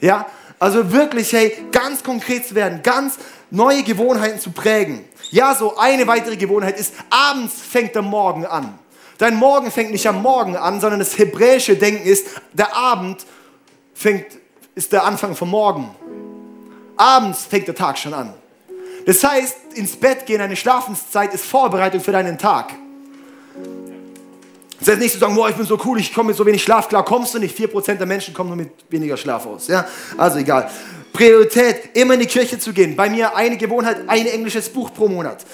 Ja? 0.00 0.26
Also 0.58 0.92
wirklich, 0.92 1.32
hey, 1.32 1.56
ganz 1.72 2.02
konkret 2.02 2.46
zu 2.46 2.54
werden, 2.54 2.82
ganz 2.82 3.16
neue 3.50 3.82
Gewohnheiten 3.82 4.38
zu 4.38 4.50
prägen. 4.50 5.04
Ja, 5.30 5.54
so 5.54 5.78
eine 5.78 6.06
weitere 6.06 6.36
Gewohnheit 6.36 6.78
ist, 6.78 6.92
abends 7.08 7.54
fängt 7.62 7.94
der 7.94 8.02
Morgen 8.02 8.44
an. 8.44 8.78
Dein 9.16 9.36
Morgen 9.36 9.70
fängt 9.70 9.90
nicht 9.90 10.06
am 10.06 10.22
Morgen 10.22 10.56
an, 10.56 10.80
sondern 10.80 10.98
das 10.98 11.18
hebräische 11.18 11.76
Denken 11.76 12.06
ist, 12.06 12.26
der 12.52 12.74
Abend 12.76 13.24
fängt, 13.94 14.26
ist 14.74 14.92
der 14.92 15.04
Anfang 15.04 15.34
vom 15.34 15.50
Morgen. 15.50 15.94
Abends 16.96 17.46
fängt 17.46 17.68
der 17.68 17.74
Tag 17.74 17.98
schon 17.98 18.12
an. 18.12 18.34
Das 19.06 19.24
heißt, 19.24 19.56
ins 19.74 19.96
Bett 19.96 20.26
gehen, 20.26 20.40
eine 20.40 20.56
Schlafenszeit 20.56 21.34
ist 21.34 21.44
Vorbereitung 21.44 22.00
für 22.00 22.12
deinen 22.12 22.38
Tag. 22.38 22.74
Das 24.80 24.88
heißt 24.88 24.98
nicht 25.00 25.12
zu 25.12 25.18
sagen, 25.18 25.34
boah, 25.34 25.48
ich 25.48 25.56
bin 25.56 25.66
so 25.66 25.78
cool, 25.84 26.00
ich 26.00 26.12
komme 26.12 26.28
mit 26.28 26.36
so 26.36 26.44
wenig 26.46 26.62
Schlaf 26.62 26.88
klar, 26.88 27.04
kommst 27.04 27.34
du 27.34 27.38
nicht. 27.38 27.56
4% 27.56 27.94
der 27.94 28.06
Menschen 28.06 28.32
kommen 28.34 28.48
nur 28.48 28.56
mit 28.56 28.70
weniger 28.88 29.16
Schlaf 29.16 29.46
aus. 29.46 29.68
Ja? 29.68 29.86
Also 30.16 30.38
egal. 30.38 30.70
Priorität, 31.12 31.90
immer 31.94 32.14
in 32.14 32.20
die 32.20 32.26
Kirche 32.26 32.58
zu 32.58 32.72
gehen. 32.72 32.96
Bei 32.96 33.10
mir 33.10 33.36
eine 33.36 33.56
Gewohnheit, 33.56 33.98
ein 34.06 34.26
englisches 34.26 34.68
Buch 34.68 34.92
pro 34.94 35.08
Monat. 35.08 35.44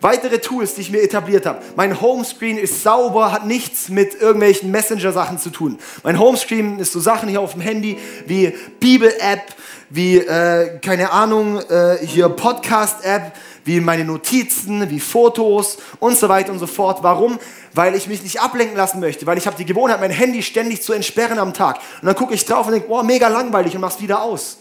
Weitere 0.00 0.38
Tools, 0.38 0.74
die 0.74 0.82
ich 0.82 0.90
mir 0.90 1.02
etabliert 1.02 1.46
habe. 1.46 1.62
Mein 1.74 2.00
Homescreen 2.00 2.58
ist 2.58 2.82
sauber, 2.82 3.32
hat 3.32 3.46
nichts 3.46 3.88
mit 3.88 4.14
irgendwelchen 4.14 4.70
Messenger-Sachen 4.70 5.38
zu 5.38 5.48
tun. 5.48 5.78
Mein 6.02 6.18
Homescreen 6.18 6.78
ist 6.78 6.92
so 6.92 7.00
Sachen 7.00 7.30
hier 7.30 7.40
auf 7.40 7.52
dem 7.52 7.62
Handy 7.62 7.98
wie 8.26 8.54
Bibel-App, 8.78 9.54
wie, 9.88 10.18
äh, 10.18 10.78
keine 10.80 11.12
Ahnung, 11.12 11.60
äh, 11.70 11.96
hier 12.04 12.28
Podcast-App, 12.28 13.32
wie 13.66 13.80
meine 13.80 14.04
Notizen, 14.04 14.88
wie 14.88 15.00
Fotos 15.00 15.78
und 15.98 16.16
so 16.16 16.28
weiter 16.28 16.52
und 16.52 16.60
so 16.60 16.66
fort. 16.66 17.02
Warum? 17.02 17.38
Weil 17.74 17.94
ich 17.94 18.06
mich 18.06 18.22
nicht 18.22 18.40
ablenken 18.40 18.76
lassen 18.76 19.00
möchte, 19.00 19.26
weil 19.26 19.36
ich 19.36 19.46
habe 19.46 19.56
die 19.56 19.66
Gewohnheit, 19.66 20.00
mein 20.00 20.12
Handy 20.12 20.42
ständig 20.42 20.82
zu 20.82 20.92
entsperren 20.92 21.38
am 21.38 21.52
Tag. 21.52 21.80
Und 22.00 22.06
dann 22.06 22.14
gucke 22.14 22.32
ich 22.32 22.44
drauf 22.44 22.66
und 22.66 22.72
denke, 22.72 22.88
boah, 22.88 23.02
mega 23.02 23.28
langweilig 23.28 23.74
und 23.74 23.80
mach's 23.80 24.00
wieder 24.00 24.22
aus. 24.22 24.58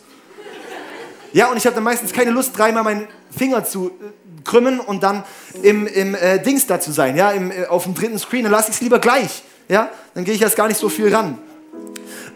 Ja, 1.33 1.47
und 1.47 1.57
ich 1.57 1.65
habe 1.65 1.75
dann 1.75 1.83
meistens 1.83 2.13
keine 2.13 2.31
Lust, 2.31 2.57
dreimal 2.57 2.83
meinen 2.83 3.07
Finger 3.37 3.63
zu 3.63 3.89
äh, 3.89 4.43
krümmen 4.43 4.79
und 4.79 5.03
dann 5.03 5.23
im, 5.61 5.85
im 5.85 6.15
äh, 6.15 6.39
Dings 6.39 6.65
da 6.65 6.79
zu 6.79 6.91
sein, 6.91 7.15
ja, 7.15 7.31
im, 7.31 7.51
äh, 7.51 7.65
auf 7.65 7.83
dem 7.83 7.93
dritten 7.93 8.17
Screen. 8.17 8.43
Dann 8.43 8.53
lasse 8.53 8.69
ich 8.69 8.75
es 8.75 8.81
lieber 8.81 8.99
gleich, 8.99 9.43
ja, 9.67 9.89
dann 10.13 10.23
gehe 10.23 10.33
ich 10.33 10.41
erst 10.41 10.55
gar 10.55 10.67
nicht 10.67 10.79
so 10.79 10.89
viel 10.89 11.13
ran. 11.13 11.37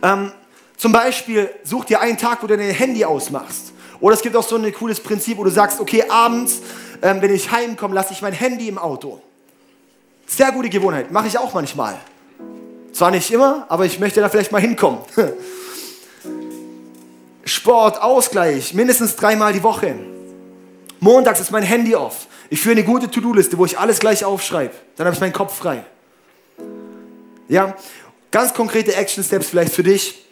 Ähm, 0.04 0.34
zum 0.78 0.92
Beispiel 0.92 1.50
such 1.64 1.86
dir 1.86 2.02
einen 2.02 2.18
Tag, 2.18 2.44
wo 2.44 2.48
du 2.48 2.58
dein 2.58 2.70
Handy 2.70 3.06
ausmachst. 3.06 3.74
Oder 4.02 4.16
es 4.16 4.22
gibt 4.22 4.36
auch 4.36 4.48
so 4.48 4.56
ein 4.56 4.74
cooles 4.74 5.00
Prinzip, 5.00 5.38
wo 5.38 5.44
du 5.44 5.50
sagst, 5.50 5.80
okay, 5.80 6.04
abends, 6.10 6.62
ähm, 7.02 7.22
wenn 7.22 7.34
ich 7.34 7.52
heimkomme, 7.52 7.94
lasse 7.94 8.14
ich 8.14 8.22
mein 8.22 8.34
Handy 8.34 8.68
im 8.68 8.78
Auto. 8.78 9.22
Sehr 10.26 10.52
gute 10.52 10.70
Gewohnheit, 10.70 11.12
mache 11.12 11.28
ich 11.28 11.38
auch 11.38 11.54
manchmal. 11.54 11.98
Zwar 12.94 13.12
nicht 13.12 13.32
immer, 13.32 13.66
aber 13.70 13.86
ich 13.86 14.00
möchte 14.00 14.22
da 14.22 14.30
vielleicht 14.30 14.52
mal 14.52 14.62
hinkommen. 14.62 15.00
Sport, 17.46 18.02
Ausgleich, 18.02 18.74
mindestens 18.74 19.16
dreimal 19.16 19.54
die 19.54 19.64
Woche. 19.64 19.96
Montags 21.00 21.40
ist 21.40 21.52
mein 21.52 21.64
Handy 21.64 21.96
off. 21.96 22.28
Ich 22.50 22.62
führe 22.62 22.74
eine 22.74 22.84
gute 22.84 23.10
To-Do-Liste, 23.10 23.58
wo 23.58 23.66
ich 23.66 23.78
alles 23.78 24.00
gleich 24.00 24.26
aufschreibe. 24.26 24.74
Dann 24.98 25.08
habe 25.08 25.16
ich 25.16 25.22
meinen 25.22 25.34
Kopf 25.34 25.56
frei. 25.56 25.84
Ja, 27.48 27.76
ganz 28.32 28.54
konkrete 28.54 28.96
Action 28.96 29.24
Steps 29.24 29.48
vielleicht 29.48 29.74
für 29.74 29.84
dich. 29.84 30.26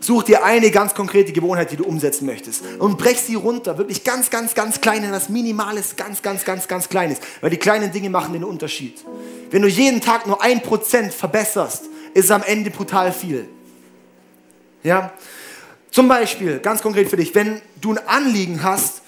Such 0.00 0.22
dir 0.22 0.44
eine 0.44 0.70
ganz 0.70 0.94
konkrete 0.94 1.32
Gewohnheit, 1.32 1.70
die 1.70 1.76
du 1.76 1.84
umsetzen 1.84 2.24
möchtest 2.24 2.62
und 2.78 2.96
brech 2.96 3.20
sie 3.20 3.34
runter, 3.34 3.76
wirklich 3.76 4.02
ganz, 4.02 4.30
ganz, 4.30 4.54
ganz 4.54 4.80
klein 4.80 5.04
in 5.04 5.12
das 5.12 5.28
Minimales, 5.28 5.96
ganz, 5.96 6.22
ganz, 6.22 6.44
ganz, 6.44 6.66
ganz 6.68 6.88
Kleines, 6.88 7.18
weil 7.42 7.50
die 7.50 7.58
kleinen 7.58 7.92
Dinge 7.92 8.08
machen 8.08 8.32
den 8.32 8.44
Unterschied. 8.44 9.04
Wenn 9.50 9.62
du 9.62 9.68
jeden 9.68 10.00
Tag 10.00 10.26
nur 10.26 10.42
ein 10.42 10.62
Prozent 10.62 11.12
verbesserst, 11.12 11.84
ist 12.14 12.24
es 12.24 12.30
am 12.30 12.42
Ende 12.42 12.70
brutal 12.70 13.12
viel. 13.12 13.48
Ja? 14.82 15.12
Zum 15.90 16.08
Beispiel, 16.08 16.60
ganz 16.60 16.80
konkret 16.80 17.10
für 17.10 17.16
dich, 17.16 17.34
wenn 17.34 17.60
du 17.80 17.92
ein 17.92 18.08
Anliegen 18.08 18.62
hast, 18.62 19.02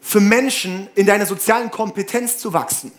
für 0.00 0.20
Menschen 0.20 0.88
in 0.94 1.06
deiner 1.06 1.26
sozialen 1.26 1.70
Kompetenz 1.70 2.38
zu 2.38 2.52
wachsen, 2.52 2.92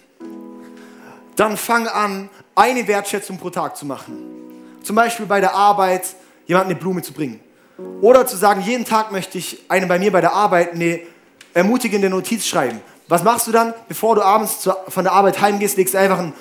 dann 1.35 1.57
fang 1.57 1.87
an, 1.87 2.29
eine 2.55 2.87
Wertschätzung 2.87 3.37
pro 3.37 3.49
Tag 3.49 3.77
zu 3.77 3.85
machen. 3.85 4.17
Zum 4.83 4.95
Beispiel 4.95 5.25
bei 5.25 5.39
der 5.39 5.53
Arbeit, 5.53 6.03
jemandem 6.49 6.71
eine 6.71 6.79
Blume 6.79 7.01
zu 7.03 7.13
bringen. 7.13 7.39
Oder 8.01 8.25
zu 8.25 8.35
sagen, 8.35 8.61
jeden 8.61 8.83
Tag 8.83 9.11
möchte 9.11 9.37
ich 9.37 9.63
einem 9.69 9.87
bei 9.87 9.99
mir 9.99 10.11
bei 10.11 10.19
der 10.19 10.33
Arbeit 10.33 10.73
eine 10.73 10.99
ermutigende 11.53 12.09
Notiz 12.09 12.47
schreiben. 12.47 12.81
Was 13.07 13.23
machst 13.23 13.47
du 13.47 13.51
dann, 13.51 13.73
bevor 13.87 14.15
du 14.15 14.23
abends 14.23 14.67
von 14.87 15.03
der 15.03 15.13
Arbeit 15.13 15.39
heimgehst, 15.41 15.77
legst 15.77 15.93
du 15.93 15.99
einfach 15.99 16.17
einen 16.17 16.33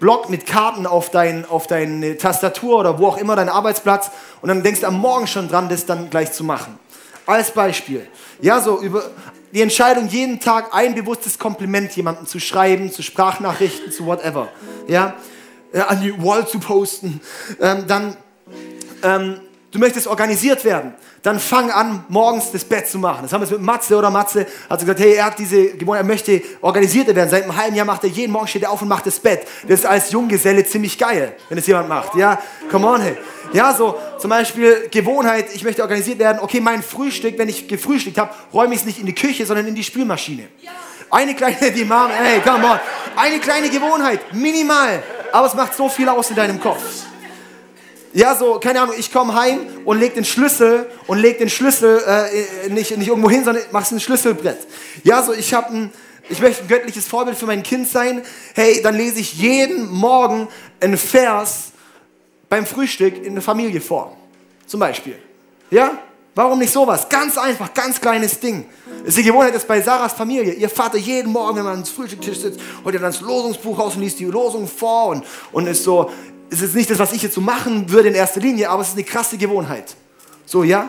Block 0.00 0.28
mit 0.28 0.44
Karten 0.44 0.86
auf, 0.86 1.10
dein, 1.10 1.46
auf 1.46 1.66
deine 1.66 2.18
Tastatur 2.18 2.78
oder 2.78 2.98
wo 2.98 3.06
auch 3.08 3.16
immer 3.16 3.36
dein 3.36 3.48
Arbeitsplatz 3.48 4.10
und 4.42 4.48
dann 4.48 4.62
denkst 4.62 4.80
du 4.80 4.86
am 4.86 4.98
Morgen 4.98 5.26
schon 5.26 5.48
dran, 5.48 5.70
das 5.70 5.86
dann 5.86 6.10
gleich 6.10 6.32
zu 6.32 6.44
machen. 6.44 6.78
Als 7.24 7.50
Beispiel. 7.50 8.06
Ja, 8.42 8.60
so 8.60 8.80
über 8.80 9.10
die 9.52 9.62
Entscheidung, 9.62 10.08
jeden 10.08 10.40
Tag 10.40 10.74
ein 10.74 10.94
bewusstes 10.94 11.38
Kompliment 11.38 11.96
jemandem 11.96 12.26
zu 12.26 12.38
schreiben, 12.38 12.92
zu 12.92 13.02
Sprachnachrichten, 13.02 13.92
zu 13.92 14.04
whatever. 14.04 14.48
Ja, 14.88 15.14
ja 15.72 15.86
an 15.86 16.02
die 16.02 16.22
Wall 16.22 16.46
zu 16.46 16.58
posten. 16.58 17.22
Ähm, 17.60 17.84
dann 17.86 18.16
ähm, 19.02 19.40
Du 19.74 19.80
möchtest 19.80 20.06
organisiert 20.06 20.64
werden. 20.64 20.94
Dann 21.24 21.40
fang 21.40 21.68
an, 21.68 22.04
morgens 22.08 22.52
das 22.52 22.64
Bett 22.64 22.86
zu 22.88 22.96
machen. 22.96 23.22
Das 23.22 23.32
haben 23.32 23.40
wir 23.40 23.58
mit 23.58 23.66
Matze 23.66 23.96
oder 23.96 24.08
Matze. 24.08 24.46
Hat 24.70 24.78
gesagt, 24.78 25.00
hey, 25.00 25.14
er 25.14 25.24
hat 25.24 25.36
diese 25.36 25.70
Gewohnheit, 25.70 26.04
er 26.04 26.06
möchte 26.06 26.42
organisierter 26.60 27.12
werden. 27.16 27.28
Seit 27.28 27.42
einem 27.42 27.56
halben 27.56 27.74
Jahr 27.74 27.84
macht 27.84 28.04
er 28.04 28.10
jeden 28.10 28.32
Morgen 28.32 28.46
steht 28.46 28.62
er 28.62 28.70
auf 28.70 28.82
und 28.82 28.86
macht 28.86 29.04
das 29.04 29.18
Bett. 29.18 29.44
Das 29.66 29.80
ist 29.80 29.86
als 29.86 30.12
Junggeselle 30.12 30.64
ziemlich 30.64 30.96
geil, 30.96 31.34
wenn 31.48 31.58
es 31.58 31.66
jemand 31.66 31.88
macht. 31.88 32.14
Ja, 32.14 32.40
come 32.70 32.86
on, 32.86 33.00
hey. 33.00 33.16
Ja, 33.52 33.74
so 33.74 33.98
zum 34.20 34.30
Beispiel 34.30 34.88
Gewohnheit, 34.92 35.46
ich 35.52 35.64
möchte 35.64 35.82
organisiert 35.82 36.20
werden. 36.20 36.38
Okay, 36.40 36.60
mein 36.60 36.80
Frühstück, 36.80 37.36
wenn 37.36 37.48
ich 37.48 37.66
gefrühstückt 37.66 38.18
habe, 38.18 38.32
räume 38.52 38.74
ich 38.74 38.80
es 38.80 38.86
nicht 38.86 39.00
in 39.00 39.06
die 39.06 39.14
Küche, 39.14 39.44
sondern 39.44 39.66
in 39.66 39.74
die 39.74 39.82
Spülmaschine. 39.82 40.46
Eine 41.10 41.34
kleine, 41.34 41.72
die 41.72 41.84
Mom, 41.84 42.10
hey, 42.10 42.40
come 42.42 42.64
on. 42.64 42.78
Eine 43.16 43.40
kleine 43.40 43.68
Gewohnheit, 43.68 44.20
minimal. 44.34 45.02
Aber 45.32 45.48
es 45.48 45.54
macht 45.54 45.74
so 45.74 45.88
viel 45.88 46.08
aus 46.08 46.30
in 46.30 46.36
deinem 46.36 46.60
Kopf. 46.60 47.03
Ja, 48.14 48.36
so, 48.36 48.60
keine 48.60 48.80
Ahnung, 48.80 48.94
ich 48.96 49.12
komme 49.12 49.34
heim 49.34 49.58
und 49.84 49.98
leg 49.98 50.14
den 50.14 50.24
Schlüssel 50.24 50.88
und 51.08 51.18
leg 51.18 51.38
den 51.38 51.50
Schlüssel 51.50 52.00
äh, 52.06 52.68
nicht, 52.70 52.96
nicht 52.96 53.08
irgendwo 53.08 53.28
hin, 53.28 53.44
sondern 53.44 53.64
mach's 53.72 53.90
ein 53.90 53.98
Schlüsselbrett. 53.98 54.68
Ja, 55.02 55.20
so, 55.20 55.32
ich 55.32 55.52
habe 55.52 55.74
ein, 55.74 55.92
ich 56.28 56.40
möchte 56.40 56.62
ein 56.62 56.68
göttliches 56.68 57.08
Vorbild 57.08 57.36
für 57.36 57.46
mein 57.46 57.64
Kind 57.64 57.88
sein. 57.88 58.22
Hey, 58.54 58.80
dann 58.82 58.96
lese 58.96 59.18
ich 59.18 59.34
jeden 59.34 59.90
Morgen 59.90 60.46
einen 60.80 60.96
Vers 60.96 61.72
beim 62.48 62.64
Frühstück 62.66 63.20
in 63.24 63.34
der 63.34 63.42
Familie 63.42 63.80
vor. 63.80 64.16
Zum 64.64 64.78
Beispiel. 64.78 65.18
Ja? 65.72 65.98
Warum 66.36 66.60
nicht 66.60 66.72
sowas? 66.72 67.08
Ganz 67.08 67.36
einfach, 67.36 67.74
ganz 67.74 68.00
kleines 68.00 68.38
Ding. 68.38 68.64
Ist 69.04 69.16
die 69.16 69.22
Gewohnheit 69.24 69.54
ist 69.54 69.66
bei 69.66 69.80
Sarahs 69.80 70.12
Familie. 70.12 70.52
Ihr 70.52 70.68
Vater 70.68 70.98
jeden 70.98 71.32
Morgen, 71.32 71.56
wenn 71.56 71.64
man 71.64 71.74
ans 71.74 71.90
Frühstückstisch 71.90 72.38
sitzt, 72.38 72.60
holt 72.84 72.94
er 72.94 73.00
dann 73.00 73.12
das 73.12 73.20
Losungsbuch 73.20 73.78
raus 73.78 73.96
und 73.96 74.02
liest 74.02 74.20
die 74.20 74.24
Losung 74.24 74.68
vor 74.68 75.08
und, 75.08 75.24
und 75.52 75.66
ist 75.66 75.82
so, 75.82 76.10
es 76.54 76.62
ist 76.62 76.74
nicht 76.74 76.88
das, 76.88 76.98
was 76.98 77.12
ich 77.12 77.22
jetzt 77.22 77.34
so 77.34 77.40
machen 77.40 77.90
würde 77.90 78.08
in 78.08 78.14
erster 78.14 78.40
Linie, 78.40 78.70
aber 78.70 78.82
es 78.82 78.88
ist 78.88 78.94
eine 78.94 79.04
krasse 79.04 79.36
Gewohnheit. 79.36 79.96
So, 80.46 80.62
ja? 80.62 80.88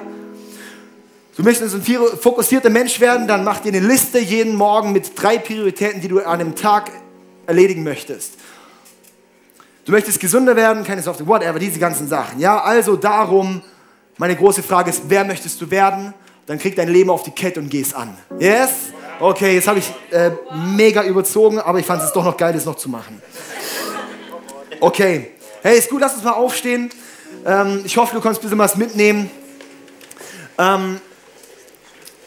Du 1.35 1.43
möchtest 1.43 1.75
ein 1.75 2.17
fokussierter 2.17 2.69
Mensch 2.69 2.99
werden, 2.99 3.27
dann 3.27 3.43
mach 3.43 3.59
dir 3.59 3.69
eine 3.69 3.85
Liste 3.85 4.19
jeden 4.19 4.55
Morgen 4.55 4.93
mit 4.93 5.11
drei 5.21 5.37
Prioritäten, 5.37 5.99
die 5.99 6.07
du 6.07 6.19
an 6.19 6.39
einem 6.39 6.55
Tag 6.55 6.91
erledigen 7.45 7.83
möchtest. 7.83 8.33
Du 9.85 9.91
möchtest 9.91 10.19
gesünder 10.19 10.55
werden, 10.55 10.83
keine 10.83 11.01
Software, 11.01 11.27
whatever, 11.27 11.59
diese 11.59 11.79
ganzen 11.79 12.07
Sachen. 12.07 12.39
Ja, 12.39 12.61
also 12.61 12.95
darum, 12.95 13.61
meine 14.17 14.35
große 14.35 14.63
Frage 14.63 14.91
ist, 14.91 15.03
wer 15.07 15.25
möchtest 15.25 15.59
du 15.61 15.69
werden? 15.69 16.13
Dann 16.45 16.59
krieg 16.59 16.75
dein 16.75 16.89
Leben 16.89 17.09
auf 17.09 17.23
die 17.23 17.31
Kette 17.31 17.59
und 17.59 17.69
geh 17.69 17.81
es 17.81 17.93
an. 17.93 18.15
Yes? 18.39 18.69
Okay, 19.19 19.55
jetzt 19.55 19.67
habe 19.67 19.79
ich 19.79 19.91
äh, 20.11 20.31
mega 20.75 21.03
überzogen, 21.03 21.59
aber 21.59 21.79
ich 21.79 21.85
fand 21.85 22.01
es 22.03 22.13
doch 22.13 22.23
noch 22.23 22.37
geil, 22.37 22.53
das 22.53 22.65
noch 22.65 22.75
zu 22.75 22.87
machen. 22.87 23.21
Okay. 24.79 25.34
Hey, 25.65 25.79
ist 25.79 25.89
gut, 25.89 25.99
lass 25.99 26.13
uns 26.13 26.23
mal 26.23 26.33
aufstehen. 26.33 26.91
Ähm, 27.43 27.81
ich 27.83 27.97
hoffe, 27.97 28.13
du 28.13 28.21
kannst 28.21 28.39
ein 28.39 28.43
bisschen 28.43 28.59
was 28.59 28.75
mitnehmen. 28.75 29.31
Ähm, 30.59 31.01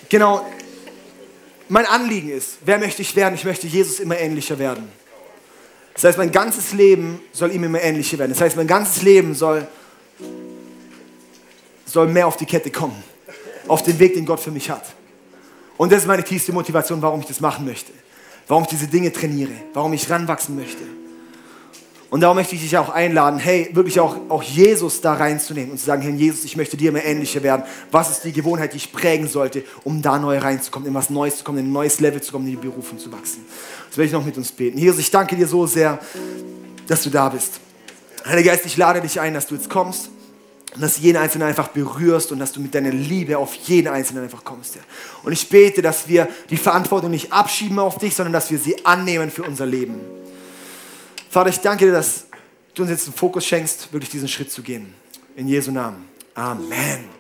genau, 0.09 0.45
mein 1.69 1.87
Anliegen 1.87 2.31
ist, 2.31 2.59
wer 2.65 2.79
möchte 2.79 3.01
ich 3.01 3.15
werden? 3.15 3.37
Ich 3.37 3.45
möchte 3.45 3.69
Jesus 3.69 4.01
immer 4.01 4.19
ähnlicher 4.19 4.59
werden. 4.59 4.89
Das 5.95 6.03
heißt, 6.03 6.19
mein 6.19 6.33
ganzes 6.33 6.73
Leben 6.73 7.21
soll 7.31 7.53
ihm 7.53 7.63
immer 7.63 7.81
ähnlicher 7.81 8.19
werden. 8.19 8.33
Das 8.33 8.41
heißt, 8.41 8.57
mein 8.57 8.67
ganzes 8.67 9.03
Leben 9.03 9.37
soll 9.37 9.69
soll 11.85 12.09
mehr 12.09 12.27
auf 12.27 12.39
die 12.39 12.47
Kette 12.47 12.73
kommen. 12.73 13.05
Auf 13.69 13.85
den 13.85 14.01
Weg, 14.01 14.15
den 14.15 14.27
Gott 14.27 14.41
für 14.41 14.51
mich 14.51 14.69
hat. 14.69 14.83
Und 15.77 15.93
das 15.93 16.01
ist 16.01 16.09
meine 16.09 16.25
tiefste 16.25 16.53
Motivation, 16.53 17.01
warum 17.01 17.21
ich 17.21 17.27
das 17.27 17.41
machen 17.41 17.65
möchte. 17.65 17.93
Warum 18.49 18.65
ich 18.65 18.71
diese 18.71 18.89
Dinge 18.89 19.13
trainiere. 19.13 19.53
Warum 19.75 19.93
ich 19.93 20.11
ranwachsen 20.11 20.57
möchte. 20.57 20.98
Und 22.11 22.23
darum 22.23 22.37
möchte 22.37 22.55
ich 22.55 22.63
dich 22.63 22.79
auch 22.79 22.89
einladen, 22.89 23.39
hey, 23.39 23.69
wirklich 23.73 24.01
auch, 24.01 24.17
auch 24.31 24.43
Jesus 24.43 25.03
da 25.03 25.13
reinzunehmen 25.13 25.73
und 25.73 25.79
zu 25.79 25.85
sagen, 25.85 26.01
Herr 26.01 26.11
Jesus, 26.11 26.45
ich 26.45 26.57
möchte 26.57 26.77
dir 26.79 26.89
immer 26.89 27.05
ähnlicher 27.05 27.43
werden. 27.43 27.65
Was 27.91 28.11
ist 28.11 28.25
die 28.25 28.33
Gewohnheit, 28.33 28.73
die 28.73 28.79
ich 28.79 28.93
prägen 28.93 29.29
sollte, 29.29 29.63
um 29.85 30.01
da 30.01 30.19
neu 30.19 30.39
reinzukommen, 30.39 30.89
in 30.89 30.95
was 30.95 31.11
Neues 31.11 31.39
zu 31.39 31.45
kommen, 31.45 31.59
in 31.59 31.67
ein 31.67 31.73
neues 31.73 32.01
Level 32.01 32.23
zu 32.23 32.33
kommen, 32.33 32.47
in 32.47 32.53
die 32.53 32.67
Berufung 32.69 32.99
zu 32.99 33.13
wachsen. 33.13 33.45
Das 33.89 33.99
werde 33.99 34.07
ich 34.07 34.13
noch 34.13 34.25
mit 34.25 34.39
uns 34.39 34.51
beten. 34.53 34.79
Jesus, 34.79 35.01
ich 35.01 35.11
danke 35.11 35.37
dir 35.37 35.47
so 35.47 35.67
sehr, 35.67 35.99
dass 36.87 37.03
du 37.03 37.11
da 37.11 37.29
bist. 37.29 37.61
Heiliger 38.25 38.53
Geist, 38.53 38.65
ich 38.65 38.77
lade 38.79 39.03
dich 39.03 39.21
ein, 39.21 39.35
dass 39.35 39.47
du 39.47 39.55
jetzt 39.55 39.69
kommst 39.69 40.09
und 40.75 40.81
dass 40.81 40.97
du 40.97 41.03
jeden 41.03 41.19
Einzelnen 41.19 41.47
einfach 41.47 41.69
berührst 41.69 42.33
und 42.33 42.39
dass 42.39 42.53
du 42.53 42.61
mit 42.61 42.75
deiner 42.75 42.91
Liebe 42.91 43.37
auf 43.37 43.55
jeden 43.55 43.89
Einzelnen 43.89 44.25
einfach 44.25 44.45
kommst. 44.45 44.77
Ja. 44.77 44.81
Und 45.25 45.33
ich 45.33 45.47
bete, 45.51 45.83
dass 45.83 46.09
wir 46.09 46.27
die 46.49 46.57
Verantwortung 46.57 47.11
nicht 47.11 47.35
abschieben 47.35 47.79
auf 47.79 47.99
dich, 47.99 48.15
sondern 48.15 48.33
dass 48.33 48.51
wir 48.51 48.59
sie 48.59 48.87
annehmen 48.87 49.31
für 49.31 49.43
unser 49.43 49.67
Leben. 49.67 50.01
Vater, 51.31 51.51
ich 51.51 51.61
danke 51.61 51.87
dir, 51.87 51.93
dass 51.93 52.27
du 52.75 52.83
uns 52.83 52.91
jetzt 52.91 53.07
einen 53.07 53.15
Fokus 53.15 53.45
schenkst, 53.45 53.93
wirklich 53.93 54.11
diesen 54.11 54.29
Schritt 54.29 54.51
zu 54.51 54.63
gehen. 54.63 54.95
In 55.37 55.47
Jesu 55.49 55.71
Namen. 55.71 56.09
Amen. 56.35 57.18